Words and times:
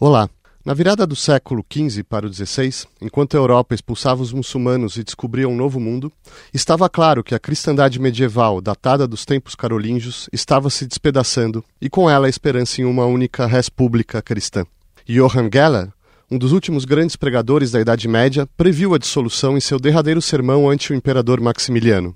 Olá. 0.00 0.30
Na 0.64 0.74
virada 0.74 1.04
do 1.04 1.16
século 1.16 1.66
XV 1.68 2.04
para 2.04 2.24
o 2.24 2.32
XVI, 2.32 2.86
enquanto 3.02 3.34
a 3.34 3.40
Europa 3.40 3.74
expulsava 3.74 4.22
os 4.22 4.32
muçulmanos 4.32 4.96
e 4.96 5.02
descobria 5.02 5.48
um 5.48 5.56
novo 5.56 5.80
mundo, 5.80 6.12
estava 6.54 6.88
claro 6.88 7.24
que 7.24 7.34
a 7.34 7.38
cristandade 7.38 7.98
medieval, 7.98 8.60
datada 8.60 9.08
dos 9.08 9.24
tempos 9.24 9.56
carolíngios, 9.56 10.28
estava 10.32 10.70
se 10.70 10.86
despedaçando 10.86 11.64
e 11.80 11.90
com 11.90 12.08
ela 12.08 12.28
a 12.28 12.30
esperança 12.30 12.80
em 12.80 12.84
uma 12.84 13.06
única 13.06 13.44
república 13.44 14.22
cristã. 14.22 14.64
Johann 15.04 15.50
Geller, 15.52 15.92
um 16.30 16.38
dos 16.38 16.52
últimos 16.52 16.84
grandes 16.84 17.16
pregadores 17.16 17.72
da 17.72 17.80
Idade 17.80 18.06
Média, 18.06 18.48
previu 18.56 18.94
a 18.94 18.98
dissolução 18.98 19.56
em 19.56 19.60
seu 19.60 19.80
derradeiro 19.80 20.22
sermão 20.22 20.70
ante 20.70 20.92
o 20.92 20.94
imperador 20.94 21.40
Maximiliano. 21.40 22.14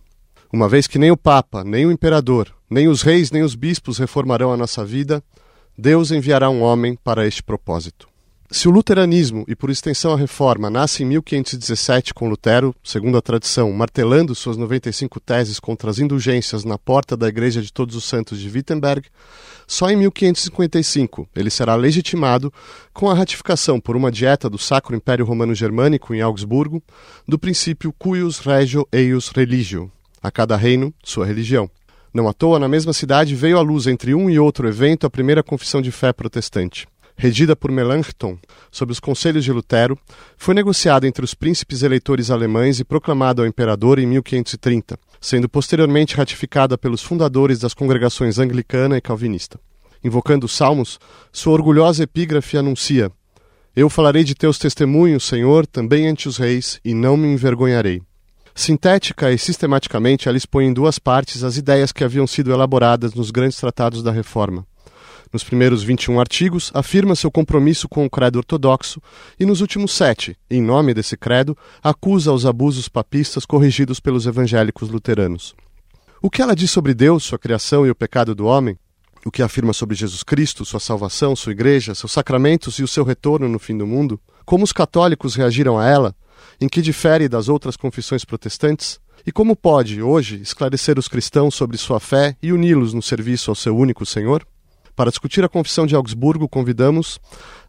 Uma 0.52 0.68
vez 0.68 0.86
que 0.86 1.00
nem 1.00 1.10
o 1.10 1.16
Papa, 1.16 1.64
nem 1.64 1.84
o 1.84 1.90
imperador, 1.90 2.54
nem 2.70 2.86
os 2.86 3.02
reis, 3.02 3.32
nem 3.32 3.42
os 3.42 3.56
bispos 3.56 3.98
reformarão 3.98 4.52
a 4.52 4.56
nossa 4.56 4.84
vida, 4.84 5.20
Deus 5.76 6.10
enviará 6.10 6.50
um 6.50 6.62
homem 6.62 6.96
para 7.02 7.26
este 7.26 7.42
propósito. 7.42 8.12
Se 8.52 8.68
o 8.68 8.70
luteranismo 8.70 9.46
e, 9.48 9.56
por 9.56 9.70
extensão, 9.70 10.12
a 10.12 10.16
reforma 10.16 10.68
nasce 10.68 11.02
em 11.02 11.06
1517 11.06 12.12
com 12.12 12.28
Lutero, 12.28 12.74
segundo 12.84 13.16
a 13.16 13.22
tradição, 13.22 13.72
martelando 13.72 14.34
suas 14.34 14.58
95 14.58 15.18
teses 15.20 15.58
contra 15.58 15.90
as 15.90 15.98
indulgências 15.98 16.62
na 16.62 16.76
porta 16.76 17.16
da 17.16 17.28
Igreja 17.28 17.62
de 17.62 17.72
Todos 17.72 17.96
os 17.96 18.04
Santos 18.04 18.38
de 18.38 18.50
Wittenberg, 18.50 19.08
só 19.66 19.90
em 19.90 19.96
1555 19.96 21.26
ele 21.34 21.48
será 21.48 21.74
legitimado 21.74 22.52
com 22.92 23.08
a 23.08 23.14
ratificação 23.14 23.80
por 23.80 23.96
uma 23.96 24.12
dieta 24.12 24.50
do 24.50 24.58
Sacro 24.58 24.94
Império 24.94 25.24
Romano 25.24 25.54
Germânico 25.54 26.14
em 26.14 26.20
Augsburgo 26.20 26.82
do 27.26 27.38
princípio 27.38 27.90
cuius 27.98 28.38
regio 28.38 28.86
eius 28.92 29.28
religio, 29.28 29.90
a 30.22 30.30
cada 30.30 30.56
reino 30.56 30.92
sua 31.02 31.24
religião. 31.24 31.70
Não 32.14 32.28
à 32.28 32.32
toa, 32.34 32.58
na 32.58 32.68
mesma 32.68 32.92
cidade 32.92 33.34
veio 33.34 33.56
à 33.56 33.62
luz 33.62 33.86
entre 33.86 34.14
um 34.14 34.28
e 34.28 34.38
outro 34.38 34.68
evento 34.68 35.06
a 35.06 35.10
primeira 35.10 35.42
confissão 35.42 35.80
de 35.80 35.90
fé 35.90 36.12
protestante. 36.12 36.86
Regida 37.16 37.54
por 37.56 37.70
Melanchthon, 37.70 38.38
sob 38.70 38.92
os 38.92 39.00
conselhos 39.00 39.44
de 39.44 39.52
Lutero, 39.52 39.98
foi 40.36 40.54
negociada 40.54 41.06
entre 41.06 41.24
os 41.24 41.34
príncipes 41.34 41.82
eleitores 41.82 42.30
alemães 42.30 42.80
e 42.80 42.84
proclamada 42.84 43.42
ao 43.42 43.46
imperador 43.46 43.98
em 43.98 44.06
1530, 44.06 44.98
sendo 45.20 45.48
posteriormente 45.48 46.16
ratificada 46.16 46.76
pelos 46.76 47.02
fundadores 47.02 47.60
das 47.60 47.74
congregações 47.74 48.38
anglicana 48.38 48.96
e 48.96 49.00
calvinista. 49.00 49.58
Invocando 50.04 50.44
os 50.44 50.52
salmos, 50.52 50.98
sua 51.30 51.52
orgulhosa 51.52 52.02
epígrafe 52.02 52.58
anuncia: 52.58 53.10
Eu 53.74 53.88
falarei 53.88 54.24
de 54.24 54.34
teus 54.34 54.58
testemunhos, 54.58 55.24
Senhor, 55.24 55.66
também 55.66 56.08
ante 56.08 56.28
os 56.28 56.36
reis, 56.36 56.80
e 56.84 56.92
não 56.92 57.16
me 57.16 57.28
envergonharei. 57.28 58.02
Sintética 58.54 59.32
e 59.32 59.38
sistematicamente, 59.38 60.28
ela 60.28 60.36
expõe 60.36 60.66
em 60.66 60.72
duas 60.72 60.98
partes 60.98 61.42
as 61.42 61.56
ideias 61.56 61.90
que 61.90 62.04
haviam 62.04 62.26
sido 62.26 62.52
elaboradas 62.52 63.14
nos 63.14 63.30
grandes 63.30 63.58
tratados 63.58 64.02
da 64.02 64.12
Reforma. 64.12 64.66
Nos 65.32 65.42
primeiros 65.42 65.82
21 65.82 66.20
artigos, 66.20 66.70
afirma 66.74 67.16
seu 67.16 67.30
compromisso 67.30 67.88
com 67.88 68.04
o 68.04 68.10
credo 68.10 68.36
ortodoxo 68.36 69.00
e, 69.40 69.46
nos 69.46 69.62
últimos 69.62 69.92
sete, 69.92 70.36
em 70.50 70.60
nome 70.60 70.92
desse 70.92 71.16
credo, 71.16 71.56
acusa 71.82 72.32
os 72.32 72.44
abusos 72.44 72.86
papistas 72.86 73.46
corrigidos 73.46 73.98
pelos 73.98 74.26
evangélicos 74.26 74.90
luteranos. 74.90 75.54
O 76.20 76.28
que 76.28 76.42
ela 76.42 76.54
diz 76.54 76.70
sobre 76.70 76.92
Deus, 76.92 77.24
sua 77.24 77.38
criação 77.38 77.86
e 77.86 77.90
o 77.90 77.94
pecado 77.94 78.34
do 78.34 78.44
homem, 78.44 78.78
o 79.24 79.30
que 79.30 79.42
afirma 79.42 79.72
sobre 79.72 79.94
Jesus 79.94 80.22
Cristo, 80.22 80.64
sua 80.64 80.80
salvação, 80.80 81.36
sua 81.36 81.52
igreja, 81.52 81.94
seus 81.94 82.12
sacramentos 82.12 82.78
e 82.78 82.82
o 82.82 82.88
seu 82.88 83.04
retorno 83.04 83.48
no 83.48 83.58
fim 83.58 83.76
do 83.76 83.86
mundo, 83.86 84.20
como 84.44 84.64
os 84.64 84.72
católicos 84.72 85.34
reagiram 85.34 85.78
a 85.78 85.86
ela, 85.86 86.14
em 86.60 86.68
que 86.68 86.82
difere 86.82 87.28
das 87.28 87.48
outras 87.48 87.76
confissões 87.76 88.24
protestantes? 88.24 89.00
E 89.24 89.30
como 89.30 89.54
pode, 89.54 90.02
hoje, 90.02 90.40
esclarecer 90.40 90.98
os 90.98 91.06
cristãos 91.06 91.54
sobre 91.54 91.78
sua 91.78 92.00
fé 92.00 92.36
e 92.42 92.52
uni-los 92.52 92.92
no 92.92 93.02
serviço 93.02 93.50
ao 93.50 93.54
seu 93.54 93.76
único 93.76 94.04
Senhor? 94.04 94.44
Para 94.94 95.10
discutir 95.10 95.42
a 95.42 95.48
Confissão 95.48 95.86
de 95.86 95.94
Augsburgo, 95.94 96.46
convidamos 96.46 97.18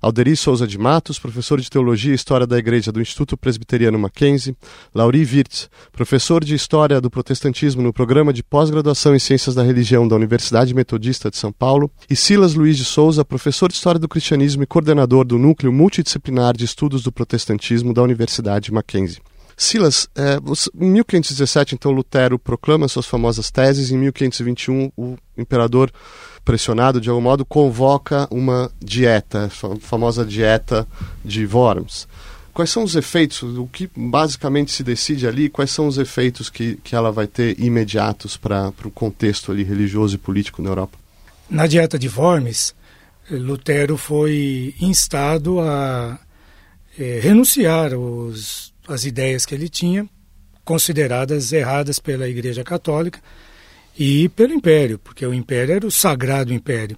Alderi 0.01 0.35
Souza 0.35 0.67
de 0.67 0.77
Matos, 0.77 1.17
professor 1.17 1.61
de 1.61 1.69
Teologia 1.69 2.11
e 2.11 2.15
História 2.15 2.45
da 2.45 2.57
Igreja 2.57 2.91
do 2.91 3.01
Instituto 3.01 3.37
Presbiteriano 3.37 3.97
Mackenzie, 3.97 4.57
Lauri 4.93 5.23
Wirtz, 5.23 5.69
professor 5.93 6.43
de 6.43 6.53
História 6.53 6.99
do 6.99 7.09
Protestantismo 7.09 7.81
no 7.81 7.93
Programa 7.93 8.33
de 8.33 8.43
Pós-Graduação 8.43 9.15
em 9.15 9.19
Ciências 9.19 9.55
da 9.55 9.63
Religião 9.63 10.05
da 10.05 10.17
Universidade 10.17 10.73
Metodista 10.73 11.31
de 11.31 11.37
São 11.37 11.53
Paulo, 11.53 11.89
e 12.09 12.15
Silas 12.15 12.53
Luiz 12.55 12.75
de 12.75 12.83
Souza, 12.83 13.23
professor 13.23 13.69
de 13.69 13.75
História 13.75 13.99
do 13.99 14.09
Cristianismo 14.09 14.63
e 14.63 14.67
coordenador 14.67 15.23
do 15.23 15.37
Núcleo 15.37 15.71
Multidisciplinar 15.71 16.57
de 16.57 16.65
Estudos 16.65 17.03
do 17.03 17.11
Protestantismo 17.11 17.93
da 17.93 18.03
Universidade 18.03 18.73
Mackenzie. 18.73 19.21
Silas, 19.55 20.09
é, 20.15 20.37
em 20.75 20.91
1517, 20.91 21.75
então, 21.75 21.91
Lutero 21.91 22.39
proclama 22.39 22.87
suas 22.87 23.05
famosas 23.05 23.51
teses. 23.51 23.91
Em 23.91 23.97
1521, 23.97 24.91
o 24.97 25.15
imperador 25.37 25.91
pressionado 26.43 26.99
de 26.99 27.09
algum 27.09 27.21
modo, 27.21 27.45
convoca 27.45 28.27
uma 28.29 28.71
dieta, 28.79 29.45
a 29.45 29.75
famosa 29.79 30.25
dieta 30.25 30.87
de 31.23 31.45
Worms. 31.45 32.07
Quais 32.53 32.69
são 32.69 32.83
os 32.83 32.95
efeitos, 32.95 33.41
o 33.41 33.65
que 33.65 33.89
basicamente 33.95 34.71
se 34.71 34.83
decide 34.83 35.27
ali, 35.27 35.49
quais 35.49 35.71
são 35.71 35.87
os 35.87 35.97
efeitos 35.97 36.49
que, 36.49 36.75
que 36.83 36.95
ela 36.95 37.11
vai 37.11 37.25
ter 37.25 37.59
imediatos 37.59 38.37
para 38.37 38.71
o 38.85 38.91
contexto 38.91 39.51
ali 39.51 39.63
religioso 39.63 40.15
e 40.15 40.19
político 40.19 40.61
na 40.61 40.69
Europa? 40.69 40.97
Na 41.49 41.65
dieta 41.65 41.97
de 41.97 42.07
Worms, 42.07 42.75
Lutero 43.29 43.97
foi 43.97 44.75
instado 44.79 45.61
a 45.61 46.19
é, 46.97 47.19
renunciar 47.21 47.95
os, 47.95 48.71
as 48.87 49.05
ideias 49.05 49.45
que 49.45 49.55
ele 49.55 49.67
tinha, 49.67 50.07
consideradas 50.63 51.51
erradas 51.51 51.99
pela 51.99 52.27
Igreja 52.27 52.63
Católica, 52.63 53.19
e 53.97 54.29
pelo 54.29 54.53
Império, 54.53 54.97
porque 54.99 55.25
o 55.25 55.33
Império 55.33 55.75
era 55.75 55.85
o 55.85 55.91
sagrado 55.91 56.53
Império. 56.53 56.97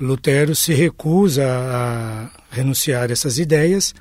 Lutero 0.00 0.54
se 0.54 0.74
recusa 0.74 1.46
a 1.46 2.30
renunciar 2.50 3.08
a 3.08 3.12
essas 3.12 3.38
ideias 3.38 3.94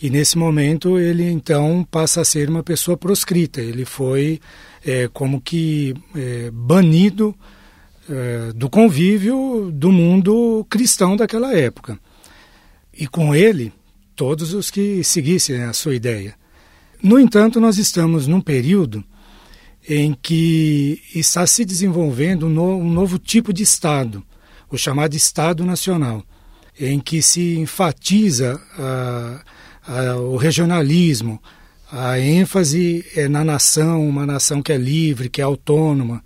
e 0.00 0.10
nesse 0.10 0.36
momento 0.36 0.98
ele 0.98 1.28
então 1.28 1.86
passa 1.90 2.20
a 2.20 2.24
ser 2.24 2.48
uma 2.48 2.62
pessoa 2.62 2.96
proscrita. 2.96 3.60
Ele 3.60 3.84
foi 3.84 4.40
é, 4.84 5.08
como 5.12 5.40
que 5.40 5.94
é, 6.14 6.50
banido 6.52 7.34
é, 8.08 8.52
do 8.52 8.68
convívio 8.68 9.70
do 9.72 9.90
mundo 9.92 10.66
cristão 10.68 11.16
daquela 11.16 11.54
época. 11.54 11.98
E 12.92 13.06
com 13.06 13.34
ele, 13.34 13.72
todos 14.16 14.52
os 14.52 14.70
que 14.70 15.02
seguissem 15.04 15.62
a 15.62 15.72
sua 15.72 15.94
ideia. 15.94 16.34
No 17.02 17.18
entanto, 17.18 17.60
nós 17.60 17.78
estamos 17.78 18.26
num 18.26 18.40
período 18.40 19.04
em 19.88 20.12
que 20.12 21.02
está 21.14 21.46
se 21.46 21.64
desenvolvendo 21.64 22.46
um, 22.46 22.80
um 22.80 22.90
novo 22.90 23.18
tipo 23.18 23.52
de 23.52 23.62
Estado, 23.62 24.22
o 24.70 24.76
chamado 24.76 25.14
Estado 25.14 25.64
Nacional, 25.64 26.22
em 26.78 27.00
que 27.00 27.20
se 27.22 27.56
enfatiza 27.58 28.60
a, 28.78 29.42
a, 29.86 30.16
o 30.16 30.36
regionalismo, 30.36 31.42
a 31.90 32.20
ênfase 32.20 33.04
é 33.16 33.28
na 33.28 33.44
nação, 33.44 34.08
uma 34.08 34.24
nação 34.24 34.62
que 34.62 34.72
é 34.72 34.76
livre, 34.76 35.28
que 35.28 35.40
é 35.40 35.44
autônoma. 35.44 36.22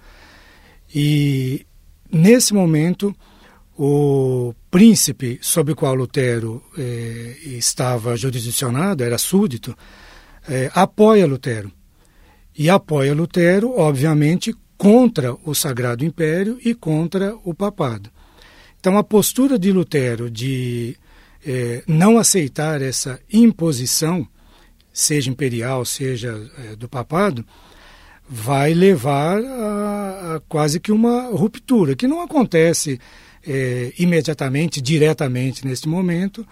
E 0.94 1.64
nesse 2.12 2.52
momento, 2.52 3.16
o 3.76 4.54
príncipe 4.70 5.38
sobre 5.40 5.72
o 5.72 5.76
qual 5.76 5.94
Lutero 5.94 6.62
eh, 6.76 7.36
estava 7.44 8.14
jurisdicionado, 8.14 9.02
era 9.02 9.16
súdito, 9.16 9.74
eh, 10.46 10.70
apoia 10.74 11.26
Lutero 11.26 11.72
e 12.56 12.70
apoia 12.70 13.14
Lutero, 13.14 13.78
obviamente, 13.78 14.54
contra 14.76 15.34
o 15.44 15.54
Sagrado 15.54 16.04
Império 16.04 16.58
e 16.64 16.74
contra 16.74 17.36
o 17.44 17.54
papado. 17.54 18.10
Então, 18.78 18.98
a 18.98 19.04
postura 19.04 19.58
de 19.58 19.72
Lutero 19.72 20.30
de 20.30 20.96
eh, 21.44 21.82
não 21.86 22.18
aceitar 22.18 22.82
essa 22.82 23.20
imposição, 23.32 24.26
seja 24.92 25.30
imperial, 25.30 25.84
seja 25.84 26.50
eh, 26.58 26.76
do 26.76 26.88
papado, 26.88 27.44
vai 28.28 28.72
levar 28.72 29.42
a, 29.42 30.34
a, 30.36 30.40
quase 30.48 30.80
que 30.80 30.92
uma 30.92 31.28
ruptura, 31.28 31.94
que 31.94 32.06
não 32.06 32.22
acontece 32.22 32.98
eh, 33.46 33.92
imediatamente, 33.98 34.80
diretamente 34.80 35.66
neste 35.66 35.88
momento, 35.88 36.46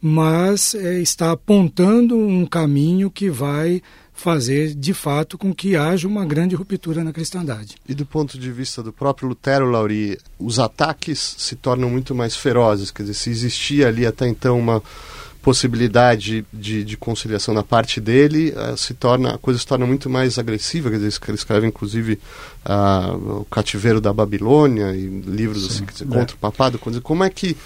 mas 0.00 0.74
está 0.74 1.32
apontando 1.32 2.16
um 2.16 2.46
caminho 2.46 3.10
que 3.10 3.28
vai 3.28 3.82
fazer 4.18 4.74
de 4.74 4.92
fato 4.92 5.38
com 5.38 5.54
que 5.54 5.76
haja 5.76 6.08
uma 6.08 6.26
grande 6.26 6.56
ruptura 6.56 7.04
na 7.04 7.12
cristandade. 7.12 7.76
E 7.88 7.94
do 7.94 8.04
ponto 8.04 8.36
de 8.36 8.50
vista 8.50 8.82
do 8.82 8.92
próprio 8.92 9.28
Lutero, 9.28 9.70
Lauri, 9.70 10.18
os 10.38 10.58
ataques 10.58 11.36
se 11.38 11.54
tornam 11.54 11.88
muito 11.88 12.16
mais 12.16 12.36
ferozes, 12.36 12.90
quer 12.90 13.04
dizer, 13.04 13.14
se 13.14 13.30
existia 13.30 13.86
ali 13.86 14.04
até 14.04 14.26
então 14.26 14.58
uma 14.58 14.82
possibilidade 15.40 16.44
de, 16.52 16.82
de 16.82 16.96
conciliação 16.96 17.54
na 17.54 17.62
parte 17.62 18.00
dele, 18.00 18.52
uh, 18.56 18.76
se 18.76 18.92
torna, 18.92 19.36
a 19.36 19.38
coisa 19.38 19.60
se 19.60 19.66
torna 19.66 19.86
muito 19.86 20.10
mais 20.10 20.36
agressiva, 20.36 20.90
quer 20.90 20.98
dizer, 20.98 21.20
ele 21.28 21.36
escreve 21.36 21.66
inclusive 21.68 22.18
uh, 22.66 23.40
o 23.40 23.44
cativeiro 23.44 24.00
da 24.00 24.12
Babilônia 24.12 24.96
e 24.96 25.06
livros 25.06 25.62
Sim, 25.62 25.68
assim, 25.68 25.84
dizer, 25.84 26.04
é. 26.04 26.18
contra 26.18 26.34
o 26.34 26.38
papado, 26.38 26.78
como 26.78 27.22
é 27.22 27.30
que 27.30 27.56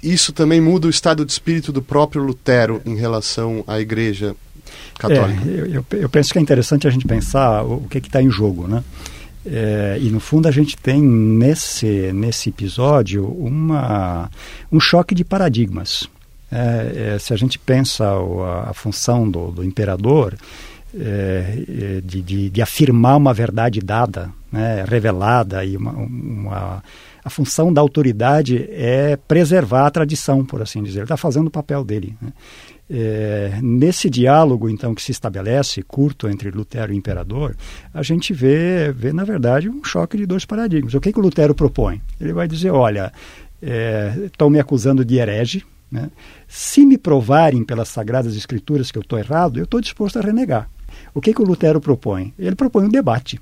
isso 0.00 0.32
também 0.32 0.60
muda 0.60 0.86
o 0.86 0.90
estado 0.90 1.26
de 1.26 1.32
espírito 1.32 1.72
do 1.72 1.82
próprio 1.82 2.22
Lutero 2.22 2.80
em 2.86 2.94
relação 2.94 3.64
à 3.66 3.80
igreja 3.80 4.36
católica. 4.98 5.42
É, 5.48 5.76
eu, 5.76 5.84
eu, 5.92 6.08
penso 6.08 6.32
que 6.32 6.38
é 6.38 6.42
interessante 6.42 6.86
a 6.86 6.90
gente 6.90 7.06
pensar 7.06 7.62
o, 7.64 7.76
o 7.76 7.88
que 7.88 7.98
está 7.98 8.22
em 8.22 8.30
jogo, 8.30 8.66
né? 8.66 8.82
É, 9.44 9.98
e 10.00 10.10
no 10.10 10.20
fundo 10.20 10.46
a 10.48 10.50
gente 10.50 10.76
tem 10.76 11.00
nesse, 11.02 12.12
nesse 12.12 12.50
episódio 12.50 13.26
uma, 13.26 14.30
um 14.70 14.78
choque 14.78 15.14
de 15.14 15.24
paradigmas. 15.24 16.08
É, 16.52 17.14
é, 17.14 17.18
se 17.18 17.32
a 17.32 17.36
gente 17.36 17.58
pensa 17.58 18.04
a, 18.04 18.70
a 18.70 18.74
função 18.74 19.30
do, 19.30 19.50
do 19.50 19.64
imperador 19.64 20.36
é, 20.92 21.64
é, 21.68 22.00
de, 22.04 22.20
de, 22.20 22.50
de, 22.50 22.62
afirmar 22.62 23.16
uma 23.16 23.32
verdade 23.32 23.80
dada, 23.80 24.30
né, 24.50 24.84
revelada, 24.86 25.64
e 25.64 25.76
uma, 25.76 25.92
uma, 25.92 26.82
a 27.24 27.30
função 27.30 27.72
da 27.72 27.80
autoridade 27.80 28.68
é 28.70 29.16
preservar 29.16 29.86
a 29.86 29.90
tradição, 29.90 30.44
por 30.44 30.60
assim 30.60 30.82
dizer. 30.82 30.98
Ele 30.98 31.04
está 31.04 31.16
fazendo 31.16 31.46
o 31.46 31.50
papel 31.50 31.84
dele. 31.84 32.16
Né? 32.20 32.32
É, 32.92 33.60
nesse 33.62 34.10
diálogo, 34.10 34.68
então, 34.68 34.94
que 34.96 35.02
se 35.02 35.12
estabelece, 35.12 35.80
curto, 35.80 36.28
entre 36.28 36.50
Lutero 36.50 36.92
e 36.92 36.96
imperador, 36.96 37.56
a 37.94 38.02
gente 38.02 38.32
vê, 38.32 38.92
vê 38.92 39.12
na 39.12 39.22
verdade, 39.22 39.68
um 39.68 39.84
choque 39.84 40.16
de 40.16 40.26
dois 40.26 40.44
paradigmas. 40.44 40.94
O 40.94 41.00
que, 41.00 41.12
que 41.12 41.18
o 41.20 41.22
Lutero 41.22 41.54
propõe? 41.54 42.02
Ele 42.20 42.32
vai 42.32 42.48
dizer, 42.48 42.70
olha, 42.70 43.12
estão 44.26 44.48
é, 44.48 44.50
me 44.50 44.58
acusando 44.58 45.04
de 45.04 45.18
herege, 45.18 45.64
né? 45.90 46.10
se 46.48 46.84
me 46.84 46.98
provarem 46.98 47.62
pelas 47.62 47.88
Sagradas 47.88 48.36
Escrituras 48.36 48.90
que 48.90 48.98
eu 48.98 49.02
estou 49.02 49.18
errado, 49.18 49.58
eu 49.58 49.64
estou 49.64 49.80
disposto 49.80 50.18
a 50.18 50.22
renegar. 50.22 50.68
O 51.14 51.20
que, 51.20 51.32
que 51.32 51.40
o 51.40 51.44
Lutero 51.44 51.80
propõe? 51.80 52.34
Ele 52.36 52.56
propõe 52.56 52.86
um 52.86 52.90
debate. 52.90 53.40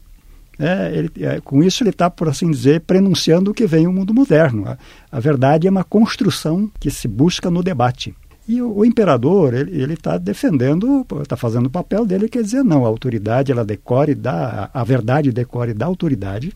É, 0.58 0.92
ele, 0.92 1.10
é, 1.20 1.40
com 1.40 1.62
isso 1.62 1.82
ele 1.82 1.90
está, 1.90 2.10
por 2.10 2.28
assim 2.28 2.50
dizer, 2.50 2.80
prenunciando 2.80 3.50
o 3.50 3.54
que 3.54 3.66
vem 3.66 3.86
o 3.86 3.92
mundo 3.92 4.12
moderno. 4.12 4.66
A, 4.66 4.76
a 5.10 5.20
verdade 5.20 5.66
é 5.66 5.70
uma 5.70 5.84
construção 5.84 6.70
que 6.80 6.90
se 6.90 7.06
busca 7.06 7.50
no 7.50 7.62
debate. 7.62 8.14
E 8.48 8.62
o, 8.62 8.78
o 8.78 8.84
imperador, 8.84 9.52
ele 9.52 9.92
está 9.92 10.16
defendendo, 10.16 11.06
está 11.20 11.36
fazendo 11.36 11.66
o 11.66 11.70
papel 11.70 12.06
dele, 12.06 12.30
quer 12.30 12.42
dizer, 12.42 12.64
não, 12.64 12.86
a 12.86 12.88
autoridade, 12.88 13.52
ela 13.52 13.62
decore 13.62 14.14
da, 14.14 14.70
a 14.72 14.82
verdade 14.82 15.30
decore 15.30 15.74
da 15.74 15.84
autoridade, 15.84 16.54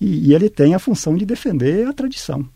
e, 0.00 0.28
e, 0.28 0.34
ele 0.34 0.50
tem 0.50 0.74
a 0.74 0.78
função 0.78 1.16
de 1.16 1.24
defender 1.24 1.86
a 1.86 1.92
tradição. 1.92 2.46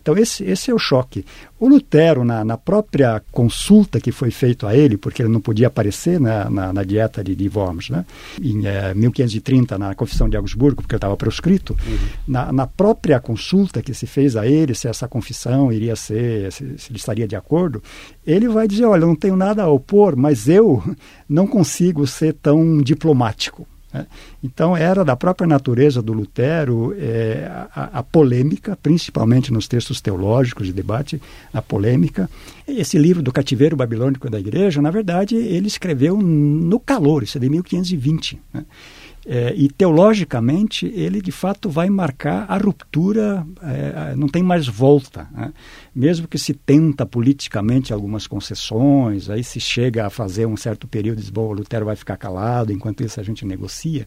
Então, 0.00 0.16
esse, 0.16 0.42
esse 0.44 0.70
é 0.70 0.74
o 0.74 0.78
choque. 0.78 1.24
O 1.60 1.68
Lutero, 1.68 2.24
na, 2.24 2.44
na 2.44 2.56
própria 2.56 3.22
consulta 3.30 4.00
que 4.00 4.10
foi 4.10 4.30
feita 4.30 4.68
a 4.68 4.76
ele, 4.76 4.96
porque 4.96 5.22
ele 5.22 5.28
não 5.28 5.40
podia 5.40 5.66
aparecer 5.66 6.18
na, 6.18 6.48
na, 6.48 6.72
na 6.72 6.82
dieta 6.82 7.22
de, 7.22 7.36
de 7.36 7.48
Worms, 7.54 7.90
né? 7.90 8.06
em 8.42 8.66
é, 8.66 8.94
1530, 8.94 9.78
na 9.78 9.94
Confissão 9.94 10.28
de 10.28 10.36
Augsburgo, 10.36 10.82
porque 10.82 10.94
ele 10.94 10.98
estava 10.98 11.16
proscrito, 11.16 11.76
uhum. 11.86 11.98
na, 12.26 12.52
na 12.52 12.66
própria 12.66 13.20
consulta 13.20 13.82
que 13.82 13.92
se 13.92 14.06
fez 14.06 14.34
a 14.34 14.46
ele, 14.46 14.74
se 14.74 14.88
essa 14.88 15.06
confissão 15.06 15.70
iria 15.70 15.94
ser, 15.94 16.50
se, 16.50 16.78
se 16.78 16.90
ele 16.90 16.98
estaria 16.98 17.28
de 17.28 17.36
acordo, 17.36 17.82
ele 18.26 18.48
vai 18.48 18.66
dizer: 18.66 18.86
olha, 18.86 19.02
eu 19.02 19.08
não 19.08 19.16
tenho 19.16 19.36
nada 19.36 19.62
a 19.62 19.68
opor, 19.68 20.16
mas 20.16 20.48
eu 20.48 20.82
não 21.28 21.46
consigo 21.46 22.06
ser 22.06 22.32
tão 22.34 22.80
diplomático. 22.80 23.66
Né? 23.92 24.06
Então, 24.42 24.76
era 24.76 25.04
da 25.04 25.16
própria 25.16 25.46
natureza 25.46 26.02
do 26.02 26.12
Lutero 26.12 26.94
é, 26.98 27.50
a, 27.74 27.98
a, 27.98 28.02
polêmica, 28.02 28.76
principalmente 28.82 29.52
nos 29.52 29.66
textos 29.66 30.00
teológicos 30.00 30.66
de 30.66 30.72
debate, 30.72 31.20
a 31.52 31.62
polêmica. 31.62 32.28
Esse 32.66 32.98
livro 32.98 33.22
do 33.22 33.32
Cativeiro 33.32 33.76
Babilônico 33.76 34.30
da 34.30 34.38
Igreja, 34.38 34.82
na 34.82 34.90
verdade, 34.90 35.36
ele 35.36 35.66
escreveu 35.66 36.16
no 36.16 36.78
calor, 36.78 37.22
isso 37.22 37.38
é 37.38 37.40
de 37.40 37.48
1520. 37.48 38.40
Né? 38.52 38.64
É, 39.30 39.52
e 39.54 39.68
teologicamente 39.68 40.86
ele 40.86 41.20
de 41.20 41.30
fato 41.30 41.68
vai 41.68 41.90
marcar 41.90 42.46
a 42.48 42.56
ruptura, 42.56 43.46
é, 43.62 44.16
não 44.16 44.26
tem 44.26 44.42
mais 44.42 44.66
volta. 44.66 45.28
Né? 45.30 45.52
Mesmo 45.94 46.26
que 46.26 46.38
se 46.38 46.54
tenta 46.54 47.04
politicamente 47.04 47.92
algumas 47.92 48.26
concessões, 48.26 49.28
aí 49.28 49.44
se 49.44 49.60
chega 49.60 50.06
a 50.06 50.10
fazer 50.10 50.46
um 50.46 50.56
certo 50.56 50.88
período, 50.88 51.18
diz, 51.18 51.28
bom, 51.28 51.52
Lutero 51.52 51.84
vai 51.84 51.94
ficar 51.94 52.16
calado, 52.16 52.72
enquanto 52.72 53.02
isso 53.02 53.20
a 53.20 53.22
gente 53.22 53.44
negocia. 53.44 54.06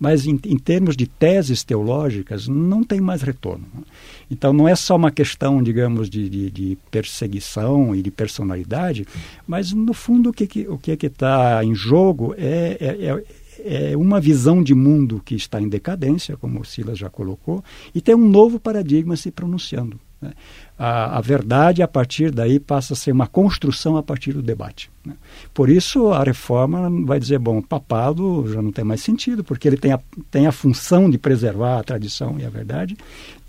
Mas 0.00 0.26
em, 0.26 0.40
em 0.46 0.56
termos 0.56 0.96
de 0.96 1.06
teses 1.06 1.62
teológicas, 1.62 2.48
não 2.48 2.82
tem 2.82 2.98
mais 2.98 3.20
retorno. 3.20 3.66
Né? 3.74 3.82
Então 4.30 4.54
não 4.54 4.66
é 4.66 4.74
só 4.74 4.96
uma 4.96 5.10
questão, 5.10 5.62
digamos, 5.62 6.08
de, 6.08 6.30
de, 6.30 6.50
de 6.50 6.78
perseguição 6.90 7.94
e 7.94 8.00
de 8.00 8.10
personalidade, 8.10 9.06
mas 9.46 9.70
no 9.72 9.92
fundo 9.92 10.30
o 10.30 10.32
que, 10.32 10.46
que 10.46 10.66
o 10.66 10.78
que 10.78 10.92
é 10.92 10.94
está 10.94 11.62
em 11.62 11.74
jogo 11.74 12.34
é, 12.38 12.78
é, 12.80 13.24
é 13.64 13.96
uma 13.96 14.20
visão 14.20 14.62
de 14.62 14.74
mundo 14.74 15.20
que 15.24 15.34
está 15.34 15.60
em 15.60 15.68
decadência, 15.68 16.36
como 16.36 16.60
o 16.60 16.64
Silas 16.64 16.98
já 16.98 17.08
colocou, 17.08 17.62
e 17.94 18.00
tem 18.00 18.14
um 18.14 18.28
novo 18.28 18.58
paradigma 18.58 19.16
se 19.16 19.30
pronunciando. 19.30 19.98
Né? 20.22 20.32
A, 20.78 21.18
a, 21.18 21.20
verdade, 21.20 21.82
a 21.82 21.88
partir 21.88 22.30
daí, 22.30 22.60
passa 22.60 22.94
a 22.94 22.96
ser 22.96 23.12
uma 23.12 23.26
construção 23.26 23.96
a 23.96 24.02
partir 24.02 24.32
do 24.32 24.40
debate. 24.40 24.90
Né? 25.04 25.14
Por 25.52 25.68
isso, 25.68 26.08
a 26.08 26.22
reforma 26.22 26.88
vai 27.04 27.18
dizer: 27.18 27.38
bom, 27.38 27.60
papado 27.60 28.46
já 28.52 28.62
não 28.62 28.72
tem 28.72 28.84
mais 28.84 29.02
sentido, 29.02 29.42
porque 29.42 29.68
ele 29.68 29.76
tem 29.76 29.92
a, 29.92 30.00
tem 30.30 30.46
a 30.46 30.52
função 30.52 31.10
de 31.10 31.18
preservar 31.18 31.78
a 31.78 31.84
tradição 31.84 32.38
e 32.38 32.44
a 32.44 32.50
verdade. 32.50 32.96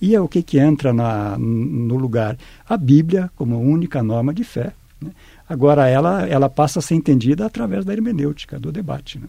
E 0.02 0.16
é 0.16 0.20
o 0.20 0.28
que, 0.28 0.42
que 0.42 0.60
entra 0.60 0.92
na, 0.92 1.38
no 1.38 1.96
lugar? 1.96 2.38
A 2.68 2.76
Bíblia, 2.76 3.32
como 3.36 3.60
única 3.60 4.04
norma 4.04 4.34
de 4.34 4.44
fé. 4.44 4.74
Né? 5.00 5.12
Agora, 5.48 5.88
ela, 5.88 6.28
ela 6.28 6.50
passa 6.50 6.80
a 6.80 6.82
ser 6.82 6.96
entendida 6.96 7.46
através 7.46 7.86
da 7.86 7.94
hermenêutica, 7.94 8.60
do 8.60 8.72
debate. 8.72 9.20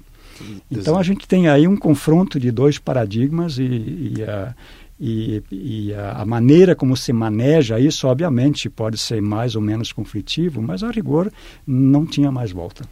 Então 0.70 0.98
a 0.98 1.02
gente 1.02 1.26
tem 1.26 1.48
aí 1.48 1.66
um 1.68 1.76
confronto 1.76 2.38
de 2.38 2.50
dois 2.50 2.78
paradigmas 2.78 3.58
e, 3.58 4.14
e, 4.16 4.22
a, 4.22 4.54
e, 5.00 5.42
e 5.50 5.94
a, 5.94 6.22
a, 6.22 6.24
maneira 6.24 6.74
como 6.74 6.96
se 6.96 7.12
maneja 7.12 7.78
isso, 7.78 8.06
obviamente, 8.06 8.68
pode 8.68 8.98
ser 8.98 9.20
mais 9.20 9.54
ou 9.54 9.62
menos 9.62 9.92
conflitivo, 9.92 10.62
mas 10.62 10.82
a 10.82 10.90
rigor 10.90 11.32
não 11.66 12.04
tinha 12.06 12.30
mais 12.30 12.50
volta. 12.52 12.84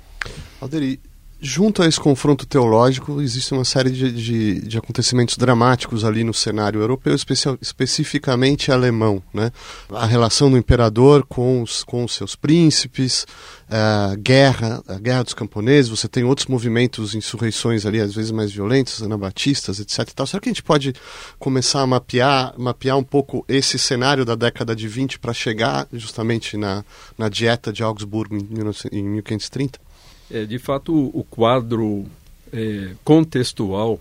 Alderi, 0.60 1.00
junto 1.44 1.82
a 1.82 1.86
esse 1.88 1.98
confronto 1.98 2.46
teológico, 2.46 3.20
existe 3.20 3.52
uma 3.52 3.64
série 3.64 3.90
de, 3.90 4.12
de, 4.12 4.60
de 4.60 4.78
acontecimentos 4.78 5.36
dramáticos 5.36 6.04
ali 6.04 6.22
no 6.22 6.32
cenário 6.32 6.80
europeu, 6.80 7.16
especial, 7.16 7.58
especificamente 7.60 8.70
alemão. 8.70 9.20
Né? 9.34 9.50
A 9.90 10.06
relação 10.06 10.48
do 10.48 10.56
imperador 10.56 11.26
com 11.28 11.60
os, 11.60 11.82
com 11.82 12.04
os 12.04 12.14
seus 12.14 12.36
príncipes, 12.36 13.26
a 13.68 14.14
guerra, 14.16 14.84
a 14.86 14.94
guerra 15.00 15.24
dos 15.24 15.34
camponeses, 15.34 15.90
você 15.90 16.06
tem 16.06 16.22
outros 16.22 16.46
movimentos, 16.46 17.12
insurreições 17.12 17.84
ali, 17.84 18.00
às 18.00 18.14
vezes 18.14 18.30
mais 18.30 18.52
violentas, 18.52 19.02
anabatistas, 19.02 19.80
etc. 19.80 19.98
E 20.10 20.14
tal. 20.14 20.26
Será 20.28 20.40
que 20.40 20.48
a 20.48 20.52
gente 20.52 20.62
pode 20.62 20.94
começar 21.40 21.80
a 21.80 21.86
mapear, 21.88 22.54
mapear 22.56 22.96
um 22.96 23.02
pouco 23.04 23.44
esse 23.48 23.80
cenário 23.80 24.24
da 24.24 24.36
década 24.36 24.76
de 24.76 24.86
20 24.86 25.18
para 25.18 25.32
chegar 25.32 25.88
justamente 25.92 26.56
na, 26.56 26.84
na 27.18 27.28
dieta 27.28 27.72
de 27.72 27.82
Augsburgo 27.82 28.36
em, 28.36 28.44
19, 28.44 28.78
em 28.92 29.02
1530? 29.02 29.91
É, 30.32 30.46
de 30.46 30.58
fato, 30.58 30.94
o 30.94 31.22
quadro 31.28 32.06
é, 32.50 32.92
contextual 33.04 34.00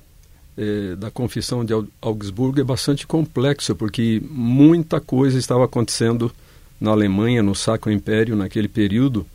é, 0.58 0.96
da 0.96 1.12
Confissão 1.12 1.66
de 1.66 1.74
Augsburgo 2.02 2.62
é 2.62 2.64
bastante 2.64 3.06
complexo, 3.06 3.76
porque 3.76 4.22
muita 4.30 5.02
coisa 5.02 5.38
estava 5.38 5.66
acontecendo 5.66 6.32
na 6.80 6.92
Alemanha, 6.92 7.44
no 7.44 7.54
Sacro 7.54 7.92
Império, 7.92 8.36
naquele 8.36 8.70
período, 8.70 9.28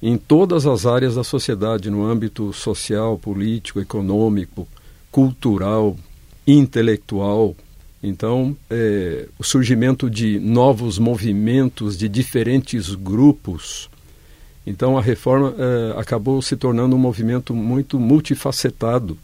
em 0.00 0.16
todas 0.16 0.64
as 0.64 0.86
áreas 0.86 1.16
da 1.16 1.24
sociedade, 1.24 1.90
no 1.90 2.04
âmbito 2.04 2.52
social, 2.52 3.18
político, 3.18 3.80
econômico, 3.80 4.68
cultural, 5.10 5.96
intelectual. 6.46 7.56
Então, 8.00 8.56
é, 8.70 9.26
o 9.36 9.42
surgimento 9.42 10.08
de 10.08 10.38
novos 10.38 11.00
movimentos, 11.00 11.98
de 11.98 12.08
diferentes 12.08 12.94
grupos, 12.94 13.90
então 14.68 14.98
a 14.98 15.00
reforma 15.00 15.54
eh, 15.58 15.94
acabou 15.96 16.42
se 16.42 16.54
tornando 16.54 16.94
um 16.94 16.98
movimento 16.98 17.54
muito 17.54 17.98
multifacetado. 17.98 19.16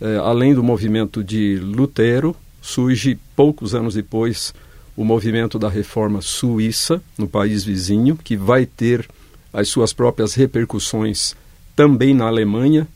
Eh, 0.00 0.16
além 0.16 0.54
do 0.54 0.62
movimento 0.62 1.22
de 1.22 1.56
Lutero, 1.56 2.34
surge 2.62 3.18
poucos 3.36 3.74
anos 3.74 3.92
depois 3.92 4.54
o 4.96 5.04
movimento 5.04 5.58
da 5.58 5.68
reforma 5.68 6.22
suíça, 6.22 7.02
no 7.18 7.28
país 7.28 7.62
vizinho, 7.62 8.16
que 8.16 8.38
vai 8.38 8.64
ter 8.64 9.06
as 9.52 9.68
suas 9.68 9.92
próprias 9.92 10.32
repercussões 10.32 11.36
também 11.76 12.14
na 12.14 12.26
Alemanha. 12.26 12.88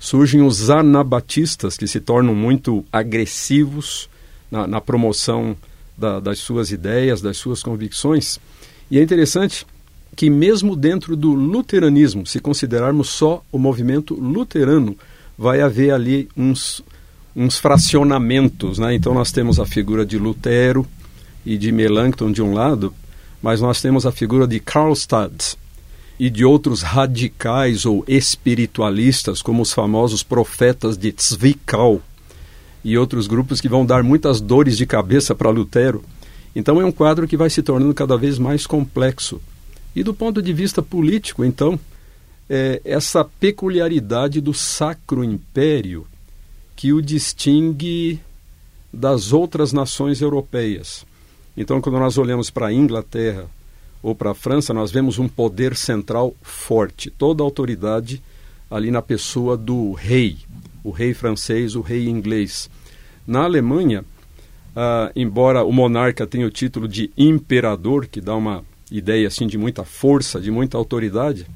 Surgem 0.00 0.42
os 0.42 0.70
anabatistas, 0.70 1.76
que 1.76 1.86
se 1.86 2.00
tornam 2.00 2.34
muito 2.34 2.84
agressivos 2.92 4.10
na, 4.50 4.66
na 4.66 4.80
promoção 4.80 5.56
da, 5.96 6.18
das 6.18 6.40
suas 6.40 6.72
ideias, 6.72 7.20
das 7.20 7.36
suas 7.36 7.62
convicções. 7.62 8.40
E 8.90 8.98
é 8.98 9.02
interessante 9.02 9.64
que 10.18 10.28
mesmo 10.28 10.74
dentro 10.74 11.14
do 11.14 11.32
luteranismo, 11.32 12.26
se 12.26 12.40
considerarmos 12.40 13.08
só 13.08 13.40
o 13.52 13.58
movimento 13.58 14.14
luterano, 14.14 14.98
vai 15.38 15.60
haver 15.60 15.92
ali 15.92 16.28
uns, 16.36 16.82
uns 17.36 17.56
fracionamentos. 17.56 18.80
Né? 18.80 18.96
Então 18.96 19.14
nós 19.14 19.30
temos 19.30 19.60
a 19.60 19.64
figura 19.64 20.04
de 20.04 20.18
Lutero 20.18 20.84
e 21.46 21.56
de 21.56 21.70
Melanchthon 21.70 22.32
de 22.32 22.42
um 22.42 22.52
lado, 22.52 22.92
mas 23.40 23.60
nós 23.60 23.80
temos 23.80 24.04
a 24.06 24.10
figura 24.10 24.44
de 24.44 24.58
Karlstadt 24.58 25.56
e 26.18 26.28
de 26.28 26.44
outros 26.44 26.82
radicais 26.82 27.86
ou 27.86 28.04
espiritualistas, 28.08 29.40
como 29.40 29.62
os 29.62 29.72
famosos 29.72 30.24
profetas 30.24 30.98
de 30.98 31.14
Zwickau 31.16 32.02
e 32.82 32.98
outros 32.98 33.28
grupos 33.28 33.60
que 33.60 33.68
vão 33.68 33.86
dar 33.86 34.02
muitas 34.02 34.40
dores 34.40 34.76
de 34.76 34.84
cabeça 34.84 35.32
para 35.32 35.48
Lutero. 35.48 36.02
Então 36.56 36.80
é 36.80 36.84
um 36.84 36.90
quadro 36.90 37.28
que 37.28 37.36
vai 37.36 37.48
se 37.48 37.62
tornando 37.62 37.94
cada 37.94 38.16
vez 38.16 38.36
mais 38.36 38.66
complexo. 38.66 39.40
E 39.98 40.02
do 40.04 40.14
ponto 40.14 40.40
de 40.40 40.52
vista 40.52 40.80
político, 40.80 41.44
então, 41.44 41.76
é, 42.48 42.80
essa 42.84 43.24
peculiaridade 43.24 44.40
do 44.40 44.54
Sacro 44.54 45.24
Império, 45.24 46.06
que 46.76 46.92
o 46.92 47.02
distingue 47.02 48.20
das 48.92 49.32
outras 49.32 49.72
nações 49.72 50.20
europeias. 50.20 51.04
Então, 51.56 51.80
quando 51.80 51.98
nós 51.98 52.16
olhamos 52.16 52.48
para 52.48 52.68
a 52.68 52.72
Inglaterra 52.72 53.46
ou 54.00 54.14
para 54.14 54.30
a 54.30 54.34
França, 54.34 54.72
nós 54.72 54.92
vemos 54.92 55.18
um 55.18 55.26
poder 55.26 55.74
central 55.74 56.32
forte, 56.42 57.10
toda 57.10 57.42
a 57.42 57.44
autoridade 57.44 58.22
ali 58.70 58.92
na 58.92 59.02
pessoa 59.02 59.56
do 59.56 59.94
rei, 59.94 60.38
o 60.84 60.92
rei 60.92 61.12
francês, 61.12 61.74
o 61.74 61.80
rei 61.80 62.08
inglês. 62.08 62.70
Na 63.26 63.42
Alemanha, 63.42 64.04
ah, 64.76 65.10
embora 65.16 65.64
o 65.64 65.72
monarca 65.72 66.24
tenha 66.24 66.46
o 66.46 66.52
título 66.52 66.86
de 66.86 67.10
imperador, 67.18 68.06
que 68.06 68.20
dá 68.20 68.36
uma 68.36 68.62
ideia 68.90 69.28
assim 69.28 69.46
de 69.46 69.58
muita 69.58 69.84
força, 69.84 70.40
de 70.40 70.50
muita 70.50 70.76
autoridade, 70.76 71.46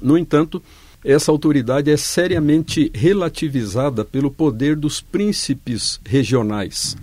no 0.00 0.18
entanto, 0.18 0.62
essa 1.04 1.30
autoridade 1.30 1.90
é 1.90 1.96
seriamente 1.96 2.90
relativizada 2.94 4.04
pelo 4.04 4.30
poder 4.30 4.74
dos 4.74 5.00
príncipes 5.00 6.00
regionais. 6.04 6.96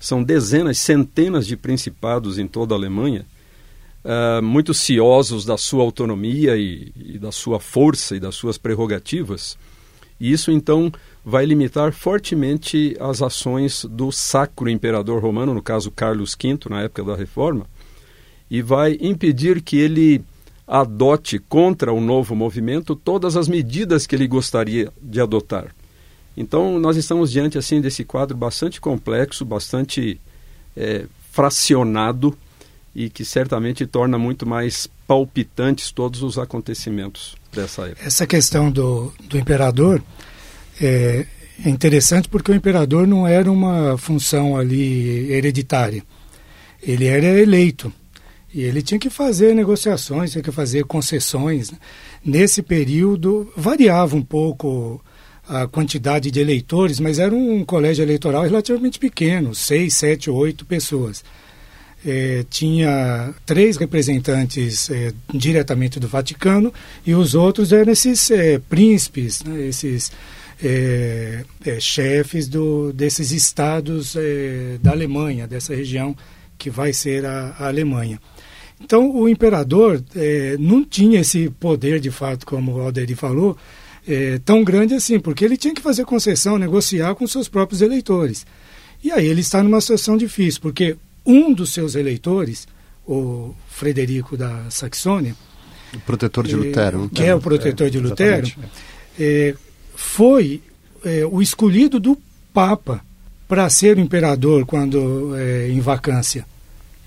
São 0.00 0.22
dezenas, 0.22 0.78
centenas 0.78 1.46
de 1.46 1.56
principados 1.56 2.38
em 2.38 2.46
toda 2.46 2.74
a 2.74 2.78
Alemanha, 2.78 3.24
uh, 4.04 4.42
muito 4.42 4.74
ciosos 4.74 5.44
da 5.44 5.56
sua 5.56 5.82
autonomia 5.82 6.56
e, 6.56 6.92
e 6.96 7.18
da 7.18 7.32
sua 7.32 7.58
força 7.60 8.16
e 8.16 8.20
das 8.20 8.34
suas 8.34 8.58
prerrogativas. 8.58 9.56
E 10.20 10.30
isso, 10.30 10.50
então, 10.50 10.92
vai 11.24 11.46
limitar 11.46 11.92
fortemente 11.92 12.96
as 13.00 13.22
ações 13.22 13.84
do 13.88 14.12
sacro 14.12 14.68
imperador 14.68 15.22
romano, 15.22 15.54
no 15.54 15.62
caso 15.62 15.90
Carlos 15.90 16.36
V, 16.40 16.58
na 16.68 16.82
época 16.82 17.02
da 17.02 17.16
Reforma, 17.16 17.66
e 18.54 18.62
vai 18.62 18.96
impedir 19.00 19.60
que 19.60 19.76
ele 19.76 20.22
adote 20.64 21.40
contra 21.40 21.92
o 21.92 22.00
novo 22.00 22.36
movimento 22.36 22.94
todas 22.94 23.36
as 23.36 23.48
medidas 23.48 24.06
que 24.06 24.14
ele 24.14 24.28
gostaria 24.28 24.92
de 25.02 25.20
adotar. 25.20 25.74
Então, 26.36 26.78
nós 26.78 26.96
estamos 26.96 27.32
diante 27.32 27.58
assim 27.58 27.80
desse 27.80 28.04
quadro 28.04 28.36
bastante 28.36 28.80
complexo, 28.80 29.44
bastante 29.44 30.20
é, 30.76 31.06
fracionado 31.32 32.38
e 32.94 33.10
que 33.10 33.24
certamente 33.24 33.86
torna 33.86 34.16
muito 34.18 34.46
mais 34.46 34.88
palpitantes 35.04 35.90
todos 35.90 36.22
os 36.22 36.38
acontecimentos 36.38 37.34
dessa 37.52 37.86
época. 37.88 38.06
Essa 38.06 38.24
questão 38.24 38.70
do, 38.70 39.12
do 39.28 39.36
imperador 39.36 40.00
é, 40.80 41.26
é 41.64 41.68
interessante 41.68 42.28
porque 42.28 42.52
o 42.52 42.54
imperador 42.54 43.04
não 43.04 43.26
era 43.26 43.50
uma 43.50 43.98
função 43.98 44.56
ali 44.56 45.32
hereditária. 45.32 46.04
Ele 46.80 47.06
era 47.06 47.26
eleito. 47.40 47.92
E 48.54 48.62
ele 48.62 48.82
tinha 48.82 49.00
que 49.00 49.10
fazer 49.10 49.52
negociações, 49.52 50.30
tinha 50.30 50.42
que 50.42 50.52
fazer 50.52 50.84
concessões. 50.84 51.72
Nesse 52.24 52.62
período, 52.62 53.52
variava 53.56 54.14
um 54.14 54.22
pouco 54.22 55.02
a 55.48 55.66
quantidade 55.66 56.30
de 56.30 56.38
eleitores, 56.38 57.00
mas 57.00 57.18
era 57.18 57.34
um 57.34 57.64
colégio 57.64 58.04
eleitoral 58.04 58.44
relativamente 58.44 59.00
pequeno, 59.00 59.56
seis, 59.56 59.94
sete, 59.94 60.30
oito 60.30 60.64
pessoas. 60.64 61.24
É, 62.06 62.44
tinha 62.48 63.34
três 63.44 63.76
representantes 63.76 64.88
é, 64.88 65.12
diretamente 65.32 65.98
do 65.98 66.06
Vaticano 66.06 66.72
e 67.04 67.12
os 67.12 67.34
outros 67.34 67.72
eram 67.72 67.90
esses 67.90 68.30
é, 68.30 68.58
príncipes, 68.58 69.42
né, 69.42 69.66
esses 69.66 70.12
é, 70.62 71.44
é, 71.64 71.80
chefes 71.80 72.46
do, 72.46 72.92
desses 72.92 73.32
estados 73.32 74.14
é, 74.16 74.78
da 74.80 74.92
Alemanha, 74.92 75.46
dessa 75.46 75.74
região 75.74 76.14
que 76.56 76.70
vai 76.70 76.92
ser 76.92 77.24
a, 77.26 77.56
a 77.58 77.66
Alemanha. 77.66 78.20
Então, 78.80 79.14
o 79.14 79.28
imperador 79.28 80.02
é, 80.14 80.56
não 80.58 80.84
tinha 80.84 81.20
esse 81.20 81.48
poder, 81.48 82.00
de 82.00 82.10
fato, 82.10 82.44
como 82.44 82.72
o 82.72 82.80
Alderi 82.80 83.14
falou, 83.14 83.56
é, 84.06 84.38
tão 84.44 84.62
grande 84.62 84.94
assim, 84.94 85.18
porque 85.18 85.44
ele 85.44 85.56
tinha 85.56 85.74
que 85.74 85.80
fazer 85.80 86.04
concessão, 86.04 86.58
negociar 86.58 87.14
com 87.14 87.26
seus 87.26 87.48
próprios 87.48 87.80
eleitores. 87.80 88.46
E 89.02 89.10
aí 89.10 89.26
ele 89.26 89.40
está 89.40 89.62
numa 89.62 89.80
situação 89.80 90.16
difícil, 90.16 90.60
porque 90.60 90.96
um 91.24 91.52
dos 91.52 91.72
seus 91.72 91.94
eleitores, 91.94 92.66
o 93.06 93.54
Frederico 93.68 94.36
da 94.36 94.70
Saxônia, 94.70 95.34
o 95.94 96.00
protetor 96.00 96.46
de 96.46 96.56
Lutero, 96.56 97.08
que 97.08 97.22
é 97.22 97.34
o 97.34 97.40
protetor 97.40 97.86
é, 97.86 97.90
de 97.90 98.00
Lutero, 98.00 98.50
é, 99.18 99.54
foi 99.94 100.60
é, 101.04 101.24
o 101.24 101.40
escolhido 101.40 102.00
do 102.00 102.18
Papa 102.52 103.00
para 103.46 103.68
ser 103.70 103.96
o 103.96 104.00
imperador 104.00 104.66
quando 104.66 105.36
é, 105.36 105.68
em 105.68 105.80
vacância 105.80 106.44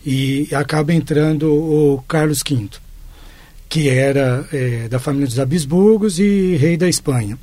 e 0.10 0.48
acaba 0.56 0.94
entrando 0.94 1.54
o 1.54 2.02
Carlos 2.08 2.42
V, 2.42 2.70
que 3.68 3.90
era 3.90 4.48
é, 4.54 4.88
da 4.88 5.00
família 5.00 5.28
dos 5.28 5.38
Habsburgos 5.38 6.18
e 6.18 6.56
rei 6.56 6.78
da 6.78 6.88
Espanha. 6.88 7.38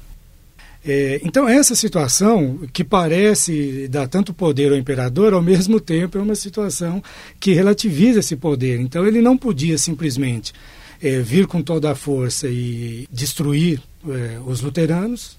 É, 0.82 1.20
então, 1.22 1.46
essa 1.46 1.74
situação, 1.74 2.60
que 2.72 2.82
parece 2.82 3.86
dar 3.88 4.08
tanto 4.08 4.32
poder 4.32 4.72
ao 4.72 4.78
imperador, 4.78 5.34
ao 5.34 5.42
mesmo 5.42 5.78
tempo 5.78 6.16
é 6.16 6.22
uma 6.22 6.34
situação 6.34 7.02
que 7.38 7.52
relativiza 7.52 8.20
esse 8.20 8.34
poder. 8.34 8.80
Então, 8.80 9.06
ele 9.06 9.20
não 9.20 9.36
podia 9.36 9.76
simplesmente 9.76 10.54
é, 11.02 11.20
vir 11.20 11.46
com 11.46 11.60
toda 11.60 11.90
a 11.90 11.94
força 11.94 12.48
e 12.48 13.06
destruir 13.12 13.78
é, 14.08 14.38
os 14.46 14.62
luteranos, 14.62 15.36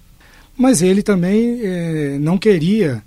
mas 0.55 0.83
ele 0.83 1.01
também 1.01 1.59
é, 1.63 2.17
não 2.19 2.37
queria 2.37 3.01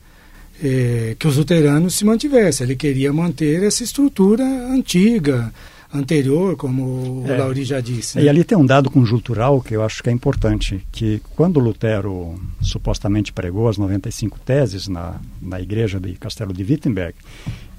é, 0.62 1.16
que 1.18 1.26
os 1.26 1.36
luteranos 1.36 1.94
se 1.94 2.04
mantivessem. 2.04 2.66
Ele 2.66 2.76
queria 2.76 3.12
manter 3.12 3.62
essa 3.62 3.82
estrutura 3.82 4.44
antiga, 4.44 5.52
anterior, 5.92 6.56
como 6.56 7.24
é, 7.26 7.32
o 7.32 7.38
Lauri 7.38 7.64
já 7.64 7.80
disse. 7.80 8.18
Né? 8.18 8.24
E 8.24 8.28
ali 8.28 8.44
tem 8.44 8.58
um 8.58 8.66
dado 8.66 8.90
conjuntural 8.90 9.60
que 9.60 9.74
eu 9.74 9.82
acho 9.82 10.02
que 10.02 10.10
é 10.10 10.12
importante, 10.12 10.84
que 10.92 11.22
quando 11.34 11.60
Lutero 11.60 12.38
supostamente 12.60 13.32
pregou 13.32 13.68
as 13.68 13.78
95 13.78 14.38
teses 14.40 14.88
na, 14.88 15.20
na 15.40 15.60
igreja 15.60 15.98
de 15.98 16.12
Castelo 16.14 16.52
de 16.52 16.62
Wittenberg, 16.62 17.14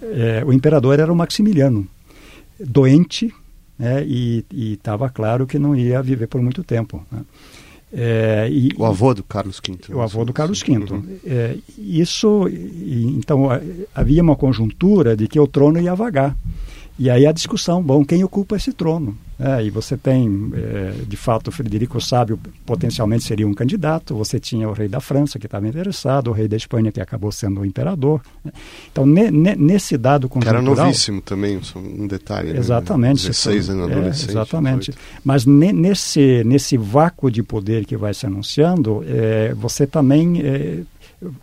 é, 0.02 0.44
o 0.46 0.54
imperador 0.54 1.00
era 1.00 1.12
o 1.12 1.16
Maximiliano, 1.16 1.88
doente, 2.60 3.34
né, 3.78 4.04
e 4.06 4.44
estava 4.52 5.10
claro 5.10 5.46
que 5.46 5.60
não 5.60 5.76
ia 5.76 6.02
viver 6.02 6.28
por 6.28 6.42
muito 6.42 6.64
tempo. 6.64 7.06
Né? 7.12 7.22
É, 7.92 8.48
e, 8.52 8.72
o 8.78 8.86
avô 8.86 9.14
do 9.14 9.24
Carlos 9.24 9.60
V. 9.66 9.94
O 9.94 10.02
avô 10.02 10.24
do 10.24 10.32
Carlos 10.32 10.62
V. 10.62 10.78
Uhum. 10.78 11.04
É, 11.26 11.56
isso, 11.78 12.48
então, 12.48 13.48
havia 13.94 14.22
uma 14.22 14.36
conjuntura 14.36 15.18
de 15.18 15.28
que 15.28 15.40
o 15.40 15.48
trono 15.48 15.80
ia 15.80 15.96
vagar. 15.96 16.38
E 17.00 17.10
aí 17.10 17.26
a 17.26 17.32
discussão, 17.32 17.82
bom, 17.82 18.04
quem 18.04 18.26
ocupa 18.26 18.58
esse 18.58 18.74
trono? 18.74 19.18
É, 19.40 19.64
e 19.64 19.70
você 19.70 19.96
tem, 19.96 20.52
é, 20.54 21.06
de 21.08 21.16
fato, 21.16 21.48
o 21.48 21.52
Frederico 21.52 22.02
Sábio 22.02 22.38
potencialmente 22.66 23.24
seria 23.24 23.48
um 23.48 23.54
candidato, 23.54 24.14
você 24.14 24.38
tinha 24.38 24.68
o 24.68 24.74
rei 24.74 24.90
da 24.90 25.00
França 25.00 25.40
que 25.40 25.46
estava 25.46 25.66
interessado, 25.66 26.28
o 26.28 26.34
rei 26.34 26.46
da 26.46 26.58
Espanha 26.58 26.92
que 26.92 27.00
acabou 27.00 27.32
sendo 27.32 27.62
o 27.62 27.66
imperador. 27.66 28.22
Né? 28.44 28.52
Então, 28.92 29.06
ne, 29.06 29.32
ne, 29.32 29.56
nesse 29.56 29.98
dado 29.98 30.28
conjuntural... 30.28 30.62
Era 30.62 30.76
novíssimo 30.76 31.22
também, 31.22 31.58
um 31.74 32.06
detalhe. 32.06 32.52
Né? 32.52 32.60
Exatamente. 32.60 33.24
Né? 33.24 33.30
16 33.30 33.70
anos, 33.70 33.92
adolescente. 33.92 34.28
É, 34.28 34.32
exatamente. 34.32 34.92
18. 34.92 35.00
Mas 35.24 35.46
ne, 35.46 35.72
nesse, 35.72 36.44
nesse 36.44 36.76
vácuo 36.76 37.32
de 37.32 37.42
poder 37.42 37.86
que 37.86 37.96
vai 37.96 38.14
se 38.14 38.26
anunciando, 38.26 39.06
é, 39.08 39.54
você 39.54 39.88
também 39.88 40.86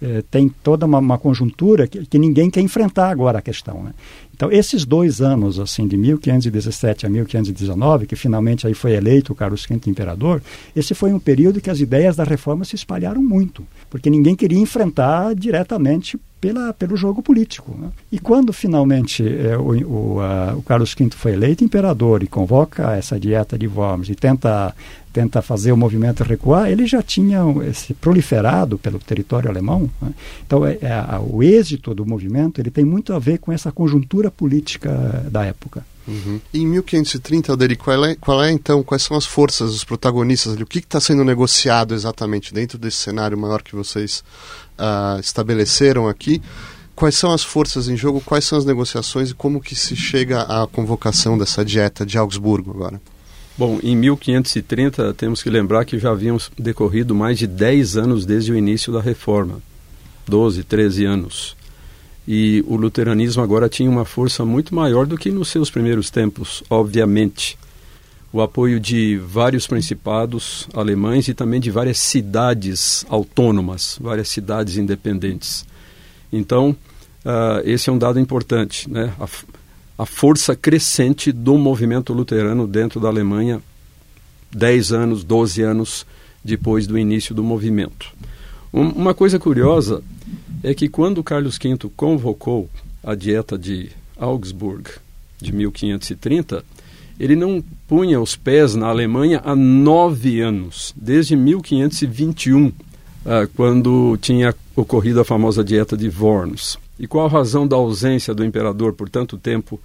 é, 0.01 0.23
tem 0.31 0.49
toda 0.49 0.87
uma, 0.87 0.99
uma 0.99 1.19
conjuntura 1.19 1.87
que, 1.87 2.05
que, 2.07 2.19
ninguém 2.19 2.51
quer 2.51 2.61
enfrentar 2.61 3.11
agora 3.11 3.39
a 3.39 3.43
questão. 3.43 3.83
Né? 3.83 3.93
Então, 4.35 4.51
esses 4.51 4.85
dois 4.85 5.21
anos, 5.21 5.59
assim, 5.59 5.87
de 5.87 5.97
1517 5.97 7.07
a 7.07 7.09
1519, 7.09 8.07
que 8.07 8.17
finalmente 8.17 8.67
aí 8.67 8.75
foi 8.75 8.93
eleito 8.93 9.33
o 9.33 9.37
Carlos 9.37 9.67
V 9.67 9.81
imperador, 9.87 10.43
esse 10.75 10.95
foi 10.95 11.13
um 11.13 11.19
período 11.19 11.61
que 11.61 11.71
as 11.71 11.81
ideias 11.81 12.17
da 12.17 12.25
reforma 12.25 12.65
se 12.65 12.75
espalharam 12.75 13.23
muito, 13.23 13.67
porque 13.89 14.11
ninguém 14.11 14.35
queria 14.35 14.59
enfrentar 14.59 15.35
diretamente 15.35 16.19
pela, 16.41 16.73
pelo 16.73 16.97
jogo 16.97 17.23
político. 17.23 17.75
Né? 17.79 17.89
E 18.13 18.19
quando 18.19 18.53
finalmente 18.53 19.27
é, 19.27 19.57
o, 19.57 20.17
o, 20.17 20.21
a, 20.21 20.55
o, 20.55 20.63
Carlos 20.63 20.95
V 20.95 21.11
foi 21.11 21.33
eleito 21.33 21.65
imperador 21.65 22.23
e 22.23 22.27
convoca 22.27 22.95
essa 22.95 23.19
dieta 23.19 23.59
de 23.59 23.67
Worms 23.67 24.09
e 24.11 24.15
tenta, 24.15 24.75
tenta 25.17 25.41
fazer 25.41 25.73
o 25.73 25.77
movimento 25.79 26.23
recuar, 26.23 26.69
ele 26.71 26.87
já 26.87 27.03
tinha 27.03 27.41
se 27.73 27.95
proliferado 27.95 28.77
pelo 28.77 28.99
território 28.99 29.49
alemão. 29.49 29.89
Né? 30.03 30.13
Então, 30.47 30.67
é, 30.67 30.73
é, 30.83 31.19
o 31.27 31.43
êxito 31.43 31.95
do 31.95 32.05
movimento 32.05 32.61
ele 32.61 32.71
tem 32.71 32.85
muito 32.85 33.15
a 33.15 33.19
ver 33.19 33.39
com 33.39 33.51
essa 33.51 33.73
conjuntura 33.73 34.31
política 34.31 35.25
da 35.31 35.43
época. 35.43 35.87
Uhum. 36.07 36.39
Em 36.53 36.67
1530, 36.67 37.51
Alderi, 37.51 37.77
qual 37.77 38.05
é, 38.05 38.15
qual 38.15 38.45
é 38.45 38.53
então, 38.53 38.83
quais 38.83 39.03
são 39.05 39.17
as 39.17 39.25
forças, 39.25 39.71
os 39.73 39.85
protagonistas 39.85 40.53
ali? 40.53 40.63
O 40.63 40.67
que 40.67 40.81
está 40.81 41.01
sendo 41.01 41.25
negociado 41.25 41.95
exatamente 41.95 42.53
dentro 42.53 42.77
desse 42.77 42.99
cenário 42.99 43.39
maior 43.39 43.63
que 43.63 43.75
vocês 43.75 44.23
uh, 44.79 45.19
estabeleceram 45.19 46.07
aqui? 46.07 46.43
Quais 46.95 47.15
são 47.15 47.33
as 47.33 47.43
forças 47.43 47.89
em 47.89 47.97
jogo? 47.97 48.21
Quais 48.21 48.45
são 48.45 48.59
as 48.59 48.67
negociações 48.67 49.31
e 49.31 49.35
como 49.35 49.63
que 49.63 49.75
se 49.75 49.97
chega 49.97 50.43
à 50.43 50.67
convocação 50.67 51.39
dessa 51.39 51.65
dieta 51.65 52.05
de 52.05 52.19
Augsburgo 52.19 52.71
agora? 52.71 53.01
Bom, 53.59 53.79
em 53.83 53.97
1530 53.97 55.15
temos 55.15 55.43
que 55.43 55.49
lembrar 55.49 55.85
que 55.85 55.99
já 55.99 56.11
haviam 56.11 56.37
decorrido 56.59 57.15
mais 57.15 57.39
de 57.39 57.47
10 57.47 57.97
anos 57.97 58.27
desde 58.27 58.53
o 58.53 58.57
início 58.57 58.93
da 58.93 59.01
reforma. 59.01 59.63
12, 60.27 60.65
13 60.65 61.05
anos 61.05 61.57
e 62.27 62.65
o 62.67 62.77
luteranismo 62.77 63.43
agora 63.43 63.69
tinha 63.69 63.89
uma 63.89 64.05
força 64.05 64.45
muito 64.45 64.75
maior 64.75 65.07
do 65.07 65.17
que 65.17 65.31
nos 65.31 65.49
seus 65.49 65.71
primeiros 65.71 66.11
tempos, 66.11 66.63
obviamente. 66.69 67.57
o 68.33 68.43
apoio 68.43 68.79
de 68.79 69.17
vários 69.17 69.67
principados 69.67 70.69
alemães 70.75 71.27
e 71.27 71.33
também 71.33 71.59
de 71.59 71.71
várias 71.71 71.99
cidades 71.99 73.07
autônomas, 73.09 73.97
várias 73.99 74.29
cidades 74.29 74.77
independentes. 74.77 75.65
Então, 76.31 76.77
uh, 77.25 77.63
esse 77.65 77.89
é 77.89 77.93
um 77.93 77.97
dado 77.97 78.21
importante, 78.21 78.91
né? 78.91 79.15
A, 79.19 79.27
a, 79.99 80.07
força 80.07 80.55
crescente 80.55 81.33
do 81.33 81.57
movimento 81.57 82.13
luterano 82.13 82.67
dentro 82.67 83.01
da 83.01 83.09
Alemanha, 83.09 83.61
10 84.53 84.93
anos, 84.93 85.25
12 85.25 85.63
anos 85.63 86.07
depois 86.45 86.87
do 86.87 86.99
início 86.99 87.35
do 87.35 87.43
movimento. 87.43 88.13
Um, 88.73 88.89
uma 88.89 89.15
coisa 89.15 89.39
curiosa 89.39 90.03
é 90.63 90.75
que 90.75 90.89
quando 90.89 91.23
Carlos 91.23 91.59
V 91.59 91.91
convocou 91.97 92.69
a 93.03 93.15
Dieta 93.15 93.57
de 93.57 93.91
Augsburg 94.19 94.91
de 95.41 95.53
1530, 95.53 96.65
ele 97.19 97.35
não 97.35 97.63
punha 97.89 98.21
os 98.21 98.37
pés 98.37 98.75
na 98.75 98.89
Alemanha 98.89 99.41
há 99.45 99.57
nove 99.57 100.41
anos, 100.41 100.93
desde 100.97 101.35
1521, 101.35 102.73
ah, 103.25 103.49
quando 103.57 104.17
tinha 104.21 104.55
ocorrido 104.75 105.21
a 105.21 105.25
famosa 105.25 105.65
Dieta 105.65 105.97
de 105.97 106.09
Worms. 106.09 106.79
E 106.99 107.07
qual 107.07 107.27
a 107.27 107.31
razão 107.31 107.67
da 107.67 107.77
ausência 107.77 108.35
do 108.35 108.45
imperador 108.45 108.93
por 108.93 109.09
tanto 109.09 109.37
tempo 109.37 109.81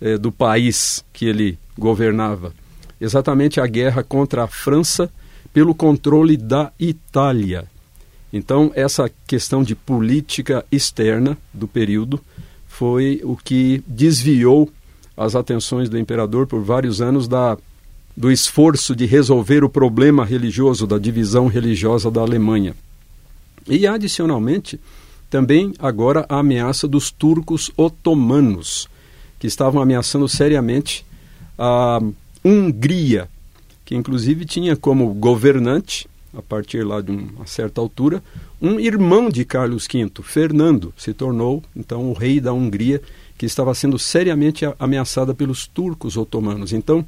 eh, 0.00 0.16
do 0.16 0.32
país 0.32 1.04
que 1.12 1.26
ele 1.26 1.58
governava? 1.78 2.52
Exatamente 3.00 3.60
a 3.60 3.66
guerra 3.66 4.02
contra 4.02 4.44
a 4.44 4.48
França 4.48 5.10
pelo 5.52 5.74
controle 5.74 6.36
da 6.36 6.72
Itália. 6.78 7.66
Então, 8.32 8.70
essa 8.74 9.10
questão 9.26 9.62
de 9.62 9.74
política 9.74 10.64
externa 10.70 11.36
do 11.52 11.66
período 11.66 12.20
foi 12.66 13.20
o 13.24 13.36
que 13.36 13.82
desviou 13.86 14.70
as 15.16 15.34
atenções 15.34 15.88
do 15.88 15.98
imperador 15.98 16.46
por 16.46 16.62
vários 16.62 17.00
anos 17.00 17.26
da, 17.26 17.56
do 18.16 18.30
esforço 18.30 18.94
de 18.94 19.06
resolver 19.06 19.64
o 19.64 19.68
problema 19.68 20.24
religioso, 20.24 20.86
da 20.86 20.98
divisão 20.98 21.46
religiosa 21.46 22.10
da 22.10 22.20
Alemanha. 22.20 22.74
E, 23.66 23.86
adicionalmente, 23.86 24.78
também 25.30 25.74
agora 25.78 26.24
a 26.28 26.38
ameaça 26.38 26.88
dos 26.88 27.10
turcos 27.10 27.70
otomanos, 27.76 28.88
que 29.38 29.46
estavam 29.46 29.80
ameaçando 29.80 30.28
seriamente 30.28 31.04
a 31.58 32.00
Hungria, 32.44 33.28
que 33.84 33.94
inclusive 33.94 34.44
tinha 34.44 34.76
como 34.76 35.12
governante, 35.14 36.08
a 36.36 36.42
partir 36.42 36.84
lá 36.84 37.00
de 37.00 37.10
uma 37.10 37.46
certa 37.46 37.80
altura, 37.80 38.22
um 38.60 38.78
irmão 38.78 39.28
de 39.28 39.44
Carlos 39.44 39.86
V, 39.86 40.10
Fernando, 40.22 40.92
se 40.96 41.12
tornou 41.12 41.62
então 41.74 42.10
o 42.10 42.12
rei 42.12 42.40
da 42.40 42.52
Hungria, 42.52 43.00
que 43.36 43.46
estava 43.46 43.74
sendo 43.74 43.98
seriamente 43.98 44.64
ameaçada 44.78 45.32
pelos 45.32 45.66
turcos 45.66 46.16
otomanos. 46.16 46.72
Então, 46.72 47.06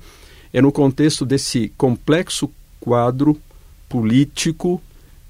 é 0.52 0.62
no 0.62 0.70
contexto 0.70 1.24
desse 1.24 1.72
complexo 1.76 2.50
quadro 2.78 3.36
político 3.88 4.80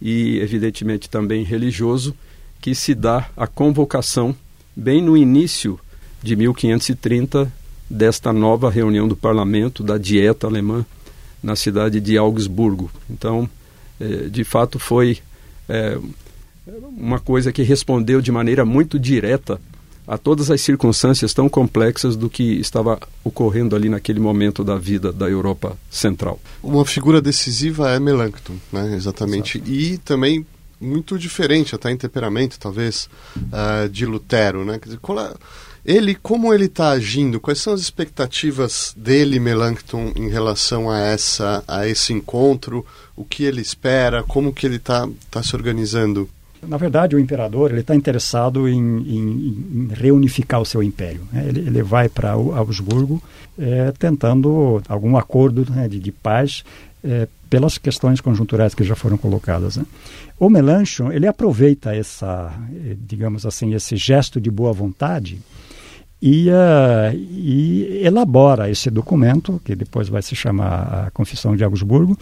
e, 0.00 0.38
evidentemente, 0.38 1.08
também 1.08 1.42
religioso 1.42 2.14
que 2.60 2.74
se 2.74 2.94
dá 2.94 3.28
a 3.36 3.46
convocação, 3.46 4.34
bem 4.76 5.02
no 5.02 5.16
início 5.16 5.78
de 6.22 6.36
1530, 6.36 7.50
desta 7.88 8.32
nova 8.32 8.70
reunião 8.70 9.08
do 9.08 9.16
parlamento, 9.16 9.82
da 9.82 9.98
Dieta 9.98 10.46
Alemã, 10.46 10.86
na 11.42 11.56
cidade 11.56 12.00
de 12.00 12.16
Augsburgo. 12.16 12.90
Então, 13.08 13.48
é, 13.98 14.28
de 14.28 14.44
fato, 14.44 14.78
foi 14.78 15.18
é, 15.68 15.98
uma 16.96 17.18
coisa 17.18 17.50
que 17.50 17.62
respondeu 17.62 18.20
de 18.20 18.30
maneira 18.30 18.64
muito 18.64 18.98
direta 18.98 19.60
a 20.06 20.18
todas 20.18 20.50
as 20.50 20.60
circunstâncias 20.60 21.32
tão 21.32 21.48
complexas 21.48 22.16
do 22.16 22.28
que 22.28 22.42
estava 22.42 22.98
ocorrendo 23.22 23.76
ali 23.76 23.88
naquele 23.88 24.18
momento 24.18 24.64
da 24.64 24.76
vida 24.76 25.12
da 25.12 25.28
Europa 25.28 25.76
Central. 25.90 26.40
Uma 26.62 26.84
figura 26.84 27.20
decisiva 27.20 27.90
é 27.90 28.00
Melanchthon, 28.00 28.54
né? 28.72 28.94
exatamente. 28.96 29.58
Exato. 29.58 29.70
E 29.70 29.98
também 29.98 30.44
muito 30.80 31.18
diferente, 31.18 31.74
até 31.74 31.90
em 31.90 31.96
temperamento, 31.96 32.58
talvez, 32.58 33.08
uh, 33.36 33.88
de 33.88 34.06
Lutero. 34.06 34.64
Né? 34.64 34.78
Quer 34.78 34.90
dizer, 34.90 35.00
é 35.18 35.34
ele, 35.84 36.14
como 36.14 36.52
ele 36.52 36.66
está 36.66 36.90
agindo? 36.90 37.40
Quais 37.40 37.58
são 37.58 37.72
as 37.72 37.80
expectativas 37.80 38.94
dele, 38.96 39.40
Melanchthon, 39.40 40.12
em 40.14 40.28
relação 40.28 40.90
a 40.90 40.98
essa, 40.98 41.64
a 41.66 41.86
esse 41.86 42.12
encontro? 42.12 42.84
O 43.16 43.24
que 43.24 43.44
ele 43.44 43.60
espera? 43.60 44.22
Como 44.22 44.52
que 44.52 44.66
ele 44.66 44.76
está 44.76 45.08
tá 45.30 45.42
se 45.42 45.54
organizando? 45.56 46.28
Na 46.66 46.76
verdade, 46.76 47.16
o 47.16 47.18
imperador 47.18 47.70
ele 47.70 47.80
está 47.80 47.94
interessado 47.94 48.68
em, 48.68 48.78
em, 48.78 49.58
em, 49.74 49.88
reunificar 49.94 50.60
o 50.60 50.66
seu 50.66 50.82
império. 50.82 51.22
Né? 51.32 51.46
Ele, 51.48 51.60
ele 51.60 51.82
vai 51.82 52.08
para 52.08 52.32
Augsburgo 52.32 53.22
é, 53.58 53.92
tentando 53.98 54.82
algum 54.86 55.16
acordo 55.16 55.66
né, 55.70 55.88
de, 55.88 55.98
de, 55.98 56.12
paz 56.12 56.62
é, 57.02 57.28
pelas 57.48 57.78
questões 57.78 58.20
conjunturais 58.20 58.74
que 58.74 58.84
já 58.84 58.94
foram 58.94 59.16
colocadas. 59.16 59.76
Né? 59.76 59.84
O 60.38 60.48
Melanchthon 60.48 61.12
ele 61.12 61.26
aproveita 61.26 61.94
essa, 61.94 62.52
eh, 62.72 62.96
digamos 62.98 63.44
assim, 63.44 63.74
esse 63.74 63.96
gesto 63.96 64.40
de 64.40 64.50
boa 64.50 64.72
vontade 64.72 65.40
e, 66.22 66.48
uh, 66.50 67.14
e, 67.14 68.02
elabora 68.04 68.70
esse 68.70 68.90
documento, 68.90 69.60
que 69.64 69.74
depois 69.74 70.08
vai 70.08 70.20
se 70.20 70.36
chamar 70.36 71.06
a 71.06 71.10
Confissão 71.10 71.56
de 71.56 71.64
Augsburgo, 71.64 72.16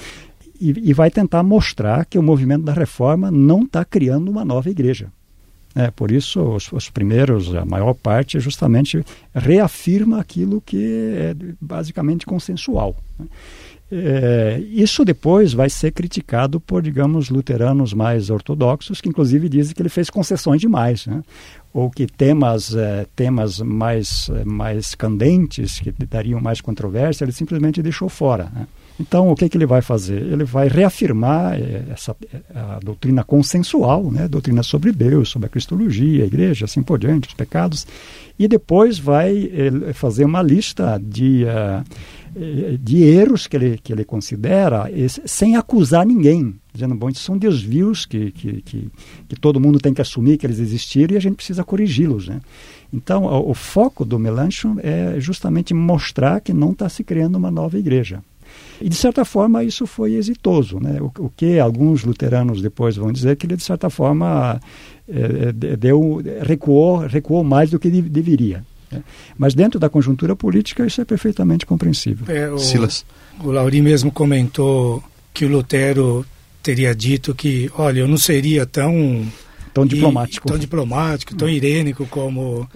e, 0.60 0.90
e 0.90 0.92
vai 0.92 1.10
tentar 1.10 1.42
mostrar 1.42 2.04
que 2.04 2.18
o 2.18 2.22
movimento 2.22 2.64
da 2.64 2.72
reforma 2.72 3.30
não 3.30 3.62
está 3.62 3.84
criando 3.84 4.30
uma 4.30 4.44
nova 4.44 4.70
igreja. 4.70 5.08
É, 5.74 5.90
por 5.90 6.10
isso, 6.10 6.40
os, 6.40 6.72
os, 6.72 6.90
primeiros, 6.90 7.54
a 7.54 7.64
maior 7.64 7.94
parte, 7.94 8.40
justamente 8.40 9.04
reafirma 9.34 10.20
aquilo 10.20 10.60
que 10.60 11.14
é 11.16 11.36
basicamente 11.60 12.26
consensual. 12.26 12.96
Né? 13.18 13.26
É, 13.90 14.62
isso 14.70 15.02
depois 15.02 15.54
vai 15.54 15.70
ser 15.70 15.92
criticado 15.92 16.60
por, 16.60 16.82
digamos, 16.82 17.30
luteranos 17.30 17.94
mais 17.94 18.28
ortodoxos, 18.28 19.00
que 19.00 19.08
inclusive 19.08 19.48
dizem 19.48 19.74
que 19.74 19.80
ele 19.80 19.88
fez 19.88 20.10
concessões 20.10 20.60
demais, 20.60 21.06
né? 21.06 21.22
ou 21.72 21.90
que 21.90 22.06
temas, 22.06 22.74
é, 22.74 23.06
temas 23.16 23.60
mais, 23.60 24.28
é, 24.30 24.44
mais 24.44 24.94
candentes, 24.94 25.80
que 25.80 25.90
dariam 26.06 26.40
mais 26.40 26.60
controvérsia, 26.60 27.24
ele 27.24 27.32
simplesmente 27.32 27.82
deixou 27.82 28.10
fora. 28.10 28.50
Né? 28.54 28.66
Então, 29.00 29.30
o 29.30 29.34
que, 29.34 29.48
que 29.48 29.56
ele 29.56 29.64
vai 29.64 29.80
fazer? 29.80 30.20
Ele 30.20 30.44
vai 30.44 30.68
reafirmar 30.68 31.54
é, 31.54 31.84
essa, 31.90 32.14
a 32.54 32.80
doutrina 32.80 33.24
consensual, 33.24 34.10
né? 34.10 34.24
a 34.24 34.28
doutrina 34.28 34.62
sobre 34.62 34.92
Deus, 34.92 35.30
sobre 35.30 35.46
a 35.46 35.48
cristologia, 35.48 36.24
a 36.24 36.26
igreja, 36.26 36.66
assim 36.66 36.82
por 36.82 36.98
diante, 36.98 37.28
os 37.28 37.34
pecados, 37.34 37.86
e 38.38 38.46
depois 38.46 38.98
vai 38.98 39.50
fazer 39.94 40.24
uma 40.24 40.42
lista 40.42 41.00
de. 41.02 41.44
Uh, 41.44 42.27
de 42.80 43.02
erros 43.02 43.46
que 43.46 43.56
ele, 43.56 43.78
que 43.78 43.92
ele 43.92 44.04
considera 44.04 44.90
sem 45.26 45.56
acusar 45.56 46.06
ninguém, 46.06 46.54
dizendo, 46.72 46.94
bom, 46.94 47.08
isso 47.08 47.22
são 47.22 47.36
desvios 47.36 48.06
que, 48.06 48.30
que, 48.30 48.62
que, 48.62 48.90
que, 49.28 49.36
todo 49.36 49.60
mundo 49.60 49.78
tem 49.78 49.92
que 49.92 50.00
assumir 50.00 50.38
que 50.38 50.46
eles 50.46 50.58
existiram 50.58 51.14
e 51.14 51.16
a 51.16 51.20
gente 51.20 51.36
precisa 51.36 51.64
corrigi-los. 51.64 52.28
Né? 52.28 52.40
Então, 52.92 53.24
o, 53.24 53.50
o, 53.50 53.54
foco 53.54 54.04
do 54.04 54.18
Melanchthon 54.18 54.76
é 54.82 55.16
justamente 55.18 55.74
mostrar 55.74 56.40
que 56.40 56.52
não 56.52 56.72
está 56.72 56.88
se 56.88 57.02
criando 57.02 57.36
uma 57.36 57.50
nova 57.50 57.78
igreja. 57.78 58.22
E, 58.80 58.88
de 58.88 58.94
certa 58.94 59.24
forma, 59.24 59.64
isso 59.64 59.86
foi 59.86 60.14
exitoso. 60.14 60.78
Né? 60.78 60.98
O, 61.00 61.24
o 61.24 61.30
que 61.36 61.58
alguns 61.58 62.04
luteranos 62.04 62.62
depois 62.62 62.96
vão 62.96 63.12
dizer 63.12 63.36
que 63.36 63.46
ele, 63.46 63.56
de 63.56 63.64
certa 63.64 63.90
forma, 63.90 64.60
é, 65.08 65.52
deu, 65.52 66.22
recuou, 66.42 66.98
recuou 66.98 67.42
mais 67.42 67.70
do 67.70 67.78
que 67.78 67.90
deveria. 67.90 68.64
Né? 68.90 69.02
Mas 69.36 69.54
dentro 69.54 69.78
da 69.78 69.88
conjuntura 69.88 70.34
política 70.34 70.86
isso 70.86 71.00
é 71.00 71.04
perfeitamente 71.04 71.66
compreensível. 71.66 72.26
É, 72.34 72.50
o, 72.50 72.58
Silas. 72.58 73.04
O 73.42 73.50
Lauri 73.50 73.80
mesmo 73.80 74.10
comentou 74.10 75.02
que 75.32 75.44
o 75.44 75.48
Lutero 75.48 76.24
teria 76.62 76.94
dito 76.94 77.34
que, 77.34 77.70
olha, 77.76 78.00
eu 78.00 78.08
não 78.08 78.18
seria 78.18 78.66
tão 78.66 79.26
tão 79.72 79.86
diplomático, 79.86 80.46
tão 80.46 80.58
diplomático, 80.58 81.34
tão 81.36 81.48
irênico 81.48 82.06
como 82.06 82.68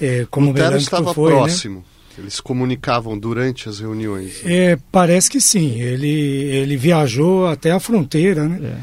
é. 0.00 0.20
É, 0.20 0.26
como 0.30 0.48
Lutero 0.48 0.76
estava 0.76 1.14
foi, 1.14 1.32
né? 1.32 1.38
próximo. 1.38 1.78
Né? 1.78 1.84
Eles 2.18 2.40
comunicavam 2.40 3.16
durante 3.16 3.68
as 3.68 3.78
reuniões. 3.78 4.42
É, 4.44 4.76
parece 4.90 5.30
que 5.30 5.40
sim. 5.40 5.80
Ele 5.80 6.08
ele 6.08 6.76
viajou 6.76 7.46
até 7.46 7.70
a 7.70 7.78
fronteira, 7.78 8.48
né? 8.48 8.82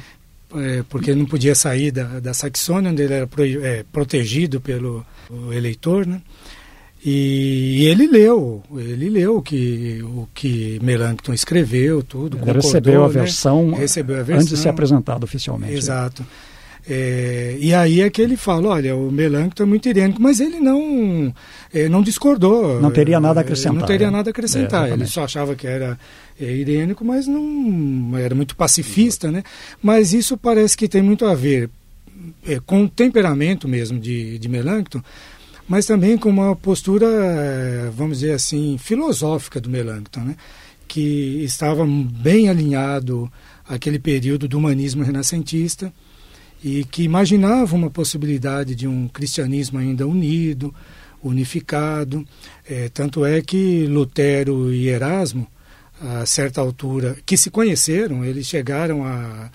É. 0.53 0.77
é 0.77 0.83
porque 0.83 1.13
não 1.13 1.25
podia 1.25 1.53
sair 1.53 1.91
da, 1.91 2.19
da 2.21 2.33
Saxônia, 2.33 2.91
onde 2.91 3.01
ele 3.01 3.13
era 3.13 3.27
pro, 3.27 3.43
é, 3.43 3.83
protegido 3.91 4.61
pelo 4.61 5.05
eleitor, 5.51 6.07
né? 6.07 6.21
E, 7.07 7.85
ele 7.85 8.07
leu, 8.07 8.63
ele 8.75 9.11
leu 9.11 9.37
o 9.37 9.41
que, 9.41 10.01
o 10.03 10.27
que 10.33 10.79
Melanchthon 10.81 11.33
escreveu, 11.33 12.01
tudo. 12.01 12.39
Ele 12.41 12.53
recebeu 12.53 13.03
a, 13.03 13.07
né? 13.07 13.13
versão 13.13 13.71
recebeu 13.73 14.19
a 14.19 14.23
versão 14.23 14.41
antes 14.41 14.49
de 14.49 14.57
ser 14.57 14.69
apresentado 14.69 15.23
oficialmente. 15.23 15.75
Exato. 15.75 16.25
É, 16.87 17.57
e 17.59 17.73
aí 17.73 18.01
é 18.01 18.09
que 18.09 18.21
ele 18.21 18.35
fala, 18.35 18.69
olha, 18.69 18.95
o 18.95 19.11
Melanchthon 19.11 19.63
é 19.63 19.65
muito 19.65 19.87
irênico, 19.87 20.19
mas 20.19 20.39
ele 20.39 20.59
não, 20.59 21.33
é, 21.71 21.87
não 21.87 22.01
discordou. 22.01 22.81
Não 22.81 22.89
teria 22.91 23.19
nada 23.19 23.39
a 23.39 23.41
acrescentar. 23.41 23.73
Não 23.73 23.85
teria 23.85 24.07
né? 24.07 24.17
nada 24.17 24.29
a 24.29 24.31
acrescentar. 24.31 24.89
É, 24.89 24.93
ele 24.93 25.05
só 25.05 25.25
achava 25.25 25.55
que 25.55 25.67
era 25.67 25.99
é, 26.39 26.45
irênico, 26.45 27.05
mas 27.05 27.27
não 27.27 28.17
era 28.17 28.33
muito 28.33 28.55
pacifista, 28.55 29.31
né? 29.31 29.43
Mas 29.81 30.11
isso 30.11 30.37
parece 30.37 30.75
que 30.75 30.87
tem 30.87 31.03
muito 31.03 31.25
a 31.25 31.35
ver 31.35 31.69
é, 32.47 32.59
com 32.59 32.83
o 32.83 32.89
temperamento 32.89 33.67
mesmo 33.67 33.99
de, 33.99 34.37
de 34.37 34.47
Melanchthon, 34.47 35.01
mas 35.67 35.85
também 35.85 36.17
com 36.17 36.29
uma 36.29 36.55
postura, 36.55 37.07
eh, 37.07 37.91
vamos 37.95 38.19
dizer 38.19 38.33
assim, 38.33 38.77
filosófica 38.77 39.59
do 39.59 39.69
Melanchthon, 39.69 40.21
né? 40.21 40.35
que 40.87 41.43
estava 41.43 41.85
bem 41.85 42.49
alinhado 42.49 43.31
àquele 43.67 43.99
período 43.99 44.47
do 44.47 44.57
humanismo 44.57 45.03
renascentista 45.03 45.91
e 46.63 46.83
que 46.85 47.03
imaginava 47.03 47.75
uma 47.75 47.89
possibilidade 47.89 48.75
de 48.75 48.87
um 48.87 49.07
cristianismo 49.07 49.79
ainda 49.79 50.07
unido, 50.07 50.73
unificado. 51.23 52.25
É, 52.67 52.89
tanto 52.89 53.25
é 53.25 53.41
que 53.41 53.85
Lutero 53.87 54.71
e 54.73 54.87
Erasmo, 54.87 55.47
a 55.99 56.25
certa 56.25 56.61
altura, 56.61 57.17
que 57.25 57.35
se 57.35 57.49
conheceram, 57.49 58.23
eles 58.23 58.45
chegaram 58.45 59.03
a, 59.03 59.49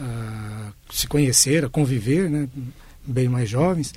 a 0.00 0.72
se 0.90 1.06
conhecer, 1.06 1.64
a 1.64 1.68
conviver, 1.68 2.30
né, 2.30 2.48
bem 3.06 3.28
mais 3.28 3.48
jovens, 3.48 3.92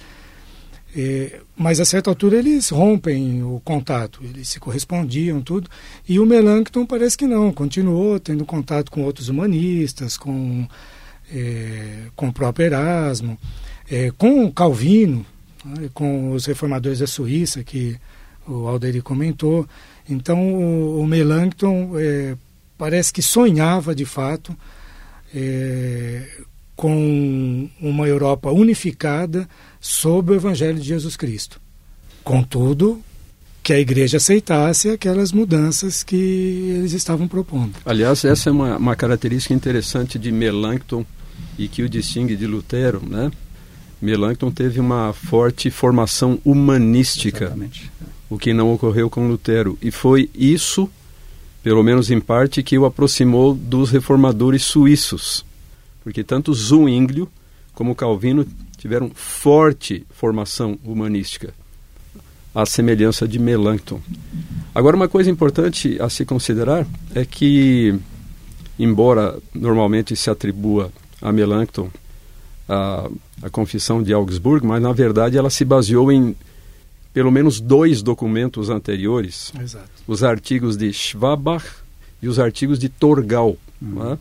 é, 0.95 1.39
mas 1.57 1.79
a 1.79 1.85
certa 1.85 2.09
altura 2.09 2.37
eles 2.37 2.69
rompem 2.69 3.43
o 3.43 3.59
contato, 3.63 4.19
eles 4.23 4.49
se 4.49 4.59
correspondiam, 4.59 5.41
tudo. 5.41 5.69
E 6.07 6.19
o 6.19 6.25
Melanchthon 6.25 6.85
parece 6.85 7.17
que 7.17 7.25
não, 7.25 7.51
continuou 7.51 8.19
tendo 8.19 8.45
contato 8.45 8.91
com 8.91 9.03
outros 9.03 9.27
humanistas, 9.27 10.17
com, 10.17 10.67
é, 11.31 12.07
com 12.15 12.27
o 12.27 12.33
próprio 12.33 12.67
Erasmo, 12.67 13.37
é, 13.89 14.11
com 14.11 14.51
Calvino, 14.51 15.25
né, 15.65 15.89
com 15.93 16.31
os 16.31 16.45
reformadores 16.45 16.99
da 16.99 17.07
Suíça, 17.07 17.63
que 17.63 17.97
o 18.47 18.67
Alderi 18.67 19.01
comentou. 19.01 19.67
Então 20.07 20.53
o, 20.53 21.01
o 21.01 21.07
Melanchthon 21.07 21.93
é, 21.97 22.37
parece 22.77 23.11
que 23.11 23.21
sonhava 23.21 23.95
de 23.95 24.05
fato 24.05 24.55
é, 25.33 26.27
com 26.75 27.69
uma 27.79 28.07
Europa 28.07 28.51
unificada 28.51 29.47
sob 29.79 30.31
o 30.31 30.35
Evangelho 30.35 30.79
de 30.79 30.87
Jesus 30.87 31.15
Cristo. 31.15 31.61
Contudo, 32.23 33.01
que 33.63 33.71
a 33.71 33.79
igreja 33.79 34.17
aceitasse 34.17 34.89
aquelas 34.89 35.31
mudanças 35.31 36.03
que 36.03 36.15
eles 36.15 36.91
estavam 36.91 37.29
propondo. 37.29 37.73
Aliás, 37.85 38.25
essa 38.25 38.49
é 38.49 38.51
uma, 38.51 38.77
uma 38.77 38.95
característica 38.95 39.53
interessante 39.53 40.19
de 40.19 40.31
Melanchthon 40.33 41.05
e 41.57 41.69
que 41.69 41.81
o 41.81 41.87
distingue 41.89 42.35
de 42.35 42.45
Lutero, 42.45 43.01
né? 43.07 43.31
Melanchthon 44.01 44.51
teve 44.51 44.81
uma 44.81 45.13
forte 45.13 45.71
formação 45.71 46.37
humanística, 46.43 47.45
Exatamente. 47.45 47.89
o 48.29 48.37
que 48.37 48.53
não 48.53 48.73
ocorreu 48.73 49.09
com 49.09 49.29
Lutero. 49.29 49.77
E 49.81 49.91
foi 49.91 50.29
isso, 50.35 50.89
pelo 51.63 51.81
menos 51.81 52.11
em 52.11 52.19
parte, 52.19 52.61
que 52.61 52.77
o 52.77 52.83
aproximou 52.83 53.55
dos 53.55 53.91
reformadores 53.91 54.63
suíços. 54.63 55.45
Porque 56.03 56.23
tanto 56.23 56.53
Zwinglio 56.53 57.29
como 57.73 57.95
Calvino 57.95 58.45
tiveram 58.77 59.11
forte 59.13 60.05
formação 60.11 60.77
humanística, 60.83 61.53
à 62.53 62.65
semelhança 62.65 63.27
de 63.27 63.39
Melanchthon. 63.39 64.01
Agora, 64.75 64.95
uma 64.95 65.07
coisa 65.07 65.29
importante 65.29 65.97
a 65.99 66.09
se 66.09 66.25
considerar 66.25 66.85
é 67.15 67.25
que, 67.25 67.97
embora 68.77 69.39
normalmente 69.53 70.15
se 70.15 70.29
atribua 70.29 70.91
a 71.21 71.31
Melanchthon 71.31 71.89
a, 72.67 73.09
a 73.41 73.49
Confissão 73.49 74.01
de 74.01 74.13
Augsburgo, 74.13 74.67
mas 74.67 74.81
na 74.81 74.91
verdade 74.91 75.37
ela 75.37 75.49
se 75.49 75.65
baseou 75.65 76.11
em 76.11 76.35
pelo 77.13 77.31
menos 77.31 77.59
dois 77.59 78.01
documentos 78.01 78.69
anteriores, 78.69 79.53
Exato. 79.59 79.87
os 80.07 80.23
artigos 80.23 80.75
de 80.75 80.91
Schwabach 80.91 81.65
e 82.21 82.27
os 82.27 82.39
artigos 82.39 82.79
de 82.79 82.89
Torgau. 82.89 83.55
Uhum. 83.79 84.03
Né? 84.03 84.17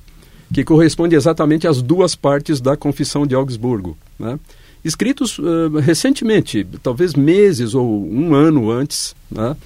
Que 0.52 0.64
corresponde 0.64 1.14
exatamente 1.14 1.66
às 1.66 1.80
duas 1.80 2.14
partes 2.14 2.60
da 2.60 2.76
Confissão 2.76 3.26
de 3.26 3.34
Augsburgo, 3.34 3.96
né? 4.18 4.38
escritos 4.84 5.38
uh, 5.38 5.78
recentemente, 5.80 6.66
talvez 6.82 7.14
meses 7.14 7.74
ou 7.74 8.06
um 8.06 8.34
ano 8.34 8.70
antes, 8.70 9.14
né? 9.30 9.56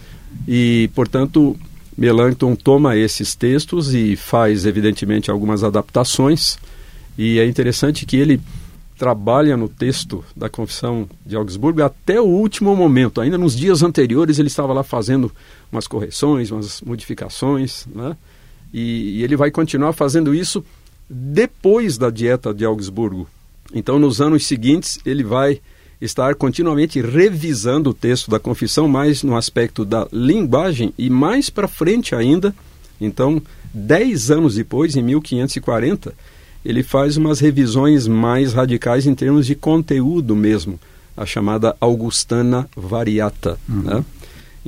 e, 0.47 0.91
portanto, 0.95 1.57
Melanchthon 1.97 2.55
toma 2.55 2.97
esses 2.97 3.35
textos 3.35 3.95
e 3.95 4.15
faz, 4.15 4.67
evidentemente, 4.67 5.31
algumas 5.31 5.65
adaptações, 5.65 6.59
e 7.17 7.39
é 7.39 7.47
interessante 7.47 8.05
que 8.05 8.17
ele 8.17 8.41
trabalha 8.99 9.57
no 9.57 9.69
texto 9.69 10.25
da 10.35 10.49
Confissão 10.49 11.09
de 11.25 11.37
Augsburgo 11.37 11.83
até 11.83 12.21
o 12.21 12.25
último 12.25 12.75
momento. 12.75 13.21
Ainda 13.21 13.37
nos 13.37 13.55
dias 13.55 13.83
anteriores 13.83 14.39
ele 14.39 14.49
estava 14.49 14.73
lá 14.73 14.83
fazendo 14.83 15.31
umas 15.71 15.87
correções, 15.87 16.51
umas 16.51 16.81
modificações, 16.81 17.87
né? 17.95 18.17
E, 18.73 19.19
e 19.19 19.25
ele 19.25 19.37
vai 19.37 19.51
continuar 19.51 19.93
fazendo 19.93 20.35
isso 20.35 20.65
depois 21.09 21.97
da 21.97 22.11
dieta 22.11 22.53
de 22.53 22.65
Augsburgo. 22.65 23.29
Então, 23.75 23.99
nos 23.99 24.21
anos 24.21 24.47
seguintes, 24.47 24.99
ele 25.05 25.23
vai 25.23 25.61
estar 26.01 26.35
continuamente 26.35 27.01
revisando 27.01 27.91
o 27.91 27.95
texto 27.95 28.31
da 28.31 28.39
confissão, 28.39 28.87
mais 28.87 29.23
no 29.23 29.37
aspecto 29.37 29.85
da 29.85 30.07
linguagem 30.13 30.93
e 30.99 31.09
mais 31.09 31.49
para 31.49 31.69
frente 31.69 32.15
ainda. 32.15 32.55
Então, 33.01 33.41
dez 33.73 34.31
anos 34.31 34.55
depois, 34.55 34.97
em 34.97 35.03
1540, 35.03 36.13
ele 36.65 36.83
faz 36.83 37.17
umas 37.17 37.41
revisões 37.41 38.07
mais 38.07 38.53
radicais 38.53 39.07
em 39.07 39.15
termos 39.15 39.47
de 39.47 39.55
conteúdo 39.55 40.35
mesmo, 40.35 40.79
a 41.17 41.25
chamada 41.25 41.77
Augustana 41.81 42.69
Variata. 42.77 43.59
Uhum. 43.69 43.83
Né? 43.83 44.05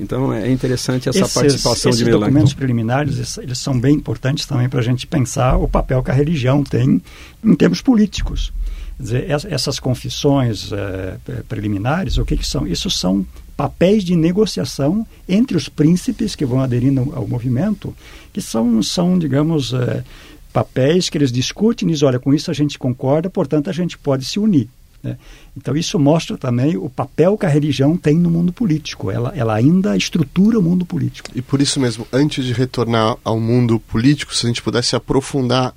Então 0.00 0.32
é 0.32 0.50
interessante 0.50 1.08
essa 1.08 1.20
esses, 1.20 1.34
participação 1.34 1.90
esses 1.90 1.98
de 1.98 2.04
Melanchthon. 2.04 2.26
documentos 2.26 2.54
preliminares 2.54 3.38
eles 3.38 3.58
são 3.58 3.78
bem 3.78 3.94
importantes 3.94 4.46
também 4.46 4.68
para 4.68 4.80
a 4.80 4.82
gente 4.82 5.06
pensar 5.06 5.56
o 5.56 5.68
papel 5.68 6.02
que 6.02 6.10
a 6.10 6.14
religião 6.14 6.62
tem 6.62 7.02
em 7.44 7.54
termos 7.54 7.80
políticos. 7.80 8.52
Quer 8.96 9.02
dizer, 9.02 9.30
essas 9.48 9.78
confissões 9.78 10.72
é, 10.72 11.16
preliminares, 11.48 12.18
o 12.18 12.24
que, 12.24 12.36
que 12.36 12.46
são? 12.46 12.66
Isso 12.66 12.90
são 12.90 13.24
papéis 13.56 14.04
de 14.04 14.16
negociação 14.16 15.06
entre 15.28 15.56
os 15.56 15.68
príncipes 15.68 16.34
que 16.34 16.44
vão 16.44 16.60
aderindo 16.60 17.12
ao 17.14 17.26
movimento, 17.26 17.94
que 18.32 18.40
são, 18.40 18.82
são 18.82 19.18
digamos, 19.18 19.72
é, 19.72 20.04
papéis 20.52 21.08
que 21.08 21.18
eles 21.18 21.30
discutem 21.30 21.88
e 21.88 21.92
dizem, 21.92 22.08
olha, 22.08 22.18
com 22.18 22.34
isso 22.34 22.50
a 22.50 22.54
gente 22.54 22.78
concorda, 22.78 23.30
portanto 23.30 23.70
a 23.70 23.72
gente 23.72 23.96
pode 23.96 24.24
se 24.24 24.38
unir. 24.38 24.68
Né? 25.02 25.16
Então 25.56 25.76
isso 25.76 25.98
mostra 25.98 26.36
também 26.36 26.76
o 26.76 26.88
papel 26.88 27.36
que 27.36 27.46
a 27.46 27.48
religião 27.48 27.96
tem 27.96 28.18
no 28.18 28.30
mundo 28.30 28.52
político. 28.52 29.10
Ela, 29.10 29.32
ela 29.34 29.54
ainda 29.54 29.96
estrutura 29.96 30.58
o 30.58 30.62
mundo 30.62 30.84
político. 30.84 31.30
E 31.34 31.42
por 31.42 31.60
isso 31.60 31.80
mesmo, 31.80 32.06
antes 32.12 32.44
de 32.44 32.52
retornar 32.52 33.16
ao 33.24 33.38
mundo 33.38 33.78
político, 33.78 34.34
se 34.34 34.46
a 34.46 34.48
gente 34.48 34.62
pudesse 34.62 34.96
aprofundar 34.96 35.72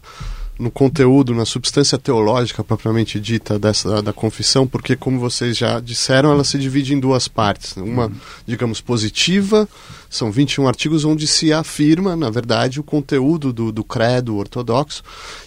no 0.61 0.69
conteúdo, 0.69 1.33
na 1.33 1.43
substância 1.43 1.97
teológica 1.97 2.63
propriamente 2.63 3.19
dita 3.19 3.57
dessa 3.57 4.01
da 4.01 4.13
confissão, 4.13 4.67
porque 4.67 4.95
como 4.95 5.19
vocês 5.19 5.57
já 5.57 5.79
disseram, 5.79 6.31
ela 6.31 6.43
se 6.43 6.59
divide 6.59 6.93
em 6.93 6.99
duas 6.99 7.27
partes. 7.27 7.75
Uma, 7.75 8.05
uhum. 8.05 8.15
digamos, 8.45 8.79
positiva, 8.79 9.67
são 10.07 10.31
21 10.31 10.67
artigos 10.67 11.03
onde 11.03 11.25
se 11.25 11.51
afirma, 11.51 12.15
na 12.15 12.29
verdade, 12.29 12.79
o 12.79 12.83
conteúdo 12.83 13.51
do, 13.51 13.71
do 13.71 13.83
credo 13.83 14.35
ortodoxo, 14.35 15.01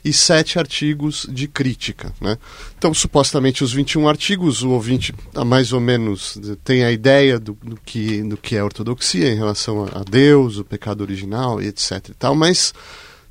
e 0.04 0.12
sete 0.12 0.58
artigos 0.58 1.26
de 1.30 1.46
crítica. 1.46 2.12
Né? 2.20 2.36
Então, 2.76 2.92
supostamente, 2.92 3.62
os 3.62 3.72
21 3.72 4.08
artigos, 4.08 4.62
o 4.62 4.70
ouvinte 4.70 5.14
mais 5.46 5.72
ou 5.72 5.80
menos 5.80 6.38
tem 6.64 6.82
a 6.82 6.90
ideia 6.90 7.38
do, 7.38 7.56
do 7.62 7.78
que, 7.84 8.22
do 8.22 8.36
que 8.36 8.56
é 8.56 8.64
ortodoxia 8.64 9.32
em 9.32 9.36
relação 9.36 9.84
a, 9.84 10.00
a 10.00 10.02
Deus, 10.02 10.58
o 10.58 10.64
pecado 10.64 11.02
original 11.02 11.60
etc. 11.62 12.08
E 12.08 12.14
tal, 12.14 12.34
mas 12.34 12.74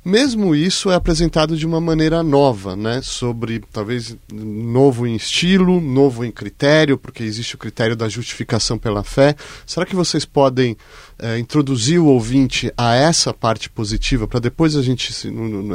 mesmo 0.04 0.54
isso 0.54 0.90
é 0.90 0.94
apresentado 0.94 1.56
de 1.56 1.66
uma 1.66 1.80
maneira 1.80 2.22
nova, 2.22 2.76
né? 2.76 3.00
Sobre 3.02 3.62
talvez 3.72 4.16
novo 4.32 5.06
em 5.06 5.16
estilo, 5.16 5.80
novo 5.80 6.24
em 6.24 6.30
critério, 6.30 6.98
porque 6.98 7.22
existe 7.22 7.54
o 7.54 7.58
critério 7.58 7.96
da 7.96 8.08
justificação 8.08 8.78
pela 8.78 9.02
fé. 9.02 9.34
Será 9.66 9.86
que 9.86 9.96
vocês 9.96 10.24
podem 10.24 10.76
é, 11.18 11.38
introduzir 11.38 11.98
o 11.98 12.06
ouvinte 12.06 12.72
a 12.76 12.94
essa 12.94 13.32
parte 13.32 13.70
positiva 13.70 14.28
para 14.28 14.40
depois 14.40 14.76
a 14.76 14.82
gente, 14.82 15.10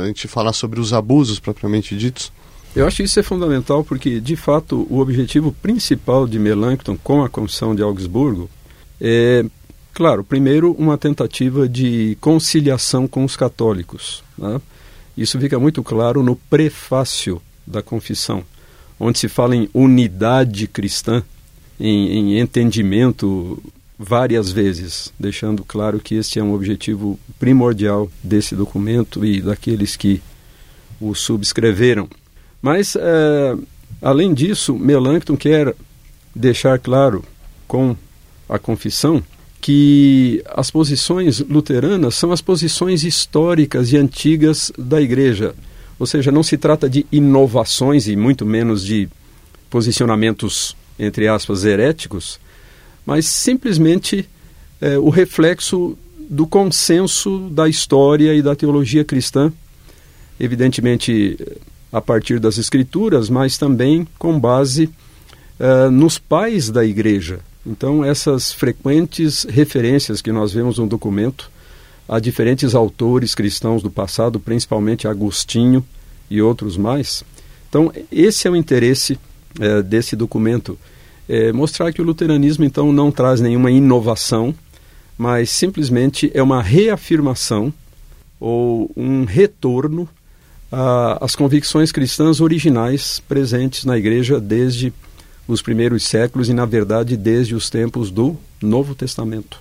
a 0.02 0.06
gente 0.06 0.28
falar 0.28 0.54
sobre 0.54 0.80
os 0.80 0.94
abusos 0.94 1.40
propriamente 1.40 1.98
ditos? 1.98 2.32
Eu 2.76 2.86
acho 2.86 2.98
que 2.98 3.04
isso 3.04 3.20
é 3.20 3.24
fundamental 3.24 3.84
porque, 3.84 4.20
de 4.20 4.36
fato, 4.36 4.86
o 4.90 5.00
objetivo 5.00 5.52
principal 5.52 6.28
de 6.28 6.38
Melanchthon 6.38 6.96
com 7.04 7.24
a 7.24 7.30
Comissão 7.30 7.74
de 7.74 7.82
Augsburgo 7.82 8.48
é 9.02 9.44
Claro, 10.00 10.24
primeiro, 10.24 10.72
uma 10.80 10.98
tentativa 10.98 11.68
de 11.68 12.18
conciliação 12.22 13.06
com 13.06 13.26
os 13.26 13.36
católicos. 13.36 14.24
Né? 14.38 14.62
Isso 15.18 15.38
fica 15.38 15.60
muito 15.60 15.84
claro 15.84 16.24
no 16.24 16.38
prefácio 16.38 17.42
da 17.68 17.82
confissão, 17.82 18.42
onde 18.98 19.20
se 19.20 19.28
fala 19.28 19.58
em 19.58 19.70
unidade 19.74 20.70
cristã, 20.70 21.22
em, 21.78 22.14
em 22.14 22.40
entendimento 22.40 23.62
várias 24.00 24.50
vezes, 24.50 25.12
deixando 25.20 25.66
claro 25.66 26.00
que 26.00 26.16
este 26.16 26.40
é 26.40 26.44
um 26.44 26.54
objetivo 26.54 27.20
primordial 27.38 28.10
desse 28.24 28.56
documento 28.56 29.26
e 29.26 29.42
daqueles 29.42 29.98
que 29.98 30.22
o 31.02 31.14
subscreveram. 31.14 32.08
Mas, 32.62 32.96
é, 32.96 33.58
além 34.02 34.34
disso, 34.34 34.80
Melanchthon 34.80 35.36
quer 35.36 35.76
deixar 36.34 36.80
claro 36.80 37.22
com 37.68 37.98
a 38.48 38.58
confissão 38.58 39.22
que 39.70 40.42
as 40.48 40.72
posições 40.72 41.42
luteranas 41.42 42.16
são 42.16 42.32
as 42.32 42.42
posições 42.42 43.04
históricas 43.04 43.94
e 43.94 43.98
antigas 43.98 44.72
da 44.76 45.00
Igreja. 45.00 45.54
Ou 46.00 46.08
seja, 46.08 46.32
não 46.32 46.42
se 46.42 46.58
trata 46.58 46.90
de 46.90 47.06
inovações 47.12 48.08
e 48.08 48.16
muito 48.16 48.48
menos 48.48 48.84
de 48.84 49.08
posicionamentos, 49.70 50.76
entre 50.98 51.28
aspas, 51.28 51.66
heréticos, 51.66 52.40
mas 53.06 53.28
simplesmente 53.28 54.28
é, 54.82 54.98
o 54.98 55.10
reflexo 55.10 55.96
do 56.28 56.48
consenso 56.48 57.38
da 57.52 57.70
história 57.70 58.34
e 58.34 58.42
da 58.42 58.56
teologia 58.56 59.06
cristã, 59.06 59.54
evidentemente 60.40 61.38
a 61.94 62.02
partir 62.02 62.40
das 62.40 62.58
escrituras, 62.58 63.30
mas 63.30 63.56
também 63.56 64.08
com 64.18 64.40
base 64.40 64.90
uh, 65.60 65.92
nos 65.92 66.18
pais 66.18 66.72
da 66.72 66.84
igreja. 66.84 67.48
Então, 67.70 68.04
essas 68.04 68.52
frequentes 68.52 69.44
referências 69.44 70.24
que 70.24 70.32
nós 70.32 70.52
vemos 70.52 70.80
no 70.80 70.88
documento 70.88 71.52
a 72.08 72.20
diferentes 72.20 72.74
autores 72.74 73.36
cristãos 73.36 73.84
do 73.84 73.92
passado, 73.92 74.40
principalmente 74.40 75.08
Agostinho 75.08 75.86
e 76.32 76.42
outros 76.42 76.76
mais. 76.76 77.24
Então, 77.70 77.94
esse 78.12 78.48
é 78.48 78.52
o 78.52 78.56
interesse 78.56 79.20
uh, 79.60 79.84
desse 79.84 80.16
documento. 80.16 80.80
É 81.28 81.52
mostrar 81.54 81.94
que 81.94 82.02
o 82.02 82.04
luteranismo, 82.04 82.66
então, 82.66 82.92
não 82.92 83.12
traz 83.12 83.40
nenhuma 83.40 83.70
inovação, 83.70 84.52
mas 85.16 85.52
simplesmente 85.52 86.32
é 86.34 86.42
uma 86.42 86.64
reafirmação 86.64 87.72
ou 88.40 88.90
um 88.98 89.26
retorno 89.26 90.10
às 91.22 91.36
convicções 91.36 91.92
cristãs 91.92 92.42
originais 92.42 93.20
presentes 93.28 93.86
na 93.86 93.96
igreja 93.96 94.40
desde 94.40 94.92
os 95.54 95.62
primeiros 95.62 96.04
séculos 96.04 96.48
e, 96.48 96.54
na 96.54 96.66
verdade, 96.66 97.18
desde 97.18 97.56
os 97.56 97.70
tempos 97.70 98.12
do 98.12 98.38
Novo 98.62 98.94
Testamento. 98.94 99.60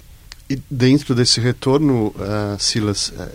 E 0.49 0.61
dentro 0.71 1.15
desse 1.15 1.41
retorno, 1.41 2.09
uh, 2.09 2.59
Silas, 2.59 3.09
uh, 3.09 3.29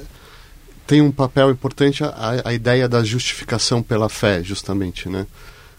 tem 0.86 1.02
um 1.02 1.12
papel 1.12 1.52
importante 1.52 2.04
a, 2.04 2.42
a, 2.46 2.54
ideia 2.54 2.88
da 2.88 3.04
justificação 3.04 3.82
pela 3.82 4.08
fé, 4.10 4.44
justamente, 4.44 5.10
né? 5.10 5.26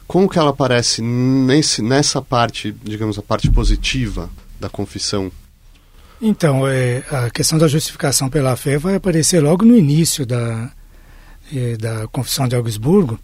Como 0.06 0.28
que 0.28 0.38
ela 0.38 0.50
aparece 0.50 1.00
nesse, 1.00 1.80
nessa 1.80 2.20
parte, 2.20 2.74
digamos, 2.82 3.18
a 3.18 3.22
parte 3.22 3.50
positiva 3.50 4.28
da 4.60 4.68
confissão 4.68 5.30
então, 6.20 6.66
é, 6.66 7.02
a 7.10 7.28
questão 7.28 7.58
da 7.58 7.68
justificação 7.68 8.30
pela 8.30 8.56
fé 8.56 8.78
vai 8.78 8.94
aparecer 8.94 9.40
logo 9.40 9.62
no 9.62 9.76
início 9.76 10.24
da, 10.24 10.70
é, 11.52 11.76
da 11.76 12.06
Confissão 12.08 12.48
de 12.48 12.56
Augsburgo, 12.56 13.18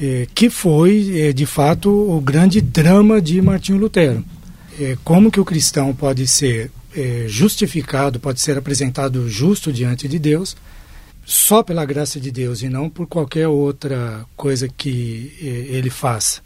é, 0.00 0.26
que 0.34 0.50
foi, 0.50 1.20
é, 1.20 1.32
de 1.32 1.46
fato, 1.46 1.90
o 1.90 2.20
grande 2.20 2.60
drama 2.60 3.20
de 3.20 3.40
Martinho 3.40 3.78
Lutero. 3.78 4.24
É, 4.78 4.96
como 5.02 5.30
que 5.30 5.40
o 5.40 5.44
cristão 5.44 5.94
pode 5.94 6.26
ser 6.26 6.70
é, 6.94 7.24
justificado, 7.28 8.20
pode 8.20 8.40
ser 8.40 8.58
apresentado 8.58 9.28
justo 9.28 9.72
diante 9.72 10.06
de 10.06 10.18
Deus, 10.18 10.56
só 11.24 11.62
pela 11.62 11.84
graça 11.84 12.20
de 12.20 12.30
Deus 12.30 12.62
e 12.62 12.68
não 12.68 12.88
por 12.88 13.06
qualquer 13.06 13.48
outra 13.48 14.24
coisa 14.36 14.68
que 14.68 15.32
ele 15.40 15.90
faça. 15.90 16.40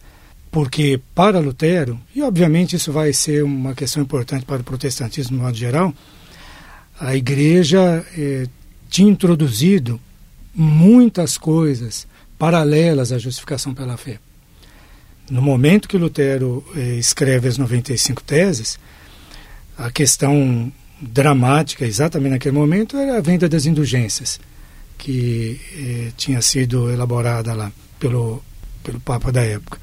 Porque 0.51 1.01
para 1.15 1.39
Lutero, 1.39 2.01
e 2.15 2.23
obviamente 2.23 2.77
isso 2.77 2.91
vai 2.91 3.13
ser 3.13 3.45
uma 3.45 3.75
questão 3.75 4.03
importante 4.03 4.47
para 4.47 4.63
o 4.63 4.65
protestantismo 4.65 5.37
no 5.37 5.45
modo 5.45 5.57
geral, 5.57 5.95
a 6.99 7.15
igreja 7.15 8.05
eh, 8.17 8.47
tinha 8.89 9.11
introduzido 9.11 10.01
muitas 10.55 11.39
coisas 11.39 12.07
paralelas 12.41 13.13
à 13.13 13.19
justificação 13.19 13.75
pela 13.75 13.99
fé. 13.99 14.19
No 15.31 15.43
momento 15.43 15.87
que 15.87 15.99
Lutero 15.99 16.65
eh, 16.75 16.97
escreve 16.97 17.47
as 17.49 17.59
95 17.59 18.23
teses, 18.25 18.79
a 19.77 19.91
questão 19.91 20.73
dramática, 21.01 21.85
exatamente 21.85 22.33
naquele 22.33 22.55
momento, 22.55 22.97
era 22.97 23.19
a 23.19 23.21
venda 23.21 23.47
das 23.47 23.67
indulgências, 23.67 24.41
que 24.97 25.61
eh, 25.77 26.13
tinha 26.17 26.41
sido 26.41 26.91
elaborada 26.91 27.53
lá 27.53 27.71
pelo, 27.99 28.43
pelo 28.83 28.99
Papa 29.01 29.31
da 29.31 29.43
época. 29.43 29.79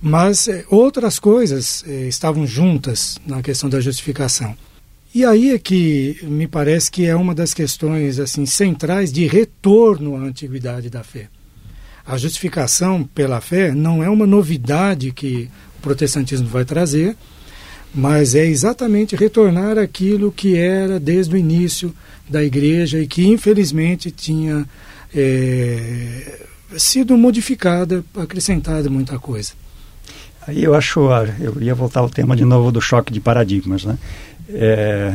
Mas 0.00 0.46
eh, 0.46 0.66
outras 0.68 1.18
coisas 1.18 1.82
eh, 1.88 2.06
estavam 2.06 2.46
juntas 2.46 3.18
na 3.26 3.42
questão 3.42 3.70
da 3.70 3.80
justificação. 3.80 4.54
E 5.14 5.24
aí 5.24 5.52
é 5.52 5.58
que 5.58 6.18
me 6.22 6.46
parece 6.46 6.90
que 6.90 7.06
é 7.06 7.16
uma 7.16 7.34
das 7.34 7.54
questões 7.54 8.18
assim 8.18 8.44
centrais 8.44 9.10
de 9.10 9.26
retorno 9.26 10.16
à 10.16 10.20
antiguidade 10.20 10.90
da 10.90 11.02
fé. 11.02 11.28
A 12.06 12.16
justificação 12.18 13.02
pela 13.14 13.40
fé 13.40 13.72
não 13.72 14.02
é 14.02 14.08
uma 14.08 14.26
novidade 14.26 15.10
que 15.10 15.48
o 15.78 15.82
protestantismo 15.82 16.46
vai 16.48 16.64
trazer, 16.64 17.16
mas 17.94 18.34
é 18.34 18.44
exatamente 18.44 19.16
retornar 19.16 19.78
aquilo 19.78 20.30
que 20.32 20.56
era 20.56 21.00
desde 21.00 21.34
o 21.34 21.38
início 21.38 21.94
da 22.28 22.42
igreja 22.42 22.98
e 22.98 23.06
que 23.06 23.26
infelizmente 23.26 24.10
tinha 24.10 24.66
é, 25.14 26.40
sido 26.76 27.16
modificada, 27.16 28.04
acrescentada 28.16 28.90
muita 28.90 29.18
coisa. 29.18 29.52
Aí 30.46 30.62
eu 30.62 30.74
acho, 30.74 31.08
ah, 31.08 31.26
eu 31.40 31.56
ia 31.60 31.74
voltar 31.74 32.00
ao 32.00 32.10
tema 32.10 32.36
de 32.36 32.44
novo 32.44 32.70
do 32.70 32.80
choque 32.80 33.12
de 33.12 33.20
paradigmas, 33.20 33.84
né? 33.84 33.96
É, 34.48 35.12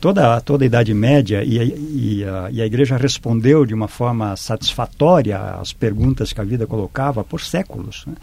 toda, 0.00 0.40
toda 0.40 0.64
a 0.64 0.66
Idade 0.66 0.94
Média 0.94 1.44
e 1.44 1.58
a, 1.58 1.64
e, 1.64 2.24
a, 2.24 2.50
e 2.50 2.62
a 2.62 2.66
Igreja 2.66 2.96
respondeu 2.96 3.66
de 3.66 3.74
uma 3.74 3.88
forma 3.88 4.34
satisfatória 4.36 5.38
às 5.38 5.72
perguntas 5.72 6.32
que 6.32 6.40
a 6.40 6.44
vida 6.44 6.66
colocava 6.66 7.22
por 7.22 7.40
séculos. 7.42 8.04
Né? 8.06 8.14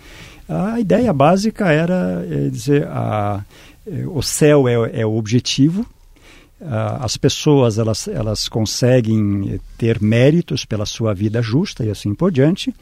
A 0.50 0.80
ideia 0.80 1.14
básica 1.14 1.72
era 1.72 2.26
é, 2.30 2.50
dizer 2.50 2.88
a, 2.88 3.44
é, 3.86 4.06
o 4.08 4.22
céu 4.22 4.68
é, 4.68 5.02
é 5.02 5.06
o 5.06 5.16
objetivo, 5.16 5.86
as 6.60 7.16
pessoas 7.18 7.78
elas, 7.78 8.08
elas 8.08 8.50
conseguem 8.50 9.60
ter 9.78 10.02
méritos 10.02 10.66
pela 10.66 10.88
sua 10.88 11.14
vida 11.14 11.40
justa 11.40 11.86
e 11.86 11.92
assim 11.92 12.16
por 12.16 12.32
diante. 12.32 12.74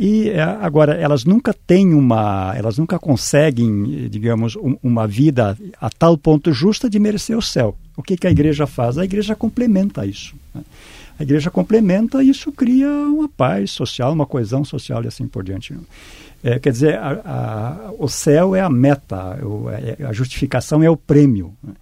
E 0.00 0.30
é, 0.30 0.40
agora 0.40 0.94
elas 0.94 1.24
nunca 1.24 1.52
têm 1.52 1.92
uma, 1.92 2.54
elas 2.56 2.78
nunca 2.78 3.00
conseguem, 3.00 4.08
digamos, 4.08 4.54
um, 4.54 4.76
uma 4.80 5.08
vida 5.08 5.58
a 5.80 5.90
tal 5.90 6.16
ponto 6.16 6.52
justa 6.52 6.88
de 6.88 7.00
merecer 7.00 7.36
o 7.36 7.42
céu. 7.42 7.76
O 7.96 8.02
que, 8.02 8.16
que 8.16 8.28
a 8.28 8.30
igreja 8.30 8.64
faz? 8.64 8.96
A 8.96 9.04
igreja 9.04 9.34
complementa 9.34 10.06
isso. 10.06 10.36
Né? 10.54 10.62
A 11.18 11.24
igreja 11.24 11.50
complementa 11.50 12.22
e 12.22 12.30
isso 12.30 12.52
cria 12.52 12.88
uma 12.88 13.28
paz 13.28 13.72
social, 13.72 14.12
uma 14.12 14.24
coesão 14.24 14.64
social 14.64 15.02
e 15.02 15.08
assim 15.08 15.26
por 15.26 15.42
diante. 15.42 15.74
É, 16.44 16.60
quer 16.60 16.70
dizer, 16.70 16.96
a, 16.96 17.88
a, 17.88 17.92
o 17.98 18.06
céu 18.06 18.54
é 18.54 18.60
a 18.60 18.70
meta, 18.70 19.44
o, 19.44 19.68
é, 19.68 19.96
a 20.06 20.12
justificação 20.12 20.80
é 20.80 20.88
o 20.88 20.96
prêmio. 20.96 21.52
Né? 21.60 21.74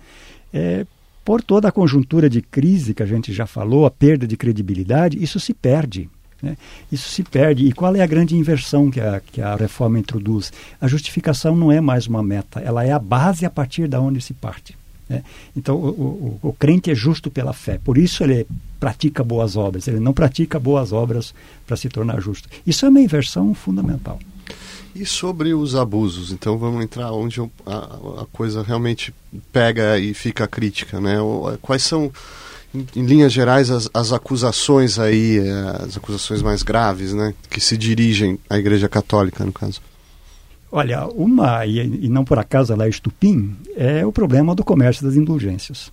É, 0.54 0.86
por 1.22 1.42
toda 1.42 1.68
a 1.68 1.72
conjuntura 1.72 2.30
de 2.30 2.40
crise 2.40 2.94
que 2.94 3.02
a 3.02 3.06
gente 3.06 3.30
já 3.30 3.44
falou, 3.44 3.84
a 3.84 3.90
perda 3.90 4.26
de 4.26 4.38
credibilidade, 4.38 5.22
isso 5.22 5.38
se 5.38 5.52
perde. 5.52 6.08
Né? 6.46 6.56
Isso 6.92 7.08
se 7.08 7.24
perde. 7.24 7.66
E 7.66 7.72
qual 7.72 7.94
é 7.96 8.00
a 8.00 8.06
grande 8.06 8.36
inversão 8.36 8.90
que 8.90 9.00
a, 9.00 9.20
que 9.20 9.40
a 9.40 9.56
reforma 9.56 9.98
introduz? 9.98 10.52
A 10.80 10.86
justificação 10.86 11.56
não 11.56 11.72
é 11.72 11.80
mais 11.80 12.06
uma 12.06 12.22
meta, 12.22 12.60
ela 12.60 12.84
é 12.84 12.92
a 12.92 12.98
base 12.98 13.44
a 13.44 13.50
partir 13.50 13.88
da 13.88 14.00
onde 14.00 14.20
se 14.20 14.32
parte. 14.32 14.76
Né? 15.08 15.24
Então, 15.56 15.76
o, 15.76 16.38
o, 16.42 16.48
o, 16.48 16.52
crente 16.52 16.90
é 16.90 16.94
justo 16.94 17.30
pela 17.30 17.52
fé, 17.52 17.80
por 17.82 17.98
isso 17.98 18.22
ele 18.22 18.46
pratica 18.78 19.24
boas 19.24 19.56
obras, 19.56 19.88
ele 19.88 20.00
não 20.00 20.12
pratica 20.12 20.58
boas 20.58 20.92
obras 20.92 21.34
para 21.66 21.76
se 21.76 21.88
tornar 21.88 22.20
justo. 22.20 22.48
Isso 22.66 22.86
é 22.86 22.88
uma 22.88 23.00
inversão 23.00 23.54
fundamental. 23.54 24.18
E 24.94 25.04
sobre 25.04 25.52
os 25.52 25.74
abusos, 25.74 26.32
então 26.32 26.56
vamos 26.56 26.82
entrar 26.82 27.12
onde 27.12 27.40
a, 27.40 27.76
a 28.22 28.26
coisa 28.32 28.62
realmente 28.62 29.12
pega 29.52 29.98
e 29.98 30.14
fica 30.14 30.48
crítica, 30.48 31.00
né? 31.00 31.16
Quais 31.60 31.82
são 31.82 32.10
em, 32.94 33.06
linhas 33.06 33.32
gerais, 33.32 33.70
as, 33.70 33.88
as, 33.92 34.12
acusações 34.12 34.98
aí, 34.98 35.38
eh, 35.38 35.84
as 35.84 35.96
acusações 35.96 36.42
mais 36.42 36.62
graves, 36.62 37.12
né, 37.12 37.34
que 37.50 37.60
se 37.60 37.76
dirigem 37.76 38.38
à 38.48 38.58
Igreja 38.58 38.88
Católica, 38.88 39.44
no 39.44 39.52
caso? 39.52 39.80
Olha, 40.70 41.06
uma, 41.06 41.64
e, 41.64 42.08
não 42.08 42.24
por 42.24 42.38
acaso 42.38 42.72
ela 42.72 42.86
é 42.86 42.88
estupim, 42.88 43.56
é 43.76 44.04
o 44.04 44.12
problema 44.12 44.54
do 44.54 44.64
comércio 44.64 45.04
das 45.04 45.14
indulgências. 45.14 45.90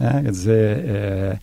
É, 0.00 0.22
quer 0.22 0.30
dizer, 0.30 0.84
é, 0.86 1.38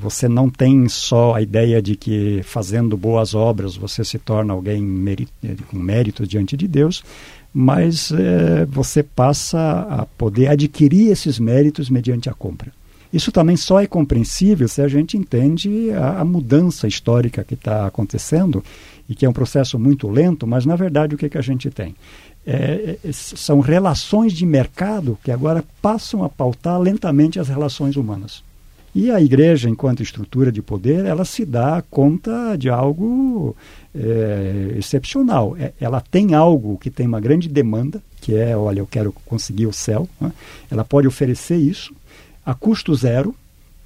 você 0.00 0.26
não 0.26 0.48
tem 0.48 0.88
só 0.88 1.34
a 1.34 1.42
ideia 1.42 1.82
de 1.82 1.96
que 1.96 2.40
fazendo 2.42 2.96
boas 2.96 3.34
obras 3.34 3.76
você 3.76 4.02
se 4.04 4.18
torna 4.18 4.54
alguém 4.54 4.82
com 5.68 5.78
mérito 5.78 6.26
diante 6.26 6.56
de 6.56 6.66
Deus, 6.66 7.04
mas 7.52 8.10
é, 8.10 8.64
você 8.66 9.02
passa 9.02 9.86
a 9.88 10.06
poder 10.06 10.48
adquirir 10.48 11.10
esses 11.10 11.38
méritos 11.38 11.90
mediante 11.90 12.28
a 12.28 12.32
compra. 12.32 12.72
Isso 13.14 13.30
também 13.30 13.56
só 13.56 13.80
é 13.80 13.86
compreensível 13.86 14.66
se 14.66 14.82
a 14.82 14.88
gente 14.88 15.16
entende 15.16 15.92
a, 15.92 16.18
a 16.18 16.24
mudança 16.24 16.88
histórica 16.88 17.44
que 17.44 17.54
está 17.54 17.86
acontecendo 17.86 18.62
e 19.08 19.14
que 19.14 19.24
é 19.24 19.28
um 19.28 19.32
processo 19.32 19.78
muito 19.78 20.08
lento, 20.08 20.48
mas 20.48 20.66
na 20.66 20.74
verdade 20.74 21.14
o 21.14 21.18
que, 21.18 21.28
que 21.28 21.38
a 21.38 21.42
gente 21.42 21.70
tem? 21.70 21.94
É, 22.44 22.98
é, 23.04 23.12
são 23.12 23.60
relações 23.60 24.32
de 24.32 24.44
mercado 24.44 25.16
que 25.22 25.30
agora 25.30 25.62
passam 25.80 26.24
a 26.24 26.28
pautar 26.28 26.80
lentamente 26.80 27.38
as 27.38 27.48
relações 27.48 27.94
humanas. 27.94 28.42
E 28.92 29.12
a 29.12 29.20
igreja, 29.20 29.70
enquanto 29.70 30.02
estrutura 30.02 30.50
de 30.50 30.60
poder, 30.60 31.04
ela 31.04 31.24
se 31.24 31.44
dá 31.44 31.84
conta 31.88 32.56
de 32.56 32.68
algo 32.68 33.56
é, 33.94 34.74
excepcional. 34.76 35.56
É, 35.56 35.72
ela 35.80 36.00
tem 36.00 36.34
algo 36.34 36.78
que 36.78 36.90
tem 36.90 37.06
uma 37.06 37.20
grande 37.20 37.48
demanda, 37.48 38.02
que 38.20 38.34
é, 38.34 38.56
olha, 38.56 38.80
eu 38.80 38.86
quero 38.88 39.12
conseguir 39.24 39.66
o 39.66 39.72
céu. 39.72 40.08
Né? 40.20 40.32
Ela 40.68 40.84
pode 40.84 41.06
oferecer 41.06 41.56
isso, 41.56 41.94
a 42.44 42.54
custo 42.54 42.94
zero, 42.94 43.34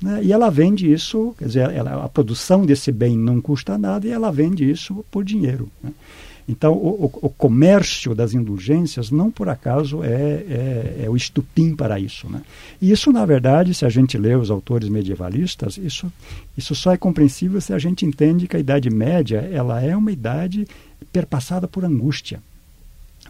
né? 0.00 0.20
e 0.22 0.32
ela 0.32 0.50
vende 0.50 0.90
isso, 0.90 1.34
quer 1.38 1.46
dizer, 1.46 1.70
ela, 1.70 2.04
a 2.04 2.08
produção 2.08 2.64
desse 2.64 2.92
bem 2.92 3.16
não 3.16 3.40
custa 3.40 3.76
nada 3.78 4.06
e 4.06 4.10
ela 4.10 4.30
vende 4.30 4.68
isso 4.68 5.04
por 5.10 5.24
dinheiro. 5.24 5.68
Né? 5.82 5.92
Então, 6.48 6.72
o, 6.72 7.10
o, 7.20 7.28
comércio 7.28 8.14
das 8.14 8.32
indulgências 8.32 9.10
não 9.10 9.30
por 9.30 9.50
acaso 9.50 10.02
é, 10.02 10.08
é, 10.08 11.02
é, 11.04 11.10
o 11.10 11.14
estupim 11.14 11.76
para 11.76 12.00
isso. 12.00 12.26
Né? 12.26 12.40
E 12.80 12.90
isso, 12.90 13.12
na 13.12 13.26
verdade, 13.26 13.74
se 13.74 13.84
a 13.84 13.90
gente 13.90 14.16
lê 14.16 14.34
os 14.34 14.50
autores 14.50 14.88
medievalistas, 14.88 15.76
isso, 15.76 16.10
isso 16.56 16.74
só 16.74 16.92
é 16.92 16.96
compreensível 16.96 17.60
se 17.60 17.74
a 17.74 17.78
gente 17.78 18.06
entende 18.06 18.48
que 18.48 18.56
a 18.56 18.60
Idade 18.60 18.88
Média 18.88 19.46
ela 19.52 19.82
é 19.82 19.94
uma 19.94 20.10
idade 20.10 20.66
perpassada 21.12 21.68
por 21.68 21.84
angústia. 21.84 22.40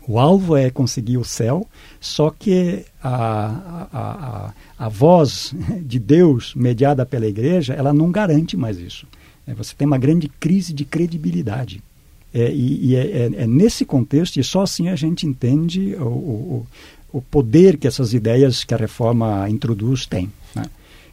O 0.09 0.19
alvo 0.19 0.57
é 0.57 0.71
conseguir 0.71 1.19
o 1.19 1.25
céu, 1.25 1.69
só 2.01 2.31
que 2.31 2.87
a, 3.03 3.87
a, 3.93 3.99
a, 3.99 4.53
a 4.87 4.89
voz 4.89 5.55
de 5.83 5.99
Deus 5.99 6.55
mediada 6.55 7.05
pela 7.05 7.27
igreja, 7.27 7.75
ela 7.75 7.93
não 7.93 8.11
garante 8.11 8.57
mais 8.57 8.79
isso. 8.79 9.07
É, 9.47 9.53
você 9.53 9.75
tem 9.77 9.87
uma 9.87 9.99
grande 9.99 10.27
crise 10.41 10.73
de 10.73 10.87
credibilidade. 10.87 11.83
É, 12.33 12.51
e, 12.51 12.87
e 12.87 12.97
é, 12.97 13.01
é, 13.01 13.31
é, 13.43 13.47
nesse 13.47 13.85
contexto, 13.85 14.41
e 14.41 14.45
só 14.45 14.63
assim 14.63 14.89
a 14.89 14.97
gente 14.97 15.27
entende 15.27 15.95
o, 15.97 16.05
o, 16.05 16.67
o, 17.13 17.23
poder 17.23 17.77
que 17.77 17.87
essas 17.87 18.15
ideias 18.15 18.65
que 18.65 18.73
a 18.73 18.79
reforma 18.79 19.49
introduz 19.51 20.07
têm. 20.07 20.31
Né? 20.55 20.65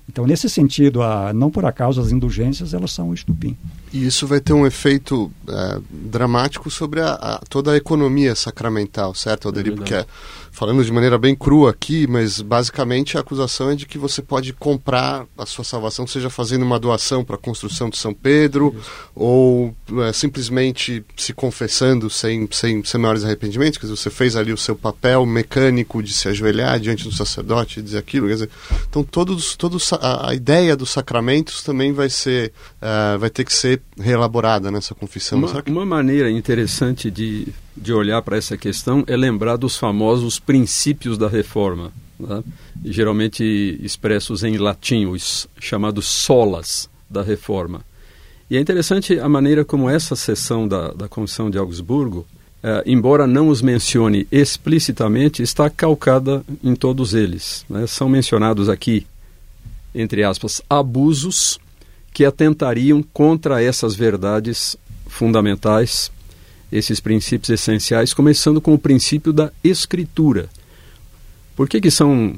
Então, 0.08 0.26
nesse 0.26 0.50
sentido, 0.50 1.02
a, 1.02 1.34
não 1.34 1.52
por 1.52 1.66
acaso 1.66 2.00
as 2.00 2.14
indulgências 2.14 2.74
elas 2.74 2.92
são 2.92 3.10
um 3.10 3.14
estupim. 3.14 3.58
E 3.96 4.06
isso 4.06 4.28
vai 4.28 4.42
ter 4.42 4.52
um 4.52 4.68
efeito 4.68 5.32
é, 5.48 5.80
dramático 5.90 6.70
sobre 6.70 7.00
a, 7.00 7.14
a, 7.14 7.42
toda 7.50 7.72
a 7.72 7.78
economia 7.78 8.36
sacramental, 8.36 9.16
certo, 9.16 9.48
Alderir? 9.48 9.72
É 9.72 9.76
Porque 9.78 10.06
falando 10.56 10.84
de 10.84 10.92
maneira 10.92 11.18
bem 11.18 11.36
crua 11.36 11.72
aqui, 11.72 12.08
mas 12.08 12.42
basicamente 12.42 13.18
a 13.18 13.20
acusação 13.20 13.72
é 13.72 13.76
de 13.76 13.86
que 13.86 13.98
você 13.98 14.22
pode 14.22 14.54
comprar 14.54 15.26
a 15.38 15.46
sua 15.46 15.66
salvação, 15.66 16.08
seja 16.08 16.30
fazendo 16.30 16.64
uma 16.64 16.80
doação 16.80 17.26
para 17.26 17.36
a 17.36 17.40
construção 17.40 17.90
de 17.90 17.98
São 17.98 18.14
Pedro, 18.14 18.74
Isso. 18.78 18.92
ou 19.14 19.76
é, 20.08 20.14
simplesmente 20.14 21.04
se 21.18 21.34
confessando 21.34 22.10
sem, 22.10 22.48
sem, 22.52 22.84
sem 22.86 23.00
maiores 23.00 23.26
arrependimentos, 23.26 23.78
quer 23.78 23.88
dizer, 23.88 23.98
você 23.98 24.10
fez 24.10 24.38
ali 24.38 24.54
o 24.54 24.58
seu 24.58 24.78
papel 24.78 25.26
mecânico 25.26 26.02
de 26.02 26.14
se 26.14 26.30
ajoelhar 26.30 26.80
diante 26.80 27.04
do 27.04 27.14
sacerdote 27.14 27.82
e 27.82 27.84
dizer 27.84 27.98
aquilo, 27.98 28.28
quer 28.28 28.34
dizer, 28.34 28.50
então 28.90 29.04
todos, 29.04 29.58
todos 29.58 29.92
a, 29.92 30.30
a 30.30 30.34
ideia 30.34 30.76
dos 30.78 30.90
sacramentos 30.90 31.64
também 31.64 31.92
vai 31.92 32.10
ser, 32.10 32.54
uh, 32.82 33.20
vai 33.20 33.30
ter 33.30 33.44
que 33.44 33.54
ser 33.54 33.82
reelaborada 33.98 34.70
nessa 34.72 34.94
confissão. 34.94 35.40
Uma, 35.40 35.62
que... 35.62 35.72
uma 35.72 35.86
maneira 35.86 36.30
interessante 36.30 37.10
de 37.10 37.48
de 37.76 37.92
olhar 37.92 38.22
para 38.22 38.38
essa 38.38 38.58
questão 38.58 39.04
é 39.06 39.18
lembrar 39.18 39.58
dos 39.58 39.78
famosos 39.78 40.40
princípios 40.40 41.18
da 41.18 41.28
reforma, 41.28 41.92
né? 42.20 42.44
geralmente 42.84 43.44
expressos 43.82 44.44
em 44.44 44.58
latim, 44.58 45.08
os 45.08 45.48
chamados 45.60 46.06
solas 46.06 46.90
da 47.10 47.22
reforma. 47.22 47.82
E 48.50 48.56
é 48.56 48.60
interessante 48.60 49.20
a 49.20 49.28
maneira 49.28 49.66
como 49.66 49.90
essa 49.90 50.16
sessão 50.16 50.68
da, 50.68 50.92
da 50.92 51.08
Comissão 51.08 51.50
de 51.50 51.58
Augsburgo, 51.58 52.26
eh, 52.64 52.84
embora 52.86 53.26
não 53.28 53.50
os 53.50 53.62
mencione 53.62 54.28
explicitamente, 54.32 55.42
está 55.42 55.70
calcada 55.70 56.44
em 56.64 56.76
todos 56.76 57.14
eles. 57.14 57.66
Né? 57.68 57.88
São 57.88 58.08
mencionados 58.08 58.70
aqui, 58.70 59.06
entre 59.94 60.24
aspas, 60.24 60.62
abusos 60.70 61.60
que 62.16 62.24
atentariam 62.24 63.04
contra 63.04 63.62
essas 63.62 63.94
verdades 63.94 64.78
fundamentais 65.06 66.10
esses 66.72 67.02
princípios 67.02 67.50
essenciais, 67.50 68.14
começando 68.14 68.62
com 68.62 68.74
o 68.74 68.80
princípio 68.80 69.34
da 69.34 69.52
escritura. 69.62 70.48
Por 71.58 71.68
que, 71.68 71.82
que 71.82 71.92
são 71.92 72.36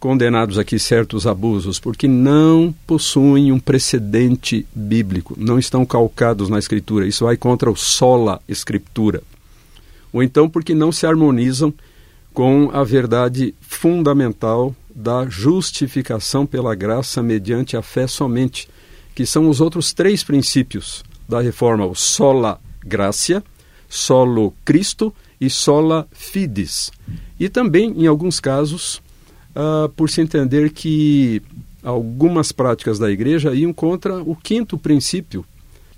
condenados 0.00 0.58
aqui 0.58 0.76
certos 0.76 1.24
abusos? 1.24 1.78
Porque 1.78 2.08
não 2.08 2.74
possuem 2.84 3.52
um 3.52 3.60
precedente 3.60 4.66
bíblico, 4.74 5.36
não 5.38 5.56
estão 5.56 5.86
calcados 5.86 6.48
na 6.48 6.58
escritura. 6.58 7.06
Isso 7.06 7.24
vai 7.24 7.36
contra 7.36 7.70
o 7.70 7.76
sola 7.76 8.42
escritura. 8.48 9.22
Ou 10.12 10.20
então 10.20 10.50
porque 10.50 10.74
não 10.74 10.90
se 10.90 11.06
harmonizam 11.06 11.72
com 12.34 12.70
a 12.72 12.82
verdade 12.82 13.54
fundamental 13.60 14.74
da 14.92 15.28
justificação 15.28 16.44
pela 16.44 16.74
graça 16.74 17.22
mediante 17.22 17.76
a 17.76 17.82
fé 17.82 18.08
somente, 18.08 18.68
que 19.14 19.26
são 19.26 19.48
os 19.48 19.60
outros 19.60 19.92
três 19.92 20.22
princípios 20.22 21.04
da 21.28 21.40
reforma: 21.40 21.86
o 21.86 21.94
sola 21.94 22.60
gracia, 22.84 23.42
solo 23.88 24.54
Cristo 24.64 25.14
e 25.40 25.50
sola 25.50 26.06
fides. 26.12 26.90
E 27.38 27.48
também, 27.48 27.92
em 27.96 28.06
alguns 28.06 28.40
casos, 28.40 29.02
uh, 29.56 29.88
por 29.96 30.08
se 30.08 30.20
entender 30.20 30.70
que 30.70 31.42
algumas 31.82 32.52
práticas 32.52 32.98
da 32.98 33.10
igreja 33.10 33.54
iam 33.54 33.72
contra 33.72 34.22
o 34.22 34.36
quinto 34.36 34.78
princípio, 34.78 35.44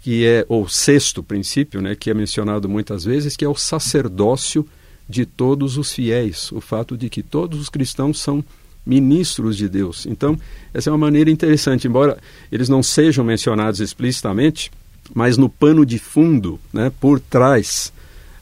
que 0.01 0.25
é 0.25 0.47
o 0.49 0.67
sexto 0.69 1.23
princípio, 1.23 1.81
né, 1.81 1.95
que 1.95 2.11
é 2.11 2.15
mencionado 2.15 2.69
muitas 2.69 3.05
vezes, 3.05 3.37
que 3.37 3.45
é 3.45 3.49
o 3.49 3.55
sacerdócio 3.55 4.67
de 5.09 5.27
todos 5.27 5.77
os 5.77 5.93
fiéis, 5.93 6.51
o 6.53 6.61
fato 6.61 6.97
de 6.97 7.11
que 7.11 7.23
todos 7.23 7.61
os 7.61 7.69
cristãos 7.69 8.19
são 8.19 8.43
ministros 8.85 9.57
de 9.57 9.69
Deus. 9.69 10.07
Então, 10.07 10.39
essa 10.73 10.91
é 10.91 10.93
uma 10.93 10.99
maneira 10.99 11.31
interessante, 11.31 11.87
embora 11.87 12.19
eles 12.51 12.69
não 12.69 12.83
sejam 12.83 13.25
mencionados 13.25 13.81
explicitamente, 13.81 14.71
mas 15.15 15.37
no 15.37 15.49
pano 15.49 15.85
de 15.85 15.99
fundo, 15.99 16.59
né, 16.73 16.91
por 17.01 17.21
trás 17.21 17.93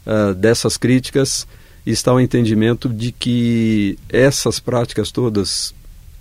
uh, 0.07 0.35
dessas 0.35 0.76
críticas, 0.76 1.46
está 1.85 2.12
o 2.12 2.20
entendimento 2.20 2.88
de 2.88 3.12
que 3.12 3.98
essas 4.09 4.61
práticas 4.61 5.11
todas 5.11 5.74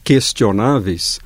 questionáveis 0.03 1.19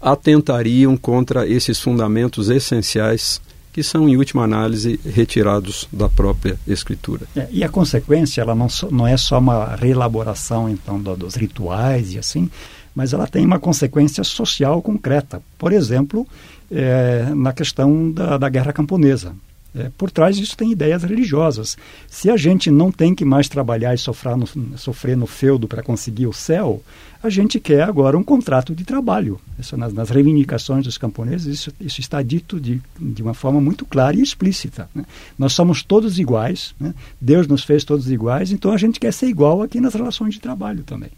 atentariam 0.00 0.96
contra 0.96 1.46
esses 1.46 1.78
fundamentos 1.80 2.48
essenciais 2.48 3.40
que 3.72 3.82
são, 3.82 4.08
em 4.08 4.16
última 4.16 4.44
análise, 4.44 5.00
retirados 5.04 5.88
da 5.90 6.08
própria 6.08 6.58
Escritura. 6.66 7.26
É, 7.34 7.48
e 7.50 7.64
a 7.64 7.68
consequência, 7.68 8.42
ela 8.42 8.54
não, 8.54 8.68
so, 8.68 8.88
não 8.90 9.06
é 9.06 9.16
só 9.16 9.38
uma 9.38 9.74
reelaboração, 9.76 10.68
então, 10.68 11.00
do, 11.00 11.16
dos 11.16 11.34
rituais 11.34 12.12
e 12.12 12.18
assim, 12.18 12.50
mas 12.94 13.14
ela 13.14 13.26
tem 13.26 13.44
uma 13.44 13.58
consequência 13.58 14.22
social 14.22 14.82
concreta. 14.82 15.42
Por 15.58 15.72
exemplo, 15.72 16.26
é, 16.70 17.32
na 17.34 17.52
questão 17.52 18.10
da, 18.10 18.36
da 18.36 18.48
guerra 18.48 18.72
camponesa. 18.72 19.34
É, 19.74 19.90
por 19.96 20.10
trás 20.10 20.36
disso 20.36 20.56
tem 20.56 20.70
ideias 20.70 21.02
religiosas. 21.02 21.78
Se 22.06 22.28
a 22.30 22.36
gente 22.36 22.70
não 22.70 22.92
tem 22.92 23.14
que 23.14 23.24
mais 23.24 23.48
trabalhar 23.48 23.94
e 23.94 23.98
sofrer 23.98 24.36
no, 24.36 24.46
sofrer 24.76 25.16
no 25.16 25.26
feudo 25.26 25.66
para 25.66 25.82
conseguir 25.82 26.26
o 26.26 26.32
céu, 26.32 26.82
a 27.22 27.30
gente 27.30 27.58
quer 27.58 27.82
agora 27.82 28.18
um 28.18 28.22
contrato 28.22 28.74
de 28.74 28.84
trabalho. 28.84 29.40
Isso, 29.58 29.76
nas, 29.76 29.92
nas, 29.92 30.10
reivindicações 30.10 30.84
dos 30.84 30.98
camponeses, 30.98 31.60
isso, 31.60 31.72
isso 31.80 32.00
está 32.00 32.20
dito 32.20 32.60
de, 32.60 32.82
de, 32.98 33.22
uma 33.22 33.32
forma 33.32 33.60
muito 33.60 33.86
clara 33.86 34.16
e 34.16 34.22
explícita. 34.22 34.90
Né? 34.94 35.04
Nós 35.38 35.52
somos 35.52 35.82
todos 35.82 36.18
iguais, 36.18 36.74
né? 36.78 36.92
Deus 37.20 37.46
nos 37.46 37.64
fez 37.64 37.84
todos 37.84 38.10
iguais, 38.10 38.50
então 38.50 38.72
a 38.72 38.76
gente 38.76 39.00
quer 39.00 39.12
ser 39.12 39.26
igual 39.26 39.62
aqui 39.62 39.80
nas 39.80 39.94
relações 39.94 40.34
de 40.34 40.40
trabalho 40.40 40.82
também. 40.82 41.10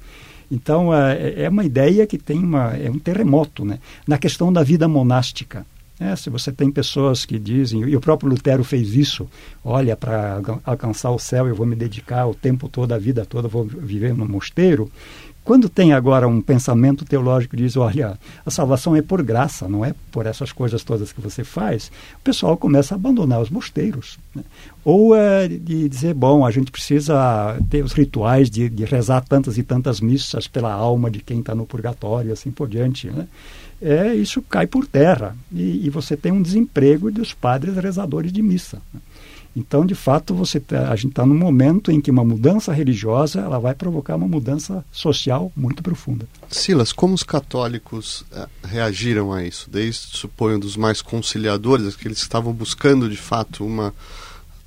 Então, 0.51 0.95
é, 0.95 1.45
é 1.45 1.49
uma 1.49 1.65
ideia 1.65 2.07
que 2.07 2.19
tem 2.19 2.39
uma, 2.39 2.77
é 2.77 2.91
um 2.91 2.99
terremoto 2.99 3.65
né? 3.65 3.79
na 4.07 4.19
questão 4.19 4.53
da 4.53 4.63
vida 4.63 4.87
monástica. 4.87 5.67
É, 6.05 6.15
se 6.15 6.29
você 6.29 6.53
tem 6.53 6.71
pessoas 6.71 7.25
que 7.25 7.39
dizem, 7.39 7.81
e 7.81 7.97
o 7.97 8.01
próprio 8.01 8.29
Lutero 8.29 8.63
fez 8.63 8.95
isso, 8.95 9.27
olha, 9.65 9.97
para 9.97 10.39
alcançar 10.63 11.11
o 11.11 11.19
céu 11.19 11.49
eu 11.49 11.55
vou 11.55 11.65
me 11.65 11.75
dedicar 11.75 12.27
o 12.27 12.35
tempo 12.35 12.69
todo, 12.69 12.93
a 12.93 12.99
vida 12.99 13.25
toda, 13.25 13.49
vou 13.49 13.65
viver 13.65 14.13
no 14.13 14.29
mosteiro. 14.29 14.91
Quando 15.43 15.67
tem 15.67 15.95
agora 15.95 16.29
um 16.29 16.43
pensamento 16.43 17.07
teológico 17.07 17.57
que 17.57 17.63
diz, 17.63 17.75
olha, 17.77 18.19
a 18.45 18.51
salvação 18.51 18.95
é 18.95 19.01
por 19.01 19.23
graça, 19.23 19.67
não 19.67 19.83
é 19.83 19.95
por 20.13 20.27
essas 20.27 20.53
coisas 20.53 20.85
todas 20.85 21.11
que 21.11 21.23
você 21.23 21.43
faz, 21.43 21.91
o 22.17 22.21
pessoal 22.21 22.55
começa 22.55 22.95
a 22.95 22.97
abandonar 22.97 23.41
os 23.41 23.49
mosteiros. 23.49 24.19
Né? 24.35 24.43
Ou 24.85 25.17
é, 25.17 25.49
de 25.49 25.89
dizer, 25.89 26.13
bom, 26.13 26.45
a 26.45 26.51
gente 26.51 26.71
precisa 26.71 27.59
ter 27.71 27.83
os 27.83 27.95
rituais 27.95 28.51
de, 28.51 28.69
de 28.69 28.85
rezar 28.85 29.23
tantas 29.23 29.57
e 29.57 29.63
tantas 29.63 30.03
missas 30.03 30.47
pela 30.47 30.73
alma 30.73 31.11
de 31.11 31.21
quem 31.21 31.41
está 31.41 31.55
no 31.55 31.65
purgatório, 31.65 32.33
assim 32.33 32.51
por 32.51 32.69
diante. 32.69 33.09
Né? 33.09 33.27
É, 33.87 34.15
isso 34.15 34.41
cai 34.41 34.67
por 34.67 34.87
terra 34.87 35.37
e, 35.53 35.85
e 35.85 35.91
você 35.91 36.17
tem 36.17 36.33
um 36.33 36.41
desemprego 36.41 37.11
dos 37.11 37.35
padres 37.35 37.77
rezadores 37.77 38.33
de 38.33 38.41
missa. 38.41 38.81
Então, 39.55 39.85
de 39.85 39.95
fato, 39.95 40.35
você 40.35 40.59
tá, 40.59 40.91
a 40.91 40.97
gente 40.97 41.11
está 41.11 41.25
num 41.25 41.37
momento 41.37 41.93
em 41.93 42.01
que 42.01 42.11
uma 42.11 42.25
mudança 42.25 42.73
religiosa 42.73 43.41
ela 43.41 43.59
vai 43.61 43.75
provocar 43.75 44.17
uma 44.17 44.27
mudança 44.27 44.83
social 44.91 45.53
muito 45.55 45.83
profunda. 45.83 46.27
Silas, 46.49 46.93
como 46.93 47.15
os 47.15 47.23
católicos 47.23 48.25
eh, 48.33 48.49
reagiram 48.65 49.33
a 49.33 49.45
isso? 49.45 49.71
Desde, 49.71 50.17
suponho, 50.17 50.59
dos 50.59 50.77
mais 50.77 51.01
conciliadores, 51.01 51.95
aqueles 51.95 52.19
que 52.19 52.25
estavam 52.25 52.53
buscando, 52.53 53.09
de 53.09 53.19
fato, 53.19 53.65
uma 53.65 53.95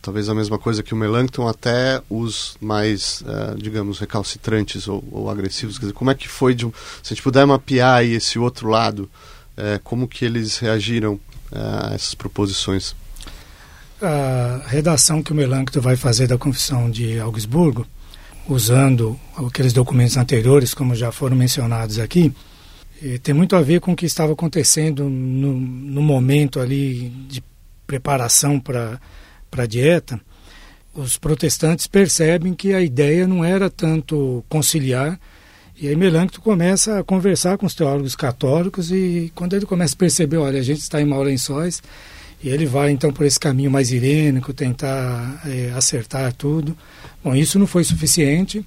talvez 0.08 0.30
a 0.30 0.34
mesma 0.34 0.58
coisa 0.58 0.82
que 0.82 0.94
o 0.94 0.98
Melanchthon, 0.98 1.50
até 1.50 2.02
os 2.10 2.56
mais, 2.62 3.22
uh, 3.24 3.58
digamos, 3.62 4.00
recalcitrantes 4.00 4.88
ou, 4.88 5.04
ou, 5.12 5.30
agressivos. 5.30 5.78
Quer 5.78 5.88
dizer, 5.88 5.94
como 5.94 6.10
é 6.10 6.16
que 6.16 6.30
foi, 6.30 6.56
de, 6.56 6.64
se 7.04 7.08
a 7.08 7.10
gente 7.10 7.22
puder 7.22 7.46
mapear 7.46 7.98
aí 7.98 8.14
esse 8.14 8.40
outro 8.40 8.70
lado, 8.70 9.10
uh, 9.58 9.78
como 9.84 10.08
que 10.08 10.24
eles 10.24 10.58
reagiram 10.60 11.16
uh, 11.16 11.90
a 11.90 11.94
essas 11.94 12.16
proposições? 12.16 12.96
a 14.02 14.62
redação 14.68 15.22
que 15.24 15.34
o 15.34 15.36
Melanchthon 15.36 15.82
vai 15.82 15.98
fazer 15.98 16.28
da 16.28 16.38
Confissão 16.38 16.90
de 16.90 17.20
Augsburgo, 17.20 17.86
usando 18.48 19.20
aqueles 19.36 19.74
documentos 19.74 20.16
anteriores, 20.16 20.74
como 20.74 20.96
já 20.96 21.12
foram 21.12 21.36
mencionados 21.36 21.98
aqui, 21.98 22.32
tem 23.24 23.34
muito 23.34 23.56
a 23.56 23.62
ver 23.62 23.82
com 23.82 23.94
o 23.94 23.96
que 23.96 24.06
estava 24.06 24.34
acontecendo 24.34 25.10
no, 25.10 25.54
no 25.54 26.02
momento 26.04 26.60
ali 26.60 27.10
de 27.28 27.44
preparação 27.88 28.60
para 28.60 29.00
a 29.56 29.66
dieta. 29.66 30.20
os 30.94 31.18
protestantes 31.18 31.86
percebem 31.88 32.54
que 32.54 32.74
a 32.74 32.82
ideia 32.82 33.28
não 33.28 33.46
era 33.46 33.70
tanto 33.70 34.44
conciliar, 34.50 35.20
e 35.80 35.88
aí 35.88 35.96
Melancto 35.96 36.42
começa 36.42 37.00
a 37.00 37.04
conversar 37.04 37.58
com 37.58 37.68
os 37.68 37.76
teólogos 37.76 38.16
católicos 38.16 38.92
e 38.92 39.32
quando 39.36 39.56
ele 39.56 39.66
começa 39.66 39.94
a 39.94 39.98
perceber, 39.98 40.38
olha, 40.38 40.60
a 40.60 40.64
gente 40.64 40.80
está 40.80 41.00
em 41.00 41.06
Maulençóis, 41.06 41.84
e 42.42 42.50
ele 42.50 42.66
vai 42.66 42.92
então 42.92 43.12
por 43.12 43.26
esse 43.26 43.40
caminho 43.40 43.70
mais 43.70 43.92
irênico, 43.92 44.54
tentar 44.54 45.42
é, 45.46 45.72
acertar 45.76 46.34
tudo. 46.34 46.76
Bom, 47.24 47.36
isso 47.36 47.58
não 47.58 47.68
foi 47.68 47.84
suficiente. 47.84 48.66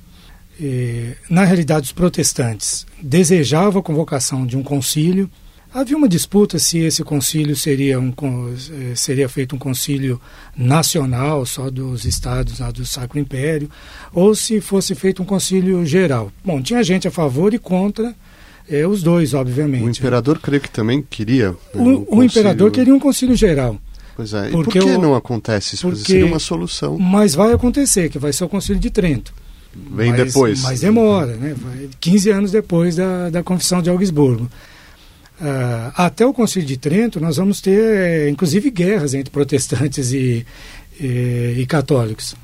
E, 0.59 1.15
na 1.29 1.45
realidade, 1.45 1.87
os 1.87 1.93
protestantes 1.93 2.87
desejavam 3.01 3.81
a 3.81 3.83
convocação 3.83 4.47
de 4.47 4.57
um 4.57 4.63
concílio, 4.63 5.31
Havia 5.73 5.97
uma 5.97 6.09
disputa 6.09 6.59
se 6.59 6.79
esse 6.79 7.05
concílio 7.05 7.55
seria, 7.55 8.01
um, 8.01 8.13
eh, 8.13 8.95
seria 8.97 9.29
feito 9.29 9.55
um 9.55 9.59
concílio 9.59 10.21
nacional, 10.57 11.47
só 11.47 11.71
dos 11.71 12.05
estados 12.05 12.59
lá 12.59 12.73
do 12.73 12.85
Sacro 12.85 13.21
Império, 13.21 13.71
ou 14.13 14.35
se 14.35 14.61
fosse 14.61 14.97
feito 14.97 15.23
um 15.23 15.25
concílio 15.25 15.87
geral. 15.87 16.33
Bom, 16.45 16.61
tinha 16.61 16.83
gente 16.83 17.07
a 17.07 17.11
favor 17.11 17.55
e 17.55 17.59
contra, 17.59 18.13
é, 18.69 18.85
os 18.85 19.01
dois, 19.01 19.33
obviamente. 19.33 19.85
O 19.85 19.91
imperador 19.91 20.41
creio 20.41 20.61
que 20.61 20.71
também 20.71 21.03
queria. 21.09 21.51
Né, 21.51 21.57
o, 21.75 22.15
um 22.15 22.19
o, 22.19 22.25
imperador 22.25 22.73
queria 22.73 22.95
um 22.95 23.01
concílio 23.01 23.37
geral. 23.37 23.79
Pois 24.17 24.35
é, 24.35 24.51
porque 24.51 24.79
e 24.79 24.83
por 24.83 24.91
que 24.91 24.97
o, 24.97 25.01
não 25.01 25.15
acontece 25.15 25.77
isso? 25.77 25.87
Porque 25.87 26.05
seria 26.05 26.27
uma 26.27 26.41
solução. 26.41 26.99
Mas 26.99 27.35
vai 27.35 27.53
acontecer, 27.53 28.11
que 28.11 28.19
vai 28.19 28.33
ser 28.33 28.43
o 28.43 28.49
concílio 28.49 28.81
de 28.81 28.91
Trento. 28.91 29.33
Vem 29.73 30.11
mas, 30.11 30.25
depois. 30.25 30.63
Mas 30.63 30.81
demora, 30.81 31.37
né? 31.37 31.55
15 32.01 32.31
anos 32.31 32.51
depois 32.51 32.97
da, 32.97 33.31
da 33.31 33.43
Confissão 33.43 33.81
de 33.81 33.89
Augsburgo. 33.89 34.51
Uh, 35.41 35.93
até 35.97 36.27
o 36.27 36.35
Concílio 36.35 36.69
de 36.69 36.77
Trento, 36.77 37.19
nós 37.19 37.39
vamos 37.39 37.63
ter, 37.63 38.29
inclusive, 38.29 38.71
guerras 38.71 39.15
entre 39.15 39.31
protestantes 39.31 40.13
e, 40.13 40.47
e, 41.01 41.55
e 41.59 41.67
católicos. 41.67 42.37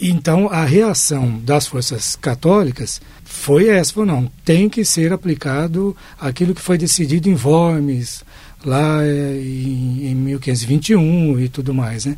Então, 0.00 0.48
a 0.48 0.64
reação 0.64 1.38
das 1.40 1.66
forças 1.66 2.16
católicas 2.16 3.00
foi 3.24 3.68
essa: 3.68 3.92
falou, 3.92 4.06
não, 4.06 4.30
tem 4.44 4.68
que 4.68 4.84
ser 4.84 5.12
aplicado 5.12 5.96
aquilo 6.18 6.54
que 6.54 6.60
foi 6.60 6.78
decidido 6.78 7.28
em 7.28 7.36
Worms, 7.36 8.24
lá 8.64 9.04
eh, 9.04 9.40
em, 9.40 10.06
em 10.10 10.14
1521 10.14 11.40
e 11.40 11.48
tudo 11.48 11.74
mais. 11.74 12.06
Né? 12.06 12.16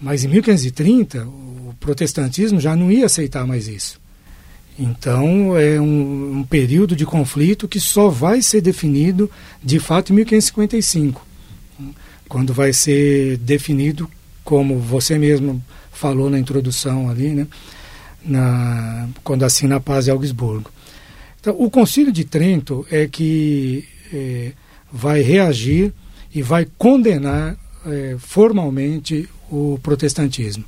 Mas 0.00 0.24
em 0.24 0.28
1530, 0.28 1.24
o 1.24 1.74
protestantismo 1.78 2.60
já 2.60 2.74
não 2.74 2.90
ia 2.90 3.06
aceitar 3.06 3.46
mais 3.46 3.68
isso. 3.68 4.00
Então, 4.82 5.58
é 5.58 5.78
um, 5.78 6.38
um, 6.38 6.42
período 6.42 6.96
de 6.96 7.04
conflito 7.04 7.68
que 7.68 7.78
só 7.78 8.08
vai 8.08 8.40
ser 8.40 8.62
definido, 8.62 9.30
de 9.62 9.78
fato, 9.78 10.10
em 10.10 10.16
1555, 10.16 11.26
quando 12.26 12.54
vai 12.54 12.72
ser 12.72 13.36
definido, 13.36 14.10
como 14.42 14.78
você 14.78 15.18
mesmo 15.18 15.62
falou 15.92 16.30
na 16.30 16.38
introdução 16.38 17.10
ali, 17.10 17.28
né, 17.28 17.46
na, 18.24 19.06
quando 19.22 19.42
assina 19.42 19.76
a 19.76 19.80
paz 19.80 20.06
de 20.06 20.12
Augsburgo. 20.12 20.70
Então, 21.38 21.54
o 21.58 21.70
Concílio 21.70 22.10
de 22.10 22.24
Trento 22.24 22.86
é 22.90 23.06
que 23.06 23.84
é, 24.10 24.52
vai 24.90 25.20
reagir 25.20 25.92
e 26.34 26.40
vai 26.40 26.66
condenar 26.78 27.54
é, 27.84 28.16
formalmente 28.18 29.28
o 29.50 29.78
protestantismo 29.82 30.64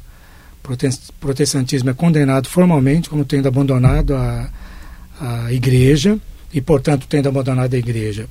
protestantismo 1.21 1.91
é 1.91 1.95
condenado 1.95 2.49
formalmente 2.49 3.11
como 3.11 3.25
tendo 3.25 3.49
abandonado 3.49 4.15
a, 4.15 4.49
a 5.21 5.53
igreja 5.53 6.19
e, 6.53 6.61
portanto, 6.61 7.07
tendo 7.09 7.29
abandonado 7.29 7.75
a 7.75 7.79
igreja, 7.79 8.29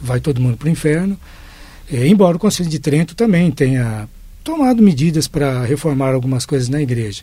vai 0.00 0.20
todo 0.20 0.40
mundo 0.40 0.56
para 0.56 0.68
o 0.68 0.70
inferno. 0.70 1.18
É, 1.92 2.06
embora 2.06 2.36
o 2.36 2.40
Conselho 2.40 2.68
de 2.68 2.78
Trento 2.78 3.14
também 3.14 3.50
tenha 3.50 4.08
tomado 4.42 4.82
medidas 4.82 5.28
para 5.28 5.64
reformar 5.64 6.14
algumas 6.14 6.46
coisas 6.46 6.68
na 6.68 6.80
igreja, 6.80 7.22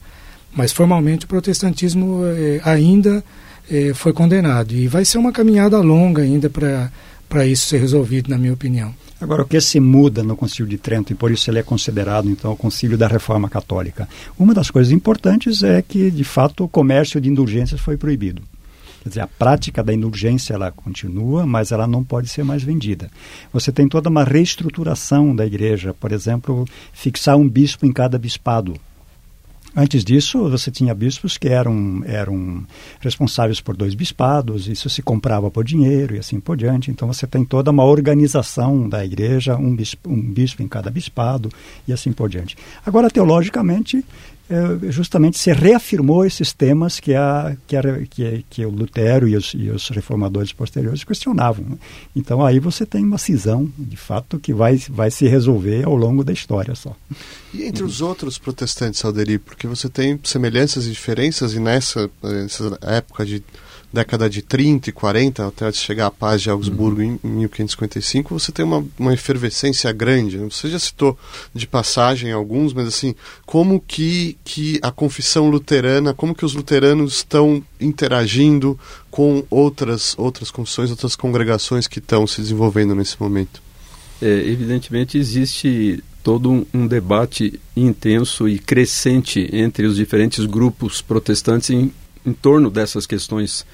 mas 0.54 0.72
formalmente 0.72 1.26
o 1.26 1.28
protestantismo 1.28 2.22
é, 2.26 2.62
ainda 2.64 3.24
é, 3.70 3.94
foi 3.94 4.14
condenado 4.14 4.74
e 4.74 4.88
vai 4.88 5.06
ser 5.06 5.18
uma 5.18 5.32
caminhada 5.32 5.78
longa 5.80 6.22
ainda 6.22 6.50
para 6.50 7.48
isso 7.48 7.68
ser 7.68 7.80
resolvido, 7.80 8.30
na 8.30 8.38
minha 8.38 8.54
opinião. 8.54 8.94
Agora, 9.24 9.44
o 9.44 9.46
que 9.46 9.62
se 9.62 9.80
muda 9.80 10.22
no 10.22 10.36
Concílio 10.36 10.70
de 10.70 10.78
Trento, 10.78 11.14
e 11.14 11.16
por 11.16 11.32
isso 11.32 11.50
ele 11.50 11.58
é 11.58 11.64
considerado, 11.64 12.30
então, 12.30 12.52
o 12.52 12.58
Concílio 12.58 12.98
da 12.98 13.08
Reforma 13.08 13.50
Católica? 13.50 14.06
Uma 14.38 14.54
das 14.54 14.70
coisas 14.70 14.92
importantes 14.92 15.64
é 15.64 15.82
que, 15.82 16.12
de 16.12 16.26
fato, 16.26 16.66
o 16.66 16.68
comércio 16.68 17.22
de 17.22 17.30
indulgências 17.30 17.80
foi 17.80 17.96
proibido. 17.96 18.42
Quer 19.02 19.08
dizer, 19.08 19.22
a 19.22 19.28
prática 19.28 19.82
da 19.82 19.94
indulgência 19.94 20.54
ela 20.54 20.74
continua, 20.74 21.46
mas 21.46 21.72
ela 21.72 21.88
não 21.88 22.04
pode 22.04 22.28
ser 22.28 22.44
mais 22.44 22.64
vendida. 22.64 23.10
Você 23.54 23.72
tem 23.72 23.88
toda 23.88 24.10
uma 24.10 24.26
reestruturação 24.26 25.34
da 25.34 25.46
igreja, 25.46 25.94
por 25.98 26.12
exemplo, 26.12 26.66
fixar 26.92 27.38
um 27.38 27.48
bispo 27.48 27.86
em 27.86 27.94
cada 27.94 28.20
bispado. 28.20 28.74
Antes 29.76 30.04
disso, 30.04 30.50
você 30.50 30.70
tinha 30.70 30.94
bispos 30.94 31.36
que 31.36 31.48
eram, 31.48 32.04
eram 32.06 32.64
responsáveis 33.00 33.60
por 33.60 33.76
dois 33.76 33.96
bispados, 33.96 34.68
isso 34.68 34.88
se 34.88 35.02
comprava 35.02 35.50
por 35.50 35.64
dinheiro 35.64 36.16
e 36.16 36.20
assim 36.20 36.40
por 36.40 36.56
diante. 36.56 36.92
Então 36.92 37.08
você 37.08 37.26
tem 37.26 37.44
toda 37.44 37.72
uma 37.72 37.84
organização 37.84 38.88
da 38.88 39.04
igreja, 39.04 39.56
um 39.56 39.76
bispo, 39.76 40.08
um 40.08 40.22
bispo 40.22 40.62
em 40.62 40.68
cada 40.68 40.92
bispado 40.92 41.50
e 41.88 41.94
assim 41.94 42.12
por 42.12 42.30
diante. 42.30 42.56
Agora, 42.86 43.10
teologicamente, 43.10 44.06
justamente 44.90 45.38
se 45.38 45.52
reafirmou 45.52 46.26
esses 46.26 46.52
temas 46.52 47.00
que, 47.00 47.16
a, 47.16 47.56
que, 47.66 47.76
a, 47.76 47.82
que, 48.10 48.46
que 48.50 48.66
o 48.66 48.70
Lutero 48.70 49.28
e 49.28 49.36
os, 49.36 49.54
e 49.54 49.70
os 49.70 49.88
reformadores 49.90 50.52
posteriores 50.52 51.04
questionavam. 51.04 51.66
Né? 51.66 51.78
Então 52.16 52.46
aí 52.46 52.60
você 52.60 52.86
tem 52.86 53.04
uma 53.04 53.18
cisão, 53.18 53.72
de 53.78 53.98
fato, 53.98 54.40
que 54.40 54.54
vai, 54.54 54.78
vai 54.90 55.10
se 55.10 55.28
resolver 55.28 55.86
ao 55.86 55.96
longo 55.96 56.24
da 56.24 56.34
história 56.34 56.76
só. 56.76 56.96
E 57.54 57.64
entre 57.64 57.84
os 57.84 58.02
outros 58.02 58.38
protestantes, 58.38 59.04
Alderi, 59.04 59.38
porque 59.38 59.66
você 59.66 59.88
tem 59.88 60.20
semelhanças 60.24 60.86
e 60.88 60.92
diferenças, 60.92 61.54
e 61.54 61.60
nessa, 61.60 62.10
nessa 62.22 62.78
época 62.82 63.26
de 63.26 63.44
década 63.94 64.28
de 64.28 64.42
30 64.42 64.90
e 64.90 64.92
40, 64.92 65.48
até 65.48 65.72
chegar 65.72 66.08
à 66.08 66.12
paz 66.12 66.42
de 66.42 66.50
Augsburgo 66.50 67.00
uhum. 67.00 67.20
em 67.24 67.28
1555, 67.28 68.40
você 68.40 68.52
tem 68.52 68.66
uma, 68.66 68.84
uma 68.98 69.14
efervescência 69.14 69.92
grande. 69.92 70.40
Né? 70.40 70.48
Você 70.50 70.68
já 70.68 70.80
citou 70.80 71.16
de 71.54 71.68
passagem 71.68 72.32
alguns, 72.32 72.74
mas 72.74 72.88
assim, 72.88 73.14
como 73.46 73.80
que, 73.80 74.36
que 74.44 74.80
a 74.82 74.92
confissão 74.92 75.48
luterana, 75.48 76.12
como 76.12 76.34
que 76.34 76.44
os 76.44 76.56
luteranos 76.56 77.18
estão 77.18 77.64
interagindo 77.80 78.80
com 79.12 79.44
outras, 79.48 80.16
outras 80.18 80.50
confissões, 80.50 80.90
outras 80.90 81.16
congregações 81.16 81.88
que 81.88 82.00
estão 82.00 82.26
se 82.26 82.42
desenvolvendo 82.42 82.96
nesse 82.96 83.22
momento? 83.22 83.62
É, 84.20 84.26
evidentemente 84.26 85.20
existe 85.20 86.04
todo 86.24 86.50
um, 86.50 86.66
um, 86.74 86.88
debate 86.88 87.60
intenso 87.76 88.48
e 88.48 88.58
crescente 88.58 89.50
entre 89.52 89.86
os 89.86 89.98
diferentes 89.98 90.46
grupos 90.46 91.02
protestantes 91.02 91.70
em, 91.70 91.92
em 92.26 92.34
torno 92.34 92.72
dessas 92.72 93.06
questões 93.06 93.66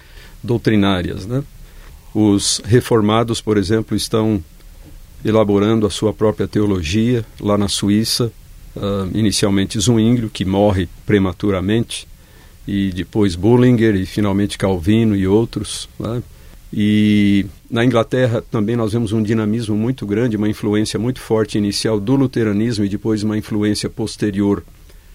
doutrinárias. 0.43 1.25
Né? 1.25 1.43
Os 2.13 2.61
reformados, 2.65 3.41
por 3.41 3.57
exemplo, 3.57 3.95
estão 3.95 4.43
elaborando 5.23 5.85
a 5.85 5.89
sua 5.89 6.13
própria 6.13 6.47
teologia 6.47 7.25
lá 7.39 7.57
na 7.57 7.67
Suíça, 7.67 8.31
uh, 8.75 9.09
inicialmente 9.13 9.79
Zwinglio, 9.79 10.29
que 10.29 10.45
morre 10.45 10.87
prematuramente, 11.05 12.07
e 12.67 12.91
depois 12.91 13.35
Bullinger 13.35 13.95
e 13.95 14.05
finalmente 14.05 14.57
Calvino 14.57 15.15
e 15.15 15.27
outros. 15.27 15.89
Né? 15.99 16.21
E 16.71 17.45
na 17.69 17.83
Inglaterra 17.83 18.43
também 18.49 18.75
nós 18.75 18.93
vemos 18.93 19.11
um 19.11 19.23
dinamismo 19.23 19.75
muito 19.75 20.05
grande, 20.05 20.37
uma 20.37 20.47
influência 20.47 20.99
muito 20.99 21.19
forte 21.19 21.57
inicial 21.57 21.99
do 21.99 22.15
luteranismo 22.15 22.85
e 22.85 22.89
depois 22.89 23.23
uma 23.23 23.37
influência 23.37 23.89
posterior 23.89 24.63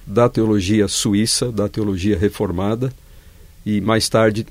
da 0.06 0.28
teologia 0.28 0.88
suíça, 0.88 1.50
da 1.50 1.68
teologia 1.68 2.18
reformada, 2.18 2.92
e 3.64 3.80
mais 3.80 4.08
tarde 4.08 4.46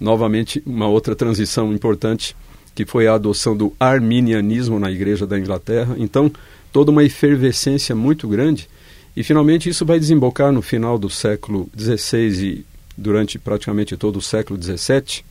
novamente 0.00 0.62
uma 0.64 0.88
outra 0.88 1.14
transição 1.14 1.72
importante 1.72 2.34
que 2.74 2.86
foi 2.86 3.06
a 3.06 3.14
adoção 3.14 3.56
do 3.56 3.74
arminianismo 3.78 4.78
na 4.78 4.90
Igreja 4.90 5.26
da 5.26 5.38
Inglaterra. 5.38 5.94
Então, 5.98 6.32
toda 6.72 6.90
uma 6.90 7.04
efervescência 7.04 7.94
muito 7.94 8.26
grande. 8.26 8.68
E 9.16 9.22
finalmente 9.22 9.68
isso 9.68 9.84
vai 9.84 9.98
desembocar 9.98 10.52
no 10.52 10.62
final 10.62 10.98
do 10.98 11.10
século 11.10 11.68
XVI 11.78 12.46
e 12.46 12.64
durante 12.96 13.38
praticamente 13.38 13.96
todo 13.96 14.16
o 14.16 14.22
século 14.22 14.60
XVII, 14.60 15.24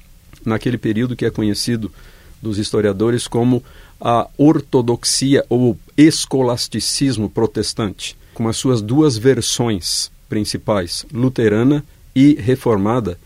naquele 0.46 0.78
período 0.78 1.16
que 1.16 1.26
é 1.26 1.30
conhecido 1.30 1.92
dos 2.42 2.58
historiadores 2.58 3.28
como 3.28 3.64
a 4.00 4.28
ortodoxia 4.38 5.46
ou 5.50 5.78
escolasticismo 5.98 7.30
protestante, 7.30 8.18
com 8.34 8.48
as 8.48 8.58
suas 8.58 8.82
duas 8.82 9.18
versões 9.18 10.12
principais, 10.30 11.06
luterana 11.12 11.84
e 12.16 12.36
reformada, 12.36 13.18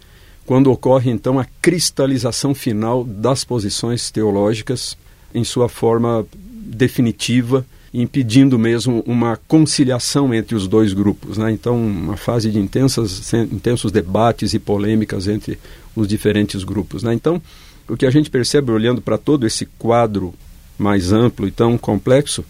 quando 0.45 0.71
ocorre 0.71 1.09
então 1.09 1.39
a 1.39 1.45
cristalização 1.61 2.53
final 2.53 3.03
das 3.03 3.43
posições 3.43 4.11
teológicas 4.11 4.97
em 5.33 5.43
sua 5.43 5.67
forma 5.67 6.25
definitiva, 6.33 7.65
impedindo 7.93 8.57
mesmo 8.57 9.03
uma 9.05 9.37
conciliação 9.47 10.33
entre 10.33 10.55
os 10.55 10.67
dois 10.67 10.93
grupos. 10.93 11.37
Né? 11.37 11.51
Então, 11.51 11.75
uma 11.75 12.17
fase 12.17 12.49
de 12.49 12.59
intensas, 12.59 13.33
intensos 13.33 13.91
debates 13.91 14.53
e 14.53 14.59
polêmicas 14.59 15.27
entre 15.27 15.59
os 15.95 16.07
diferentes 16.07 16.63
grupos. 16.63 17.03
Né? 17.03 17.13
Então, 17.13 17.41
o 17.87 17.95
que 17.95 18.05
a 18.05 18.11
gente 18.11 18.29
percebe 18.29 18.71
olhando 18.71 19.01
para 19.01 19.17
todo 19.17 19.45
esse 19.45 19.65
quadro 19.77 20.33
mais 20.77 21.11
amplo 21.11 21.47
e 21.47 21.51
tão 21.51 21.77
complexo 21.77 22.43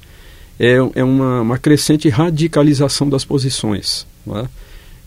é, 0.60 0.76
é 0.96 1.04
uma, 1.04 1.41
uma 1.41 1.58
crescente 1.58 2.08
radicalização 2.08 3.10
das 3.10 3.26
posições 3.26 4.06
é? 4.28 4.48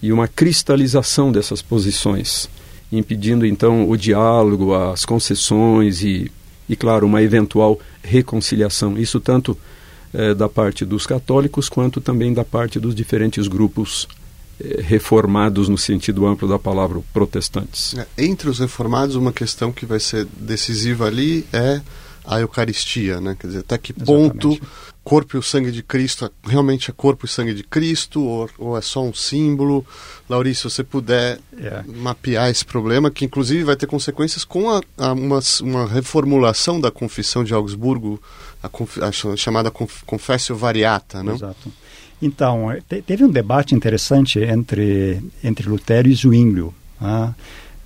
e 0.03 0.13
uma 0.13 0.29
cristalização 0.29 1.33
dessas 1.33 1.63
posições, 1.63 2.49
impedindo 2.91 3.45
então 3.45 3.89
o 3.89 3.97
diálogo, 3.97 4.75
as 4.75 5.05
concessões 5.05 6.03
e, 6.03 6.31
e 6.69 6.77
claro, 6.77 7.07
uma 7.07 7.23
eventual 7.23 7.81
reconciliação. 8.03 8.97
Isso 8.99 9.21
tanto 9.21 9.57
é, 10.13 10.35
da 10.35 10.49
parte 10.49 10.85
dos 10.85 11.07
católicos 11.07 11.69
quanto 11.69 12.01
também 12.01 12.33
da 12.33 12.45
parte 12.45 12.79
dos 12.79 12.95
diferentes 12.95 13.49
grupos 13.49 14.09
é, 14.61 14.81
reformados 14.81 15.69
no 15.69 15.77
sentido 15.77 16.27
amplo 16.27 16.49
da 16.49 16.59
palavra 16.59 17.01
protestantes. 17.13 17.95
É, 17.95 18.07
entre 18.19 18.49
os 18.49 18.59
reformados, 18.59 19.17
uma 19.17 19.33
questão 19.33 19.73
que 19.73 19.85
vai 19.85 20.01
ser 20.01 20.27
decisiva 20.39 21.07
ali 21.07 21.45
é 21.53 21.81
a 22.25 22.41
Eucaristia, 22.41 23.21
né? 23.21 23.37
Quer 23.39 23.47
dizer, 23.49 23.61
até 23.61 23.79
que 23.79 23.93
ponto 23.93 24.49
Exatamente. 24.49 24.96
Corpo 25.07 25.37
e 25.37 25.39
o 25.39 25.43
sangue 25.43 25.71
de 25.71 25.85
Cristo 25.85 26.29
realmente 26.45 26.91
é 26.91 26.93
corpo 26.93 27.27
e 27.27 27.29
sangue 27.29 27.55
de 27.55 27.63
Cristo 27.63 28.25
ou, 28.25 28.51
ou 28.59 28.77
é 28.77 28.81
só 28.81 29.05
um 29.05 29.15
símbolo? 29.15 29.87
Laurício, 30.29 30.69
se 30.69 30.75
você 30.75 30.83
puder 30.83 31.39
yeah. 31.57 31.85
É. 31.89 31.93
mapear 31.99 32.51
esse 32.51 32.65
problema, 32.65 33.09
que 33.09 33.25
inclusive 33.25 33.63
vai 33.63 33.77
ter 33.77 33.87
consequências 33.87 34.45
com 34.45 34.69
a, 34.69 34.83
a 34.99 35.13
uma, 35.13 35.39
uma, 35.61 35.87
reformulação 35.87 36.81
da 36.81 36.91
Confissão 36.91 37.45
de 37.45 37.55
Augsburgo, 37.55 38.21
a, 38.61 38.69
a 39.07 39.37
chamada 39.37 39.71
Confessio 39.71 40.57
Variata, 40.57 41.23
né? 41.23 41.35
Exato. 41.35 41.73
Então, 42.21 42.75
te, 42.89 43.01
teve 43.01 43.25
um 43.25 43.31
debate 43.31 43.77
interessante 43.77 44.41
entre, 44.41 45.23
entre 45.45 45.69
Lutero 45.69 46.09
e 46.09 46.15
Zwinglio, 46.15 46.75
né? 47.01 47.33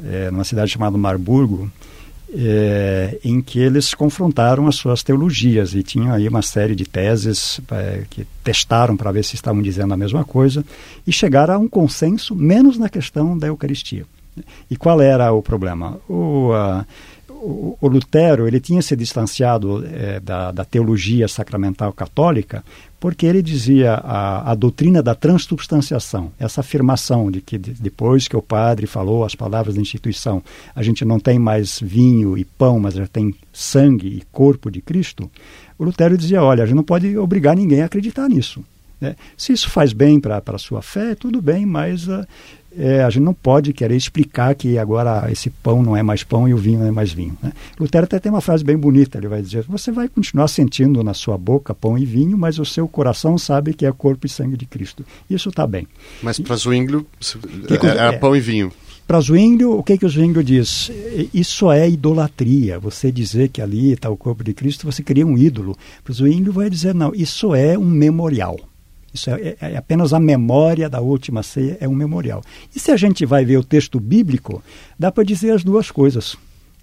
é, 0.02 0.30
numa 0.30 0.44
cidade 0.44 0.70
chamada 0.70 0.96
Marburgo, 0.96 1.70
é, 2.32 3.18
em 3.24 3.40
que 3.40 3.58
eles 3.58 3.94
confrontaram 3.94 4.66
as 4.66 4.76
suas 4.76 5.02
teologias 5.02 5.74
e 5.74 5.82
tinham 5.82 6.12
aí 6.12 6.28
uma 6.28 6.42
série 6.42 6.74
de 6.74 6.84
teses 6.84 7.60
é, 7.70 8.04
que 8.08 8.26
testaram 8.44 8.96
para 8.96 9.12
ver 9.12 9.24
se 9.24 9.34
estavam 9.34 9.60
dizendo 9.60 9.94
a 9.94 9.96
mesma 9.96 10.24
coisa 10.24 10.64
e 11.06 11.12
chegaram 11.12 11.54
a 11.54 11.58
um 11.58 11.68
consenso, 11.68 12.34
menos 12.34 12.78
na 12.78 12.88
questão 12.88 13.36
da 13.36 13.48
Eucaristia. 13.48 14.04
E 14.70 14.76
qual 14.76 15.00
era 15.00 15.32
o 15.32 15.42
problema? 15.42 15.98
O, 16.08 16.50
uh, 16.52 16.84
o, 17.28 17.76
o, 17.80 17.88
Lutero 17.88 18.46
ele 18.46 18.60
tinha 18.60 18.80
se 18.80 18.94
distanciado 18.94 19.84
é, 19.86 20.20
da, 20.20 20.52
da, 20.52 20.64
teologia 20.64 21.26
sacramental 21.26 21.92
católica 21.92 22.62
porque 23.00 23.24
ele 23.24 23.40
dizia 23.40 23.94
a, 23.94 24.52
a 24.52 24.54
doutrina 24.54 25.02
da 25.02 25.14
transubstanciação, 25.14 26.30
essa 26.38 26.60
afirmação 26.60 27.30
de 27.30 27.40
que 27.40 27.56
de, 27.56 27.72
depois 27.72 28.28
que 28.28 28.36
o 28.36 28.42
padre 28.42 28.86
falou 28.86 29.24
as 29.24 29.34
palavras 29.34 29.74
da 29.74 29.80
instituição, 29.80 30.42
a 30.76 30.82
gente 30.82 31.02
não 31.02 31.18
tem 31.18 31.38
mais 31.38 31.80
vinho 31.80 32.36
e 32.36 32.44
pão, 32.44 32.78
mas 32.78 32.94
já 32.94 33.06
tem 33.06 33.34
sangue 33.52 34.06
e 34.06 34.22
corpo 34.30 34.70
de 34.70 34.82
Cristo, 34.82 35.30
o 35.78 35.84
Lutero 35.84 36.18
dizia, 36.18 36.42
olha, 36.42 36.62
a 36.62 36.66
gente 36.66 36.76
não 36.76 36.84
pode 36.84 37.16
obrigar 37.16 37.56
ninguém 37.56 37.80
a 37.80 37.86
acreditar 37.86 38.28
nisso. 38.28 38.62
Né? 39.00 39.16
Se 39.34 39.52
isso 39.52 39.70
faz 39.70 39.94
bem 39.94 40.20
para 40.20 40.42
a 40.44 40.58
sua 40.58 40.82
fé, 40.82 41.14
tudo 41.14 41.40
bem, 41.40 41.64
mas 41.64 42.06
uh, 42.06 42.26
é, 42.76 43.02
a 43.02 43.10
gente 43.10 43.22
não 43.22 43.34
pode 43.34 43.72
querer 43.72 43.96
explicar 43.96 44.54
que 44.54 44.78
agora 44.78 45.30
esse 45.30 45.50
pão 45.50 45.82
não 45.82 45.96
é 45.96 46.02
mais 46.02 46.22
pão 46.22 46.48
e 46.48 46.54
o 46.54 46.56
vinho 46.56 46.80
não 46.80 46.86
é 46.86 46.90
mais 46.90 47.12
vinho. 47.12 47.36
Né? 47.42 47.52
Lutero 47.78 48.04
até 48.04 48.18
tem 48.18 48.30
uma 48.30 48.40
frase 48.40 48.64
bem 48.64 48.76
bonita, 48.76 49.18
ele 49.18 49.28
vai 49.28 49.42
dizer, 49.42 49.64
você 49.64 49.90
vai 49.90 50.08
continuar 50.08 50.48
sentindo 50.48 51.02
na 51.02 51.14
sua 51.14 51.36
boca 51.36 51.74
pão 51.74 51.98
e 51.98 52.04
vinho, 52.04 52.38
mas 52.38 52.58
o 52.58 52.64
seu 52.64 52.86
coração 52.86 53.36
sabe 53.36 53.74
que 53.74 53.86
é 53.86 53.92
corpo 53.92 54.26
e 54.26 54.30
sangue 54.30 54.56
de 54.56 54.66
Cristo. 54.66 55.04
Isso 55.28 55.48
está 55.48 55.66
bem. 55.66 55.86
Mas 56.22 56.38
para 56.38 56.56
Zwinglio 56.56 57.06
é, 57.70 58.08
é, 58.08 58.12
pão 58.12 58.34
e 58.36 58.40
vinho. 58.40 58.72
Para 59.06 59.20
Zwinglio, 59.20 59.76
o 59.76 59.82
que, 59.82 59.98
que 59.98 60.06
o 60.06 60.08
Zwinglio 60.08 60.44
diz? 60.44 60.88
Isso 61.34 61.68
é 61.72 61.88
idolatria. 61.90 62.78
Você 62.78 63.10
dizer 63.10 63.48
que 63.48 63.60
ali 63.60 63.90
está 63.90 64.08
o 64.08 64.16
corpo 64.16 64.44
de 64.44 64.54
Cristo, 64.54 64.86
você 64.86 65.02
cria 65.02 65.26
um 65.26 65.36
ídolo. 65.36 65.76
Para 66.04 66.14
Zwinglio 66.14 66.52
vai 66.52 66.70
dizer, 66.70 66.94
não, 66.94 67.12
isso 67.12 67.52
é 67.52 67.76
um 67.76 67.84
memorial. 67.84 68.56
Isso 69.12 69.30
é, 69.30 69.34
é, 69.40 69.56
é, 69.60 69.76
apenas 69.76 70.12
a 70.12 70.20
memória 70.20 70.88
da 70.88 71.00
última 71.00 71.42
ceia, 71.42 71.76
é 71.80 71.88
um 71.88 71.94
memorial. 71.94 72.42
E 72.74 72.78
se 72.78 72.90
a 72.90 72.96
gente 72.96 73.26
vai 73.26 73.44
ver 73.44 73.56
o 73.56 73.64
texto 73.64 73.98
bíblico, 73.98 74.62
dá 74.98 75.10
para 75.10 75.24
dizer 75.24 75.52
as 75.52 75.64
duas 75.64 75.90
coisas. 75.90 76.36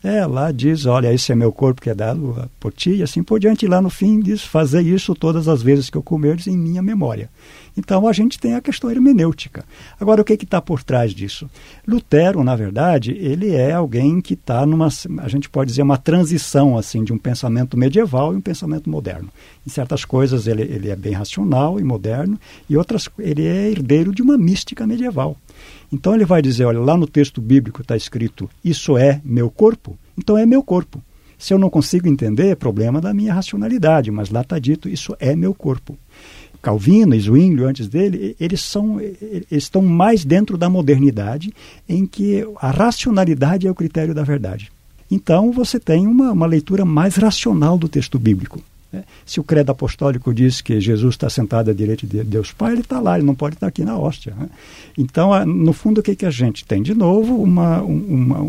É, 0.03 0.25
lá 0.25 0.51
diz, 0.51 0.85
olha, 0.85 1.13
esse 1.13 1.31
é 1.31 1.35
meu 1.35 1.51
corpo 1.51 1.81
que 1.81 1.89
é 1.89 1.95
dado 1.95 2.49
por 2.59 2.71
ti, 2.71 2.97
e 2.97 3.03
assim 3.03 3.23
por 3.23 3.39
diante. 3.39 3.65
E 3.65 3.69
lá 3.69 3.81
no 3.81 3.89
fim 3.89 4.19
diz, 4.19 4.43
fazer 4.43 4.81
isso 4.81 5.15
todas 5.15 5.47
as 5.47 5.61
vezes 5.61 5.89
que 5.89 5.97
eu 5.97 6.03
comerdes 6.03 6.47
em 6.47 6.57
minha 6.57 6.81
memória. 6.81 7.29
Então 7.77 8.07
a 8.07 8.13
gente 8.13 8.39
tem 8.39 8.55
a 8.55 8.61
questão 8.61 8.89
hermenêutica. 8.89 9.63
Agora, 9.99 10.21
o 10.21 10.25
que 10.25 10.33
está 10.33 10.59
por 10.59 10.83
trás 10.83 11.13
disso? 11.13 11.47
Lutero, 11.87 12.43
na 12.43 12.55
verdade, 12.55 13.11
ele 13.11 13.51
é 13.51 13.71
alguém 13.71 14.19
que 14.19 14.33
está 14.33 14.65
numa, 14.65 14.87
a 15.19 15.27
gente 15.27 15.47
pode 15.47 15.69
dizer, 15.69 15.83
uma 15.83 15.97
transição 15.97 16.75
assim 16.75 17.03
de 17.03 17.13
um 17.13 17.17
pensamento 17.19 17.77
medieval 17.77 18.33
e 18.33 18.35
um 18.35 18.41
pensamento 18.41 18.89
moderno. 18.89 19.29
Em 19.65 19.69
certas 19.69 20.03
coisas 20.03 20.47
ele, 20.47 20.63
ele 20.63 20.89
é 20.89 20.95
bem 20.95 21.13
racional 21.13 21.79
e 21.79 21.83
moderno, 21.83 22.39
e 22.67 22.75
outras 22.75 23.07
ele 23.19 23.45
é 23.45 23.69
herdeiro 23.69 24.13
de 24.13 24.23
uma 24.23 24.37
mística 24.37 24.87
medieval. 24.87 25.37
Então 25.91 26.13
ele 26.13 26.25
vai 26.25 26.41
dizer, 26.41 26.65
olha, 26.65 26.79
lá 26.79 26.97
no 26.97 27.07
texto 27.07 27.39
bíblico 27.39 27.81
está 27.81 27.95
escrito, 27.95 28.49
isso 28.63 28.97
é 28.97 29.21
meu 29.23 29.49
corpo, 29.49 29.97
então 30.17 30.37
é 30.37 30.45
meu 30.45 30.61
corpo. 30.61 31.01
Se 31.37 31.53
eu 31.53 31.59
não 31.59 31.69
consigo 31.69 32.07
entender, 32.07 32.47
é 32.47 32.55
problema 32.55 32.99
da 32.99 33.13
minha 33.13 33.33
racionalidade, 33.33 34.09
mas 34.11 34.29
lá 34.29 34.41
está 34.41 34.57
dito, 34.57 34.89
isso 34.89 35.15
é 35.19 35.35
meu 35.35 35.53
corpo. 35.53 35.97
Calvino 36.61 37.13
e 37.13 37.19
Zwinglio 37.19 37.67
antes 37.67 37.87
dele, 37.87 38.35
eles, 38.39 38.61
são, 38.61 38.99
eles 38.99 39.45
estão 39.51 39.81
mais 39.81 40.25
dentro 40.25 40.57
da 40.57 40.69
modernidade, 40.69 41.53
em 41.87 42.05
que 42.05 42.45
a 42.57 42.71
racionalidade 42.71 43.67
é 43.67 43.71
o 43.71 43.75
critério 43.75 44.13
da 44.13 44.23
verdade. 44.23 44.71
Então 45.09 45.51
você 45.51 45.79
tem 45.79 46.05
uma, 46.07 46.31
uma 46.31 46.45
leitura 46.45 46.83
mais 46.83 47.15
racional 47.15 47.77
do 47.77 47.87
texto 47.87 48.19
bíblico. 48.19 48.61
Né? 48.91 49.03
Se 49.25 49.39
o 49.39 49.43
credo 49.43 49.71
apostólico 49.71 50.33
diz 50.33 50.61
que 50.61 50.79
Jesus 50.79 51.15
está 51.15 51.29
sentado 51.29 51.71
à 51.71 51.73
direita 51.73 52.07
de 52.07 52.23
Deus 52.23 52.51
Pai, 52.51 52.73
ele 52.73 52.81
está 52.81 52.99
lá, 52.99 53.17
ele 53.17 53.25
não 53.25 53.35
pode 53.35 53.55
estar 53.55 53.67
aqui 53.67 53.83
na 53.83 53.97
hóstia. 53.97 54.33
Né? 54.37 54.49
Então, 54.97 55.45
no 55.45 55.73
fundo, 55.73 55.99
o 55.99 56.03
que, 56.03 56.15
que 56.15 56.25
a 56.25 56.31
gente 56.31 56.65
tem? 56.65 56.81
De 56.81 56.93
novo, 56.93 57.41
uma, 57.41 57.81
uma, 57.81 58.39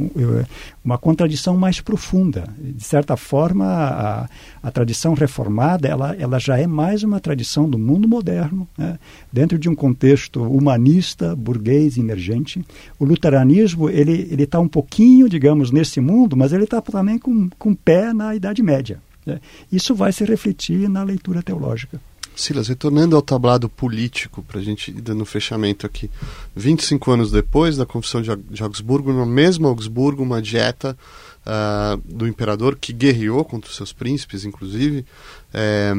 uma 0.85 0.99
contradição 0.99 1.57
mais 1.57 1.81
profunda. 1.81 2.45
De 2.59 2.85
certa 2.85 3.17
forma, 3.17 3.65
a, 3.67 4.29
a 4.63 4.71
tradição 4.71 5.15
reformada 5.15 5.89
ela, 5.89 6.15
ela 6.19 6.39
já 6.39 6.59
é 6.59 6.67
mais 6.67 7.03
uma 7.03 7.21
tradição 7.21 7.69
do 7.69 7.79
mundo 7.79 8.09
moderno, 8.09 8.69
né? 8.77 8.99
dentro 9.33 9.59
de 9.59 9.69
um 9.69 9.75
contexto 9.75 10.43
humanista, 10.43 11.35
burguês, 11.35 11.99
emergente. 11.99 12.65
O 12.99 13.05
luteranismo 13.05 13.91
ele 13.91 14.43
está 14.43 14.61
um 14.61 14.69
pouquinho, 14.69 15.29
digamos, 15.29 15.71
nesse 15.71 16.01
mundo, 16.01 16.37
mas 16.37 16.53
ele 16.53 16.65
está 16.65 16.81
também 16.81 17.19
com, 17.19 17.49
com 17.59 17.75
pé 17.75 18.13
na 18.13 18.35
Idade 18.35 18.63
Média. 18.63 19.01
Né? 19.29 19.41
Isso 19.71 19.95
vai 19.95 20.11
se 20.11 20.25
refletir 20.25 20.89
na 20.89 21.03
leitura 21.03 21.43
teológica. 21.43 22.01
Silas, 22.35 22.69
retornando 22.69 23.17
ao 23.17 23.23
tablado 23.23 23.69
político, 23.69 24.43
para 24.43 24.61
a 24.61 24.63
gente 24.63 24.91
ir 24.91 25.01
dando 25.01 25.23
um 25.23 25.27
fechamento 25.27 25.85
aqui. 25.85 26.09
25 26.55 27.11
anos 27.11 27.33
depois 27.33 27.77
da 27.77 27.85
Confissão 27.85 28.23
de 28.23 28.63
Augsburgo, 28.63 29.13
no 29.13 29.27
mesmo 29.27 29.67
Augsburgo, 29.67 30.23
uma 30.23 30.41
dieta 30.41 30.97
uh, 31.45 32.01
do 32.05 32.29
imperador 32.29 32.77
que 32.77 32.93
guerreou 32.93 33.45
contra 33.45 33.69
os 33.69 33.77
seus 33.77 33.93
príncipes, 33.93 34.45
inclusive. 34.45 35.05
É, 35.53 35.93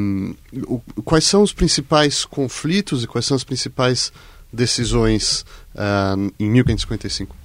o, 0.65 0.79
quais 1.03 1.25
são 1.25 1.43
os 1.43 1.51
principais 1.51 2.23
conflitos 2.23 3.03
e 3.03 3.07
quais 3.07 3.25
são 3.25 3.35
as 3.35 3.43
principais 3.43 4.13
decisões 4.51 5.45
uh, 5.75 6.31
em 6.39 6.49
1555? 6.49 7.35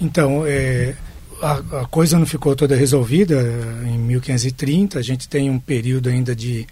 Então, 0.00 0.46
é, 0.46 0.96
a, 1.40 1.80
a, 1.82 1.86
coisa 1.86 2.18
não 2.18 2.26
ficou 2.26 2.54
toda 2.54 2.76
resolvida 2.76 3.42
em 3.86 3.98
1530. 3.98 4.98
A 4.98 5.02
gente 5.02 5.28
tem 5.28 5.50
um 5.50 5.58
período 5.58 6.08
ainda 6.08 6.34
de, 6.34 6.66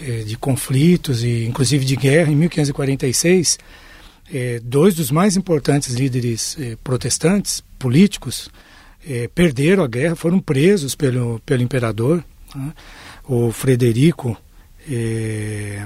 eh, 0.00 0.24
de 0.26 0.36
conflitos 0.36 1.22
e 1.22 1.44
inclusive 1.44 1.84
de 1.84 1.96
guerra. 1.96 2.30
Em 2.30 2.36
1546, 2.36 3.58
eh, 4.32 4.60
dois 4.62 4.94
dos 4.94 5.10
mais 5.10 5.36
importantes 5.36 5.94
líderes 5.94 6.56
eh, 6.58 6.76
protestantes 6.82 7.62
políticos 7.78 8.50
perderam 9.34 9.84
a 9.84 9.86
guerra, 9.86 10.14
foram 10.14 10.38
presos 10.38 10.94
pelo, 10.94 11.40
pelo 11.46 11.62
imperador, 11.62 12.22
né? 12.54 12.74
o 13.26 13.50
Frederico 13.52 14.36
eh, 14.90 15.82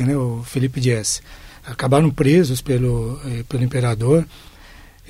né? 0.00 0.16
o 0.16 0.44
Felipe 0.44 0.80
Diese. 0.80 1.22
Acabaram 1.66 2.08
presos 2.10 2.60
pelo, 2.60 3.18
pelo 3.48 3.64
imperador 3.64 4.24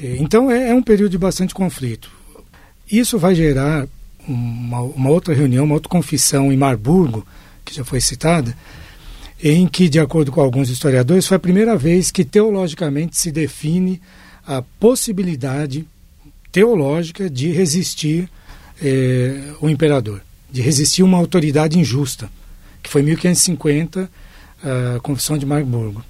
então 0.00 0.50
é, 0.50 0.70
é, 0.70 0.74
um 0.74 0.82
período 0.82 1.10
de 1.10 1.18
bastante 1.18 1.54
conflito. 1.54 2.10
Isso 2.90 3.18
vai 3.18 3.34
gerar 3.34 3.86
uma, 4.26 4.80
uma, 4.80 5.10
outra 5.10 5.34
reunião, 5.34 5.64
uma 5.64 5.74
outra 5.74 5.88
confissão 5.88 6.52
em 6.52 6.56
Marburgo, 6.56 7.26
que 7.64 7.74
já 7.74 7.84
foi 7.84 8.00
citada, 8.00 8.56
em 9.42 9.66
que, 9.66 9.88
de 9.88 9.98
acordo 9.98 10.32
com 10.32 10.40
alguns 10.40 10.68
historiadores, 10.68 11.26
foi 11.26 11.36
a 11.36 11.40
primeira 11.40 11.76
vez 11.76 12.10
que 12.10 12.24
teologicamente 12.24 13.16
se 13.16 13.30
define 13.30 14.00
a 14.46 14.62
possibilidade 14.62 15.86
teológica 16.52 17.30
de 17.30 17.52
resistir 17.52 18.28
eh, 18.82 19.52
o 19.60 19.68
imperador, 19.68 20.20
de 20.50 20.60
resistir 20.60 21.02
uma 21.02 21.18
autoridade 21.18 21.78
injusta, 21.78 22.30
que 22.82 22.90
foi 22.90 23.02
em 23.02 23.04
1550 23.04 24.10
a 24.62 25.00
Confissão 25.00 25.38
de 25.38 25.46
Marburgo. 25.46 26.04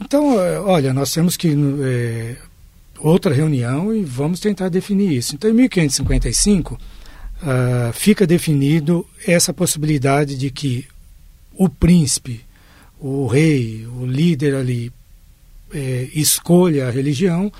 Então, 0.00 0.40
eh, 0.40 0.60
olha, 0.60 0.92
nós 0.92 1.12
temos 1.12 1.36
que 1.36 1.48
eh, 1.82 2.36
outra 2.98 3.32
reunião 3.32 3.94
e 3.94 4.02
vamos 4.02 4.40
tentar 4.40 4.68
definir 4.68 5.12
isso. 5.12 5.34
Então, 5.34 5.50
em 5.50 5.54
1555, 5.54 6.74
uh, 6.74 7.92
fica 7.92 8.26
definido 8.26 9.06
essa 9.26 9.52
possibilidade 9.52 10.36
de 10.36 10.50
que 10.50 10.86
o 11.54 11.68
príncipe, 11.68 12.40
o 12.98 13.26
rei, 13.26 13.86
o 13.86 14.06
líder 14.06 14.54
ali 14.54 14.92
é, 15.72 16.08
escolha 16.14 16.86
a 16.86 16.90
religião, 16.90 17.52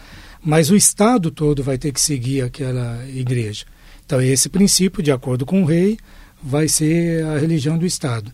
mas 0.42 0.70
o 0.70 0.76
Estado 0.76 1.30
todo 1.30 1.62
vai 1.62 1.76
ter 1.76 1.92
que 1.92 2.00
seguir 2.00 2.42
aquela 2.42 3.04
igreja. 3.08 3.64
Então, 4.04 4.20
esse 4.20 4.48
princípio, 4.48 5.02
de 5.02 5.10
acordo 5.10 5.44
com 5.44 5.62
o 5.62 5.66
rei, 5.66 5.98
vai 6.42 6.68
ser 6.68 7.24
a 7.24 7.38
religião 7.38 7.76
do 7.76 7.84
Estado. 7.84 8.30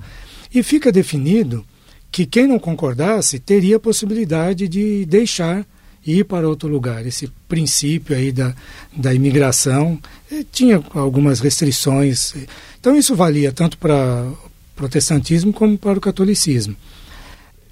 E 0.54 0.62
fica 0.62 0.92
definido 0.92 1.64
que 2.10 2.26
quem 2.26 2.46
não 2.46 2.58
concordasse 2.58 3.38
teria 3.38 3.76
a 3.76 3.80
possibilidade 3.80 4.68
de 4.68 5.06
deixar 5.06 5.66
ir 6.06 6.24
para 6.24 6.48
outro 6.48 6.68
lugar. 6.68 7.06
Esse 7.06 7.28
princípio 7.48 8.16
aí 8.16 8.32
da, 8.32 8.54
da 8.94 9.14
imigração 9.14 9.98
eh, 10.30 10.44
tinha 10.50 10.82
algumas 10.94 11.40
restrições. 11.40 12.34
Então 12.80 12.96
isso 12.96 13.14
valia 13.14 13.52
tanto 13.52 13.78
para 13.78 14.24
o 14.26 14.50
protestantismo 14.74 15.52
como 15.52 15.78
para 15.78 15.98
o 15.98 16.00
catolicismo. 16.00 16.76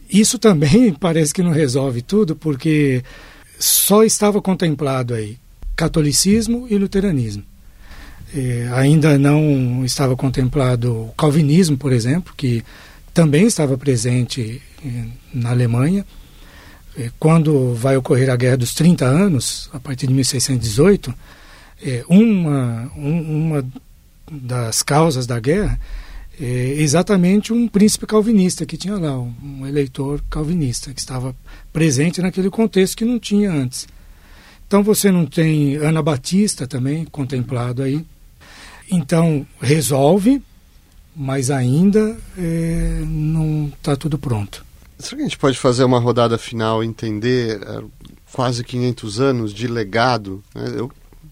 Isso 0.08 0.38
também 0.38 0.92
parece 0.98 1.32
que 1.32 1.42
não 1.42 1.50
resolve 1.50 2.02
tudo, 2.02 2.34
porque 2.36 3.02
só 3.58 4.02
estava 4.04 4.40
contemplado 4.40 5.14
aí 5.14 5.36
catolicismo 5.76 6.66
e 6.68 6.76
luteranismo. 6.76 7.42
É, 8.34 8.68
ainda 8.72 9.18
não 9.18 9.84
estava 9.84 10.14
contemplado 10.14 10.92
o 10.92 11.12
calvinismo, 11.16 11.76
por 11.76 11.92
exemplo, 11.92 12.32
que 12.36 12.62
também 13.12 13.46
estava 13.46 13.76
presente 13.76 14.62
eh, 14.84 15.04
na 15.34 15.50
Alemanha. 15.50 16.06
É, 16.96 17.10
quando 17.18 17.74
vai 17.74 17.96
ocorrer 17.96 18.30
a 18.30 18.36
Guerra 18.36 18.56
dos 18.56 18.74
30 18.74 19.04
Anos, 19.04 19.70
a 19.72 19.78
partir 19.78 20.06
de 20.06 20.14
1618, 20.14 21.14
é, 21.82 22.04
uma, 22.08 22.90
uma 22.96 23.64
das 24.30 24.82
causas 24.82 25.26
da 25.26 25.40
guerra 25.40 25.78
é 26.40 26.74
exatamente 26.78 27.52
um 27.52 27.68
príncipe 27.68 28.06
calvinista 28.06 28.64
que 28.64 28.76
tinha 28.76 28.96
lá, 28.96 29.18
um 29.18 29.66
eleitor 29.66 30.22
calvinista, 30.30 30.92
que 30.94 31.00
estava 31.00 31.36
presente 31.72 32.22
naquele 32.22 32.48
contexto 32.48 32.96
que 32.96 33.04
não 33.04 33.18
tinha 33.18 33.50
antes. 33.50 33.86
Então 34.66 34.82
você 34.82 35.10
não 35.10 35.26
tem 35.26 35.76
Ana 35.76 36.02
Batista 36.02 36.66
também 36.66 37.04
contemplado 37.04 37.82
aí. 37.82 38.06
Então 38.90 39.46
resolve, 39.60 40.42
mas 41.14 41.50
ainda 41.50 42.16
é, 42.38 43.02
não 43.06 43.70
está 43.76 43.94
tudo 43.94 44.16
pronto. 44.16 44.64
Será 45.00 45.16
que 45.16 45.22
a 45.22 45.28
gente 45.28 45.38
pode 45.38 45.58
fazer 45.58 45.84
uma 45.84 45.98
rodada 45.98 46.36
final 46.36 46.84
e 46.84 46.86
entender 46.86 47.60
é, 47.62 47.82
quase 48.32 48.62
500 48.62 49.20
anos 49.20 49.54
de 49.54 49.66
legado? 49.66 50.42
Né? 50.54 50.74
Eu, 50.76 50.90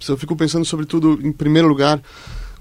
eu 0.09 0.16
fico 0.16 0.35
pensando, 0.35 0.64
sobretudo, 0.64 1.19
em 1.23 1.33
primeiro 1.33 1.69
lugar, 1.69 2.01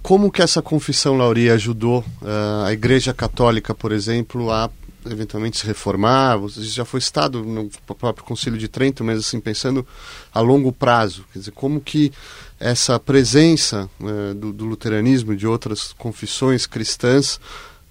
como 0.01 0.31
que 0.31 0.41
essa 0.41 0.61
confissão 0.61 1.17
Lauria 1.17 1.53
ajudou 1.53 1.99
uh, 2.21 2.65
a 2.65 2.73
Igreja 2.73 3.13
Católica, 3.13 3.73
por 3.73 3.91
exemplo, 3.91 4.51
a 4.51 4.69
eventualmente 5.05 5.57
se 5.57 5.65
reformar? 5.65 6.37
Você 6.37 6.61
já 6.63 6.85
foi 6.85 7.01
citado 7.01 7.43
no 7.43 7.69
próprio 7.97 8.25
Concílio 8.25 8.57
de 8.57 8.67
Trento, 8.67 9.03
mas 9.03 9.19
assim 9.19 9.39
pensando 9.39 9.85
a 10.33 10.39
longo 10.39 10.71
prazo, 10.71 11.25
quer 11.31 11.39
dizer, 11.39 11.51
como 11.51 11.81
que 11.81 12.11
essa 12.59 12.99
presença 12.99 13.89
uh, 13.99 14.33
do, 14.33 14.53
do 14.53 14.65
luteranismo 14.65 15.33
e 15.33 15.37
de 15.37 15.47
outras 15.47 15.93
confissões 15.93 16.65
cristãs 16.65 17.39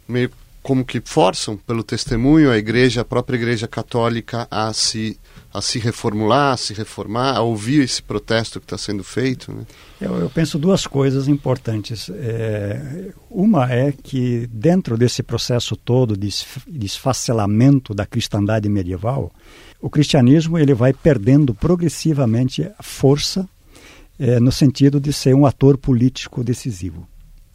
meio 0.09 0.31
como 0.67 0.85
que 0.85 1.01
forçam 1.05 1.57
pelo 1.57 1.85
testemunho 1.85 2.51
a 2.51 2.59
igreja, 2.59 3.03
a 3.03 3.05
própria 3.05 3.37
igreja 3.37 3.69
católica 3.69 4.49
a 4.51 4.73
se 4.73 5.17
a 5.55 5.63
se 5.63 5.79
reformular, 5.79 6.55
a 6.55 6.57
se 6.57 6.75
reformar, 6.75 7.37
a 7.37 7.41
ouvir 7.41 7.83
esse 7.83 8.03
protesto 8.03 8.59
que 8.59 8.67
está 8.67 8.77
sendo 8.77 9.05
feito? 9.05 9.53
Né? 9.53 9.65
Eu, 10.01 10.17
eu, 10.17 10.29
penso 10.29 10.59
duas 10.59 10.85
coisas 10.85 11.29
importantes. 11.29 12.11
É, 12.11 13.13
uma 13.31 13.73
é 13.73 13.93
que 13.93 14.49
dentro 14.53 14.99
desse 14.99 15.23
processo 15.23 15.77
todo 15.77 16.17
de 16.17 16.29
esfacelamento 16.85 17.95
da 17.95 18.05
cristandade 18.05 18.69
medieval, 18.69 19.31
o 19.81 19.89
cristianismo 19.89 20.59
ele 20.59 20.75
vai 20.75 20.93
perdendo 20.93 21.55
progressivamente 21.55 22.69
força 22.83 23.49
é, 24.19 24.41
no 24.41 24.51
sentido 24.51 24.99
de 24.99 25.13
ser 25.13 25.33
um 25.33 25.47
ator 25.47 25.79
político 25.79 26.43
decisivo. 26.43 27.07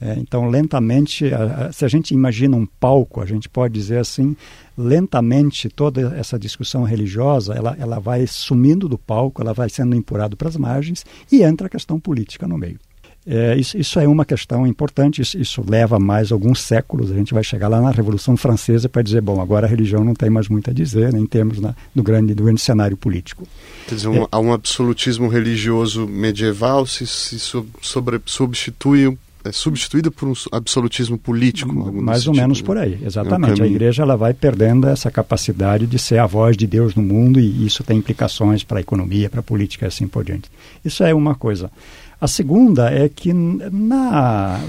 É, 0.02 0.16
então, 0.18 0.49
lentamente, 0.49 1.32
a, 1.32 1.68
a, 1.68 1.72
se 1.72 1.86
a 1.86 1.88
gente 1.88 2.12
imagina 2.12 2.58
um 2.58 2.66
palco, 2.66 3.22
a 3.22 3.26
gente 3.26 3.47
pode 3.47 3.76
dizer 3.76 3.99
assim, 3.99 4.36
lentamente 4.76 5.70
toda 5.70 6.16
essa 6.18 6.39
discussão 6.39 6.84
religiosa, 6.84 7.54
ela, 7.54 7.78
ela 7.80 7.99
vai 7.99 8.26
sumindo 8.26 8.89
do 8.89 8.97
palco, 8.97 9.43
ela 9.43 9.54
vai 9.54 9.70
sendo 9.70 9.95
empurrada 9.95 10.36
para 10.36 10.49
as 10.49 10.58
margens 10.58 11.06
e 11.32 11.43
entra 11.43 11.68
a 11.68 11.70
questão 11.70 11.99
política 11.99 12.47
no 12.47 12.58
meio. 12.58 12.80
É, 13.28 13.56
isso, 13.56 13.78
isso, 13.78 13.99
é 13.99 14.08
uma 14.08 14.26
questão 14.26 14.66
importante, 14.66 15.22
isso, 15.22 15.38
isso, 15.38 15.64
leva 15.68 15.99
mais 15.99 16.32
alguns 16.32 16.60
séculos, 16.60 17.12
a 17.12 17.14
gente 17.14 17.36
vai 17.36 17.43
chegar 17.43 17.68
lá 17.68 17.80
na 17.80 17.91
Revolução 17.91 18.36
Francesa 18.36 18.89
para 18.89 19.04
dizer, 19.04 19.22
bom, 19.22 19.39
agora 19.39 19.68
a 19.68 19.70
religião 19.70 20.04
não 20.04 20.16
tem 20.16 20.28
mais 20.28 20.49
muito 20.49 20.72
a 20.72 20.74
dizer, 20.74 21.14
né, 21.14 21.20
em 21.20 21.28
termos 21.28 21.60
na, 21.60 21.76
do, 21.93 22.02
grande, 22.02 22.34
do 22.34 22.43
grande 22.43 22.60
cenário 22.60 22.97
político. 22.97 23.47
Quer 23.88 23.93
dizer, 23.93 24.08
um, 24.08 24.24
é, 24.24 24.38
um 24.38 24.52
absolutismo 24.52 25.28
religioso 25.28 26.08
medieval 26.08 26.88
se, 26.88 27.06
se 27.06 27.38
sobre, 27.38 28.20
substitui 28.26 29.16
é 29.43 29.51
substituída 29.51 30.11
por 30.11 30.27
um 30.27 30.33
absolutismo 30.51 31.17
político. 31.17 31.73
Mais 31.91 32.27
ou 32.27 32.33
menos 32.33 32.61
né? 32.61 32.65
por 32.65 32.77
aí, 32.77 32.99
exatamente. 33.03 33.61
É 33.61 33.63
um 33.63 33.67
a 33.67 33.69
igreja 33.69 34.03
ela 34.03 34.15
vai 34.15 34.33
perdendo 34.33 34.87
essa 34.87 35.09
capacidade 35.09 35.87
de 35.87 35.97
ser 35.97 36.19
a 36.19 36.25
voz 36.25 36.55
de 36.55 36.67
Deus 36.67 36.95
no 36.95 37.01
mundo 37.01 37.39
e 37.39 37.65
isso 37.65 37.83
tem 37.83 37.97
implicações 37.97 38.63
para 38.63 38.79
a 38.79 38.81
economia, 38.81 39.29
para 39.29 39.39
a 39.39 39.43
política 39.43 39.85
e 39.85 39.87
assim 39.87 40.07
por 40.07 40.23
diante. 40.23 40.49
Isso 40.83 41.03
é 41.03 41.13
uma 41.13 41.35
coisa. 41.35 41.71
A 42.19 42.27
segunda 42.27 42.91
é 42.91 43.09
que 43.09 43.33
na, 43.33 44.59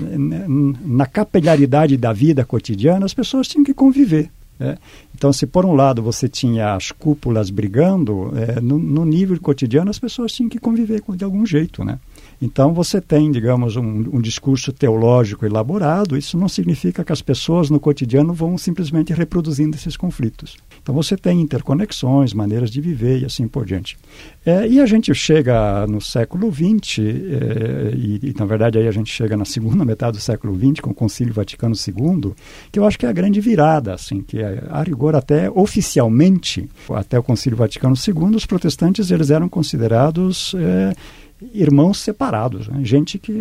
na 0.86 1.04
capilaridade 1.04 1.98
da 1.98 2.12
vida 2.12 2.46
cotidiana 2.46 3.04
as 3.04 3.12
pessoas 3.12 3.46
tinham 3.46 3.62
que 3.64 3.74
conviver. 3.74 4.30
Né? 4.58 4.78
Então, 5.14 5.32
se 5.32 5.46
por 5.46 5.66
um 5.66 5.74
lado 5.74 6.00
você 6.02 6.28
tinha 6.28 6.74
as 6.74 6.90
cúpulas 6.90 7.50
brigando, 7.50 8.32
é, 8.36 8.60
no, 8.60 8.78
no, 8.78 9.04
nível 9.04 9.38
cotidiano 9.40 9.90
as 9.90 9.98
pessoas 9.98 10.32
tinham 10.32 10.48
que 10.48 10.58
conviver 10.58 11.02
de 11.14 11.24
algum 11.24 11.44
jeito, 11.44 11.84
né? 11.84 11.98
Então 12.43 12.74
você 12.74 13.01
tem, 13.01 13.30
digamos, 13.30 13.76
um, 13.76 14.16
um, 14.16 14.20
discurso 14.20 14.72
teológico 14.72 15.47
elaborado, 15.47 16.18
isso 16.18 16.36
não 16.36 16.49
significa 16.49 17.05
que 17.05 17.12
as 17.12 17.22
pessoas 17.22 17.70
no 17.70 17.78
cotidiano 17.78 18.34
vão 18.34 18.59
simplesmente 18.59 19.12
reproduzindo 19.12 19.76
esses 19.76 19.97
conflitos. 19.97 20.57
Então 20.82 20.93
você 20.93 21.16
tem 21.16 21.40
interconexões, 21.40 22.34
maneiras 22.34 22.68
de 22.68 22.80
viver 22.80 23.20
e 23.20 23.24
assim 23.24 23.47
por 23.47 23.64
diante. 23.64 23.97
É, 24.45 24.66
e 24.66 24.80
a 24.80 24.86
gente 24.86 25.14
chega 25.14 25.86
no 25.86 26.01
século 26.01 26.53
XX, 26.53 26.99
é, 26.99 27.95
e, 27.95 28.20
e, 28.24 28.34
na 28.36 28.45
verdade 28.45 28.76
aí 28.76 28.88
a 28.88 28.93
gente 28.93 29.12
chega 29.12 29.36
na 29.36 29.45
segunda 29.45 29.84
metade 29.86 30.18
do 30.18 30.20
século 30.20 30.53
XX, 30.59 30.80
com 30.80 30.90
o 30.90 30.95
Concílio 30.95 31.32
Vaticano 31.32 31.76
II, 31.76 32.32
que 32.72 32.78
eu 32.80 32.84
acho 32.84 32.99
que 32.99 33.07
é 33.07 33.09
a 33.09 33.12
grande 33.12 33.40
virada, 33.40 33.95
assim, 33.95 34.20
que 34.20 34.40
é, 34.40 34.64
a 34.68 34.82
rigor 34.82 35.14
até 35.14 35.49
oficialmente, 35.49 36.68
até 36.90 37.16
o 37.16 37.22
Concílio 37.22 37.57
Vaticano 37.57 37.95
II, 37.95 38.34
os 38.34 38.47
protestantes 38.47 39.12
eles 39.12 39.30
eram 39.30 39.49
considerados 39.49 40.57
é, 40.59 40.93
irmãos 41.53 41.99
separados, 41.99 42.68
né? 42.68 42.80
gente 42.84 43.18
que 43.18 43.32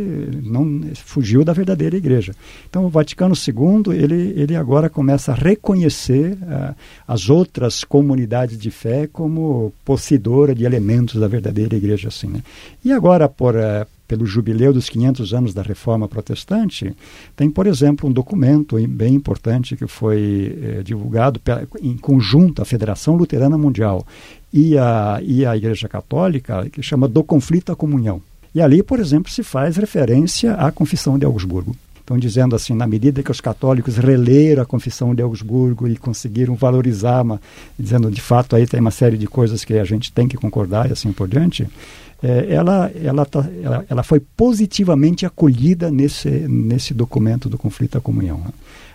não 0.44 0.82
fugiu 0.96 1.44
da 1.44 1.54
verdadeira 1.54 1.96
igreja. 1.96 2.34
Então, 2.70 2.86
o 2.86 2.90
Vaticano 2.90 3.36
II 3.36 3.96
ele, 3.96 4.34
ele 4.36 4.56
agora 4.56 4.90
começa 4.90 5.32
a 5.32 5.36
reconhecer 5.36 6.34
uh, 6.34 6.76
as 7.08 7.30
outras 7.30 7.84
comunidades 7.84 8.58
de 8.58 8.72
fé 8.72 9.08
como 9.08 9.74
possuidora 9.86 10.54
de 10.56 10.64
elementos 10.64 11.20
da 11.20 11.28
verdadeira 11.28 11.76
igreja, 11.76 12.08
assim. 12.08 12.28
Né? 12.28 12.44
E 12.84 12.92
agora, 12.92 13.28
por 13.28 13.56
uh, 13.56 13.86
pelo 14.12 14.26
jubileu 14.26 14.74
dos 14.74 14.90
500 14.90 15.34
anos 15.34 15.54
da 15.54 15.62
Reforma 15.62 16.06
Protestante, 16.06 16.94
tem, 17.34 17.50
por 17.50 17.66
exemplo, 17.66 18.10
um 18.10 18.12
documento 18.12 18.76
bem 18.86 19.14
importante 19.14 19.78
que 19.78 19.88
foi 19.88 20.54
eh, 20.62 20.84
divulgado 20.84 21.40
em 21.82 21.96
conjunto 21.96 22.62
à 22.62 22.66
Federação 22.66 23.16
Luterana 23.16 23.58
Mundial 23.58 24.06
e 24.54 24.78
a, 24.78 25.20
e 25.22 25.46
a 25.46 25.56
Igreja 25.56 25.88
Católica, 25.88 26.68
que 26.72 26.82
chama 26.82 27.08
Do 27.08 27.24
Conflito 27.24 27.72
à 27.72 27.76
Comunhão. 27.76 28.22
E 28.54 28.62
ali, 28.62 28.84
por 28.84 29.00
exemplo, 29.00 29.32
se 29.32 29.44
faz 29.44 29.78
referência 29.78 30.54
à 30.56 30.72
Confissão 30.72 31.18
de 31.18 31.26
Augsburgo. 31.26 31.76
Então, 32.04 32.20
dizendo 32.20 32.56
assim, 32.56 32.74
na 32.74 32.86
medida 32.86 33.24
que 33.24 33.32
os 33.32 33.40
católicos 33.40 33.96
releram 33.96 34.64
a 34.64 34.66
Confissão 34.66 35.16
de 35.16 35.22
Augsburgo 35.22 35.88
e 35.88 35.96
conseguiram 35.96 36.56
valorizar, 36.56 37.22
uma, 37.22 37.40
dizendo 37.80 38.12
de 38.12 38.20
fato 38.20 38.56
aí 38.56 38.68
tem 38.68 38.82
uma 38.82 38.92
série 38.92 39.18
de 39.18 39.28
coisas 39.28 39.64
que 39.64 39.76
a 39.76 39.86
gente 39.86 40.12
tem 40.12 40.28
que 40.28 40.36
concordar 40.36 40.90
e 40.90 40.94
assim 40.94 41.14
por 41.14 41.28
diante, 41.30 41.66
é, 42.22 42.54
ela, 42.54 42.92
ela, 43.02 43.26
tá, 43.26 43.48
ela, 43.64 43.86
ela, 43.90 44.04
foi 44.04 44.20
positivamente 44.20 45.26
acolhida 45.26 45.90
nesse, 45.90 46.30
nesse 46.30 46.94
documento 46.94 47.48
do 47.48 47.58
conflito 47.58 47.98
à 47.98 48.02
comunhão. 48.02 48.40
Né? 48.40 48.52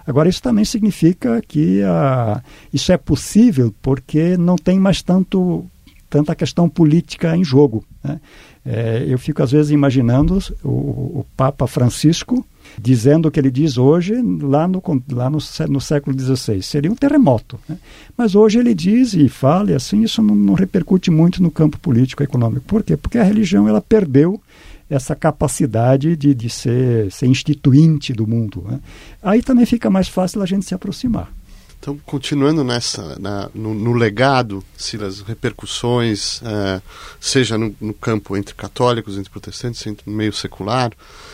Agora, 0.07 0.29
isso 0.29 0.43
também 0.43 0.65
significa 0.65 1.43
que 1.47 1.83
a, 1.83 2.41
isso 2.73 2.93
é 2.93 2.97
possível 2.97 3.75
porque 3.83 4.37
não 4.37 4.57
tem 4.57 4.79
mais 4.79 5.03
tanto, 5.03 5.67
tanta 6.09 6.35
questão 6.35 6.69
política 6.69 7.37
em 7.37 7.43
jogo. 7.43 7.85
Né? 8.05 8.21
É, 8.65 9.05
eu 9.09 9.19
fico, 9.19 9.43
às 9.43 9.51
vezes, 9.51 9.71
imaginando 9.71 10.39
o, 10.63 10.69
o, 10.69 11.27
Papa 11.37 11.67
Francisco 11.67 12.45
dizendo 12.81 13.27
o 13.27 13.31
que 13.31 13.39
ele 13.39 13.51
diz 13.51 13.79
hoje, 13.79 14.15
lá 14.43 14.67
no, 14.67 14.83
lá 15.11 15.31
no, 15.31 15.39
no 15.69 15.81
século 15.81 16.19
XVI. 16.19 16.63
Seria 16.63 16.91
um 16.91 16.97
terremoto. 16.97 17.59
Né? 17.69 17.77
Mas 18.17 18.35
hoje 18.35 18.59
ele 18.59 18.75
diz 18.75 19.15
e 19.15 19.29
fala, 19.29 19.71
e 19.71 19.75
assim, 19.75 20.03
isso 20.03 20.21
não, 20.21 20.35
não 20.35 20.55
repercute 20.55 21.11
muito 21.11 21.43
no 21.43 21.51
campo 21.51 21.79
político 21.79 22.23
e 22.23 22.25
econômico. 22.25 22.65
Por 22.67 22.83
quê? 22.83 22.97
Porque 22.97 23.19
a 23.19 23.25
religião 23.25 23.69
ela 23.69 23.81
perdeu 23.81 24.41
essa 24.89 25.17
capacidade 25.17 26.17
de, 26.17 26.35
de 26.35 26.49
ser, 26.49 27.11
ser 27.11 27.27
instituinte 27.27 28.13
do 28.13 28.27
mundo. 28.27 28.65
Né? 28.69 28.81
Aí 29.23 29.43
também 29.43 29.67
fica 29.67 29.91
mais 29.91 30.09
fácil 30.09 30.43
a 30.43 30.47
gente 30.47 30.65
se 30.65 30.75
aproximar. 30.75 31.33
Então, 31.79 31.99
continuando 32.05 32.65
nessa, 32.65 33.19
na, 33.19 33.51
no, 33.55 33.75
no, 33.75 33.93
legado, 33.93 34.65
Silas, 34.77 35.21
repercussões, 35.21 36.41
é, 36.43 36.81
seja 37.21 37.59
no, 37.59 37.75
no, 37.81 37.95
campo 37.95 38.37
entre 38.37 38.55
católicos, 38.55 39.17
entre 39.19 39.31
protestantes, 39.31 39.87
entre 39.87 40.09
no 40.11 40.17
meio 40.17 40.33
secular, 40.33 40.91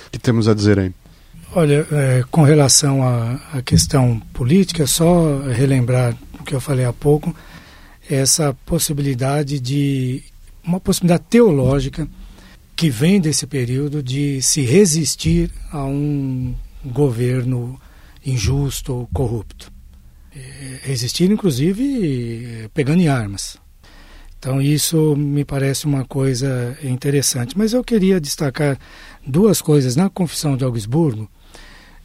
o 0.07 0.11
que 0.11 0.19
temos 0.19 0.49
a 0.49 0.55
dizer 0.55 0.79
aí? 0.79 0.93
Olha, 1.55 1.87
é, 1.93 2.25
com 2.31 2.43
relação 2.43 3.03
à, 3.03 3.35
à 3.55 3.63
questão 3.63 4.21
política, 4.33 4.87
só 4.87 5.39
relembrar 5.41 6.17
o 6.39 6.45
que 6.45 6.55
eu 6.55 6.61
falei 6.61 6.85
há 6.85 6.93
pouco, 6.93 7.35
essa 8.11 8.55
possibilidade 8.67 9.61
de 9.61 10.23
uma 10.63 10.81
possibilidade 10.81 11.25
teológica 11.31 12.07
que 12.75 12.91
vem 12.91 13.21
desse 13.21 13.47
período 13.47 14.03
de 14.03 14.41
se 14.43 14.63
resistir 14.63 15.51
a 15.71 15.85
um 15.85 16.55
governo 16.85 17.81
injusto 18.25 18.95
ou 18.95 19.07
corrupto. 19.13 19.73
É, 20.35 20.81
resistir, 20.83 21.31
inclusive, 21.31 22.69
pegando 22.73 23.03
em 23.03 23.09
armas. 23.09 23.59
Então, 24.39 24.61
isso 24.61 25.15
me 25.15 25.45
parece 25.45 25.85
uma 25.87 26.05
coisa 26.05 26.77
interessante. 26.83 27.57
Mas 27.57 27.73
eu 27.73 27.85
queria 27.85 28.21
destacar 28.21 28.77
duas 29.25 29.63
coisas 29.63 29.95
na 29.95 30.11
Confissão 30.11 30.57
de 30.57 30.65
Augsburgo, 30.65 31.31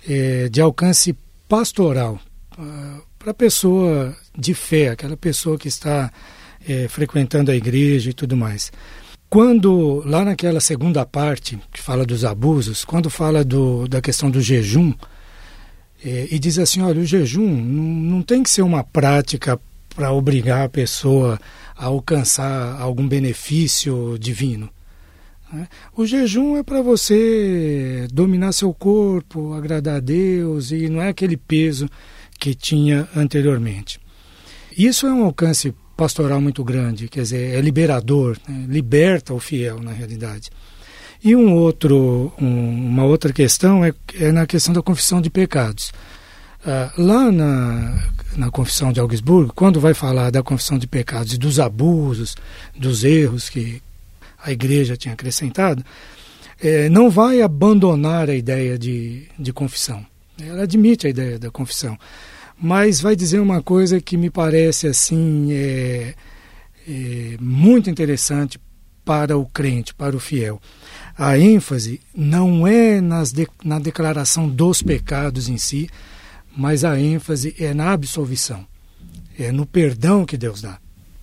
é, 0.07 0.47
de 0.47 0.61
alcance 0.61 1.17
pastoral, 1.49 2.19
ah, 2.57 2.99
para 3.17 3.31
a 3.31 3.33
pessoa 3.33 4.15
de 4.37 4.53
fé, 4.53 4.89
aquela 4.89 5.17
pessoa 5.17 5.57
que 5.57 5.67
está 5.67 6.11
é, 6.67 6.87
frequentando 6.87 7.49
a 7.49 7.55
igreja 7.55 8.09
e 8.09 8.13
tudo 8.13 8.37
mais. 8.37 8.71
Quando, 9.29 10.01
lá 10.05 10.23
naquela 10.23 10.61
segunda 10.61 11.05
parte, 11.05 11.59
que 11.73 11.81
fala 11.81 12.05
dos 12.05 12.23
abusos, 12.23 12.85
quando 12.85 13.09
fala 13.09 13.43
do, 13.43 13.87
da 13.87 14.01
questão 14.01 14.31
do 14.31 14.39
jejum, 14.39 14.93
é, 16.03 16.27
e 16.31 16.39
diz 16.39 16.57
assim: 16.57 16.81
olha, 16.81 17.01
o 17.01 17.05
jejum 17.05 17.47
não, 17.47 17.83
não 18.17 18.21
tem 18.21 18.41
que 18.41 18.49
ser 18.49 18.61
uma 18.61 18.83
prática 18.83 19.59
para 19.95 20.11
obrigar 20.11 20.63
a 20.63 20.69
pessoa 20.69 21.39
a 21.75 21.85
alcançar 21.85 22.79
algum 22.79 23.07
benefício 23.07 24.17
divino. 24.17 24.69
Né? 25.51 25.67
O 25.95 26.05
jejum 26.05 26.55
é 26.55 26.63
para 26.63 26.81
você 26.81 28.07
dominar 28.13 28.51
seu 28.51 28.73
corpo, 28.73 29.53
agradar 29.53 29.97
a 29.97 29.99
Deus, 29.99 30.71
e 30.71 30.87
não 30.87 31.01
é 31.01 31.09
aquele 31.09 31.35
peso 31.35 31.89
que 32.39 32.53
tinha 32.53 33.07
anteriormente. 33.15 33.99
Isso 34.77 35.07
é 35.07 35.11
um 35.11 35.23
alcance 35.25 35.73
pastoral 35.97 36.39
muito 36.39 36.63
grande, 36.63 37.09
quer 37.09 37.21
dizer, 37.21 37.55
é 37.55 37.59
liberador, 37.59 38.37
né? 38.47 38.65
liberta 38.69 39.33
o 39.33 39.39
fiel, 39.39 39.81
na 39.81 39.91
realidade. 39.91 40.51
E 41.23 41.35
um 41.35 41.55
outro, 41.55 42.31
um, 42.39 42.69
uma 42.89 43.03
outra 43.03 43.33
questão 43.33 43.83
é, 43.83 43.91
é, 44.13 44.31
na 44.31 44.45
questão 44.45 44.73
da 44.73 44.83
confissão 44.83 45.19
de 45.19 45.31
pecados. 45.31 45.91
Uh, 46.59 47.01
lá 47.01 47.31
na, 47.31 48.03
na 48.35 48.51
confissão 48.51 48.91
de 48.91 48.99
Augsburgo, 48.99 49.53
quando 49.55 49.79
vai 49.79 49.93
falar 49.93 50.29
da 50.29 50.43
confissão 50.43 50.77
de 50.77 50.85
pecados 50.85 51.33
e 51.33 51.37
dos 51.37 51.59
abusos, 51.59 52.35
dos 52.75 53.03
erros 53.03 53.49
que 53.49 53.81
a 54.43 54.51
igreja 54.51 54.95
tinha 54.95 55.13
acrescentado, 55.13 55.83
é, 56.61 56.89
não 56.89 57.09
vai 57.09 57.41
abandonar 57.41 58.29
a 58.29 58.35
ideia 58.35 58.77
de, 58.77 59.23
de 59.37 59.51
confissão. 59.51 60.05
Ela 60.39 60.63
admite 60.63 61.07
a 61.07 61.09
ideia 61.09 61.39
da 61.39 61.49
confissão, 61.49 61.97
mas 62.59 62.99
vai 62.99 63.15
dizer 63.15 63.39
uma 63.39 63.61
coisa 63.61 64.01
que 64.01 64.17
me 64.17 64.29
parece 64.29 64.87
assim 64.87 65.49
é, 65.51 66.15
é 66.87 67.37
muito 67.39 67.89
interessante 67.89 68.59
para 69.05 69.37
o 69.37 69.45
crente, 69.45 69.93
para 69.93 70.15
o 70.15 70.19
fiel. 70.19 70.59
A 71.17 71.37
ênfase 71.37 72.01
não 72.13 72.67
é 72.67 72.99
nas 72.99 73.31
de, 73.31 73.47
na 73.63 73.79
declaração 73.79 74.49
dos 74.49 74.81
pecados 74.81 75.47
em 75.47 75.57
si, 75.57 75.89
mas 76.55 76.83
a 76.83 76.99
ênfase 76.99 77.55
é 77.59 77.73
na 77.73 77.91
absolvição, 77.91 78.65
é 79.37 79.51
no 79.51 79.65
perdão 79.65 80.25
que 80.25 80.35
Deus 80.35 80.61
dá. 80.61 80.77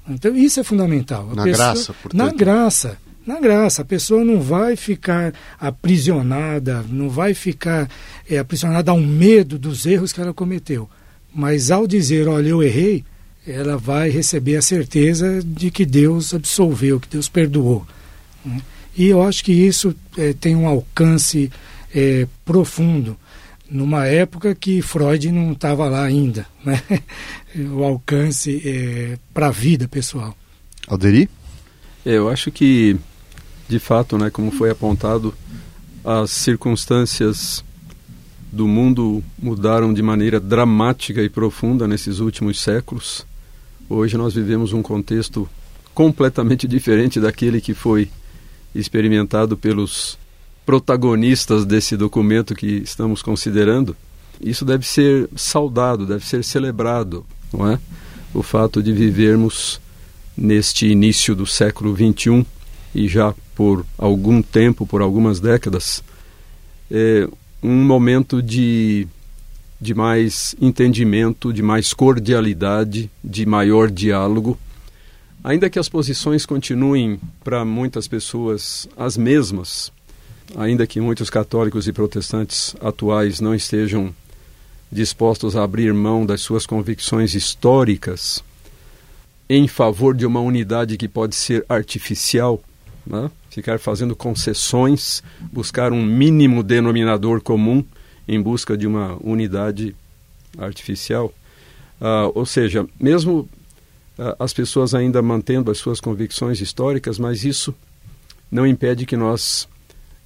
Então 0.09 0.37
isso 0.37 0.61
é 0.61 0.65
fundamental. 0.65 1.31
A 1.33 1.35
na 1.35 1.45
pessoa, 1.45 1.73
graça, 1.73 1.93
portanto. 1.95 2.15
Na 2.15 2.33
graça. 2.33 2.99
Na 3.27 3.41
graça, 3.41 3.81
a 3.81 3.85
pessoa 3.87 4.23
não 4.23 4.39
vai 4.39 4.77
ficar 4.77 5.33
aprisionada, 5.59 6.85
não 6.91 7.09
vai 7.09 7.33
ficar 7.33 7.89
é, 8.29 8.37
aprisionada 8.37 8.91
a 8.91 8.95
um 8.95 9.07
medo 9.07 9.59
dos 9.59 9.87
erros 9.87 10.13
que 10.13 10.21
ela 10.21 10.35
cometeu 10.35 10.91
mas 11.35 11.71
ao 11.71 11.87
dizer, 11.87 12.29
olha, 12.29 12.49
eu 12.49 12.63
errei, 12.63 13.05
ela 13.47 13.77
vai 13.77 14.09
receber 14.09 14.57
a 14.57 14.63
certeza 14.63 15.43
de 15.45 15.71
que 15.71 15.85
Deus 15.85 16.33
absolveu, 16.33 17.01
que 17.01 17.09
Deus 17.09 17.29
perdoou. 17.29 17.87
Né? 18.45 18.61
E 18.97 19.09
eu 19.09 19.23
acho 19.23 19.45
que 19.45 19.53
isso 19.53 19.95
é, 20.17 20.33
tem 20.33 20.55
um 20.55 20.69
alcance 20.69 21.51
é, 21.95 22.27
profundo, 22.45 23.17
numa 23.69 24.07
época 24.07 24.55
que 24.55 24.81
Freud 24.81 25.33
não 25.33 25.53
estava 25.53 25.89
lá 25.89 26.05
ainda, 26.05 26.47
né? 26.65 26.81
o 27.73 27.83
alcance 27.83 28.63
é, 28.65 29.19
para 29.33 29.49
a 29.49 29.51
vida 29.51 29.89
pessoal. 29.89 30.37
Alderi? 30.87 31.29
eu 32.05 32.29
acho 32.29 32.53
que, 32.53 32.97
de 33.67 33.79
fato, 33.79 34.19
né, 34.19 34.29
como 34.29 34.51
foi 34.51 34.69
apontado, 34.69 35.35
as 36.05 36.31
circunstâncias 36.31 37.65
do 38.55 38.69
mundo 38.69 39.23
mudaram 39.39 39.93
de 39.93 40.01
maneira 40.01 40.39
dramática 40.39 41.23
e 41.23 41.29
profunda 41.29 41.89
nesses 41.89 42.21
últimos 42.21 42.61
séculos. 42.61 43.27
Hoje 43.91 44.17
nós 44.17 44.35
vivemos 44.35 44.73
um 44.73 44.81
contexto 44.81 45.49
completamente 45.93 46.67
diferente 46.67 47.21
daquele 47.21 47.61
que 47.61 47.75
foi 47.75 48.09
experimentado 48.75 49.57
pelos 49.57 50.17
protagonistas 50.65 51.65
desse 51.65 51.97
documento 51.97 52.55
que 52.55 52.67
estamos 52.67 53.23
considerando. 53.23 53.97
Isso 54.41 54.65
deve 54.65 54.87
ser 54.87 55.29
saudado, 55.37 56.07
deve 56.07 56.25
ser 56.25 56.43
celebrado, 56.43 57.27
não 57.53 57.71
é? 57.71 57.79
O 58.33 58.43
fato 58.43 58.83
de 58.83 58.93
vivermos 58.93 59.81
neste 60.37 60.87
início 60.87 61.35
do 61.35 61.47
século 61.47 61.95
XXI 61.95 62.47
e 62.95 63.07
já 63.09 63.35
por 63.55 63.85
algum 63.99 64.43
tempo, 64.43 64.87
por 64.87 65.03
algumas 65.03 65.39
décadas, 65.39 66.03
é, 66.91 67.29
um 67.65 67.83
momento 67.83 68.43
de, 68.43 69.09
de 69.81 69.95
mais 69.95 70.55
entendimento, 70.61 71.51
de 71.51 71.63
mais 71.63 71.95
cordialidade, 71.95 73.11
de 73.25 73.47
maior 73.47 73.91
diálogo. 73.91 74.59
Ainda 75.43 75.71
que 75.71 75.79
as 75.79 75.89
posições 75.89 76.45
continuem 76.45 77.19
para 77.43 77.65
muitas 77.65 78.07
pessoas 78.07 78.87
as 78.99 79.17
mesmas, 79.17 79.91
ainda 80.55 80.87
que 80.87 81.01
muitos 81.01 81.31
católicos 81.31 81.89
e 81.89 81.93
protestantes 81.93 82.77
atuais 82.83 83.41
não 83.41 83.55
estejam 83.55 84.15
dispostos 84.93 85.57
a 85.57 85.65
abrir 85.65 85.95
mão 85.95 86.27
das 86.27 86.43
suas 86.43 86.67
convicções 86.67 87.35
históricas 87.35 88.45
em 89.49 89.67
favor 89.67 90.15
de 90.15 90.27
uma 90.27 90.41
unidade 90.41 90.99
que 90.99 91.09
pode 91.09 91.35
ser 91.35 91.65
artificial, 91.67 92.63
né? 93.07 93.31
ficar 93.51 93.79
fazendo 93.79 94.17
concessões, 94.17 95.23
buscar 95.53 95.93
um 95.93 96.05
mínimo 96.05 96.63
denominador 96.63 97.41
comum 97.41 97.85
em 98.27 98.41
busca 98.41 98.77
de 98.77 98.87
uma 98.87 99.17
unidade 99.23 99.95
artificial. 100.59 101.33
Uh, 102.01 102.33
ou 102.35 102.47
seja, 102.47 102.87
mesmo 102.99 103.49
uh, 104.19 104.35
as 104.39 104.53
pessoas 104.53 104.95
ainda 104.95 105.23
mantendo 105.23 105.71
as 105.71 105.79
suas 105.79 106.01
convicções 106.01 106.61
históricas, 106.61 107.19
mas 107.19 107.45
isso 107.45 107.75
não 108.51 108.67
impede 108.67 109.07
que 109.07 109.17
nós 109.17 109.69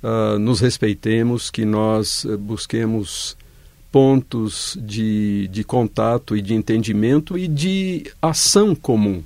uh, 0.03 0.39
nos 0.39 0.61
respeitemos, 0.61 1.51
que 1.51 1.65
nós 1.65 2.27
busquemos 2.41 3.37
pontos 3.91 4.79
de, 4.81 5.49
de 5.49 5.65
contato 5.65 6.37
e 6.37 6.43
de 6.43 6.55
entendimento 6.55 7.39
e 7.39 7.49
de 7.49 8.11
ação 8.21 8.75
comum. 8.75 9.23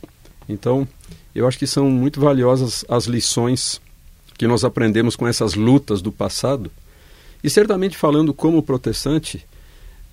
Então, 0.48 0.86
eu 1.34 1.46
acho 1.46 1.58
que 1.58 1.66
são 1.66 1.90
muito 1.90 2.20
valiosas 2.20 2.84
as 2.88 3.04
lições 3.06 3.80
que 4.36 4.46
nós 4.46 4.64
aprendemos 4.64 5.16
com 5.16 5.26
essas 5.26 5.54
lutas 5.54 6.02
do 6.02 6.12
passado. 6.12 6.70
E 7.42 7.50
certamente 7.50 7.96
falando 7.96 8.34
como 8.34 8.62
protestante, 8.62 9.44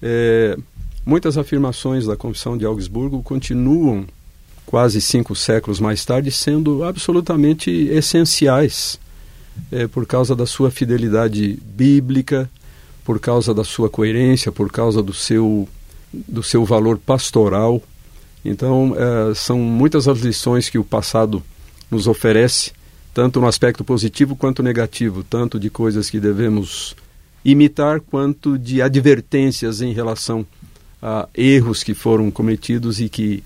é, 0.02 0.58
muitas 1.06 1.38
afirmações 1.38 2.06
da 2.06 2.16
Confissão 2.16 2.58
de 2.58 2.66
Augsburgo 2.66 3.22
continuam 3.22 4.06
quase 4.66 5.02
cinco 5.02 5.36
séculos 5.36 5.80
mais 5.80 6.06
tarde 6.06 6.32
sendo 6.32 6.84
absolutamente 6.84 7.72
essenciais 7.72 9.00
é, 9.72 9.88
por 9.88 10.06
causa 10.06 10.36
da 10.36 10.46
sua 10.46 10.72
fidelidade 10.72 11.60
bíblica, 11.66 12.50
por 13.04 13.20
causa 13.20 13.54
da 13.54 13.64
sua 13.64 13.90
coerência, 13.90 14.52
por 14.52 14.72
causa 14.72 15.02
do 15.02 15.14
seu, 15.14 15.68
do 16.14 16.44
seu 16.44 16.64
valor 16.64 16.98
pastoral 16.98 17.82
então, 18.50 18.96
é, 18.98 19.36
são 19.36 19.60
muitas 19.60 20.08
as 20.08 20.22
lições 20.22 20.72
que 20.72 20.80
o 20.80 20.84
passado 20.84 21.44
nos 21.92 22.08
oferece, 22.08 22.72
tanto 23.14 23.40
no 23.40 23.48
aspecto 23.48 23.84
positivo 23.84 24.36
quanto 24.36 24.64
negativo, 24.64 25.24
tanto 25.24 25.60
de 25.60 25.70
coisas 25.70 26.10
que 26.10 26.20
devemos 26.20 26.96
imitar, 27.46 28.00
quanto 28.00 28.58
de 28.58 28.82
advertências 28.82 29.82
em 29.82 29.94
relação 29.94 30.44
a 31.00 31.30
erros 31.36 31.84
que 31.84 31.94
foram 31.94 32.32
cometidos 32.32 33.00
e 33.00 33.08
que 33.08 33.44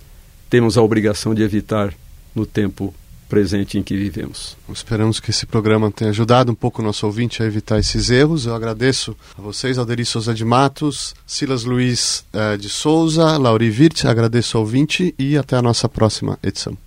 temos 0.50 0.78
a 0.78 0.82
obrigação 0.82 1.36
de 1.36 1.44
evitar 1.44 1.94
no 2.34 2.46
tempo 2.46 2.96
presente 3.34 3.80
em 3.80 3.82
que 3.82 3.98
vivemos. 3.98 4.56
Esperamos 4.72 5.20
que 5.20 5.32
esse 5.32 5.48
programa 5.48 5.90
tenha 5.90 6.12
ajudado 6.12 6.52
um 6.52 6.56
pouco 6.56 6.84
o 6.84 6.86
nosso 6.86 7.08
ouvinte 7.08 7.42
a 7.42 7.46
evitar 7.48 7.80
esses 7.80 8.12
erros. 8.12 8.46
Eu 8.46 8.54
agradeço 8.54 9.18
a 9.36 9.42
vocês, 9.42 9.80
Alderi 9.80 10.06
Souza 10.06 10.36
de 10.36 10.46
Matos, 10.46 11.16
Silas 11.26 11.64
Luiz 11.64 12.24
eh, 12.32 12.58
de 12.58 12.70
Souza, 12.70 13.36
Lauri 13.40 13.72
Virt, 13.72 14.06
agradeço 14.06 14.56
ao 14.56 14.64
ouvinte 14.64 15.16
e 15.18 15.36
até 15.36 15.56
a 15.56 15.64
nossa 15.64 15.90
próxima 15.90 16.38
edição. 16.44 16.78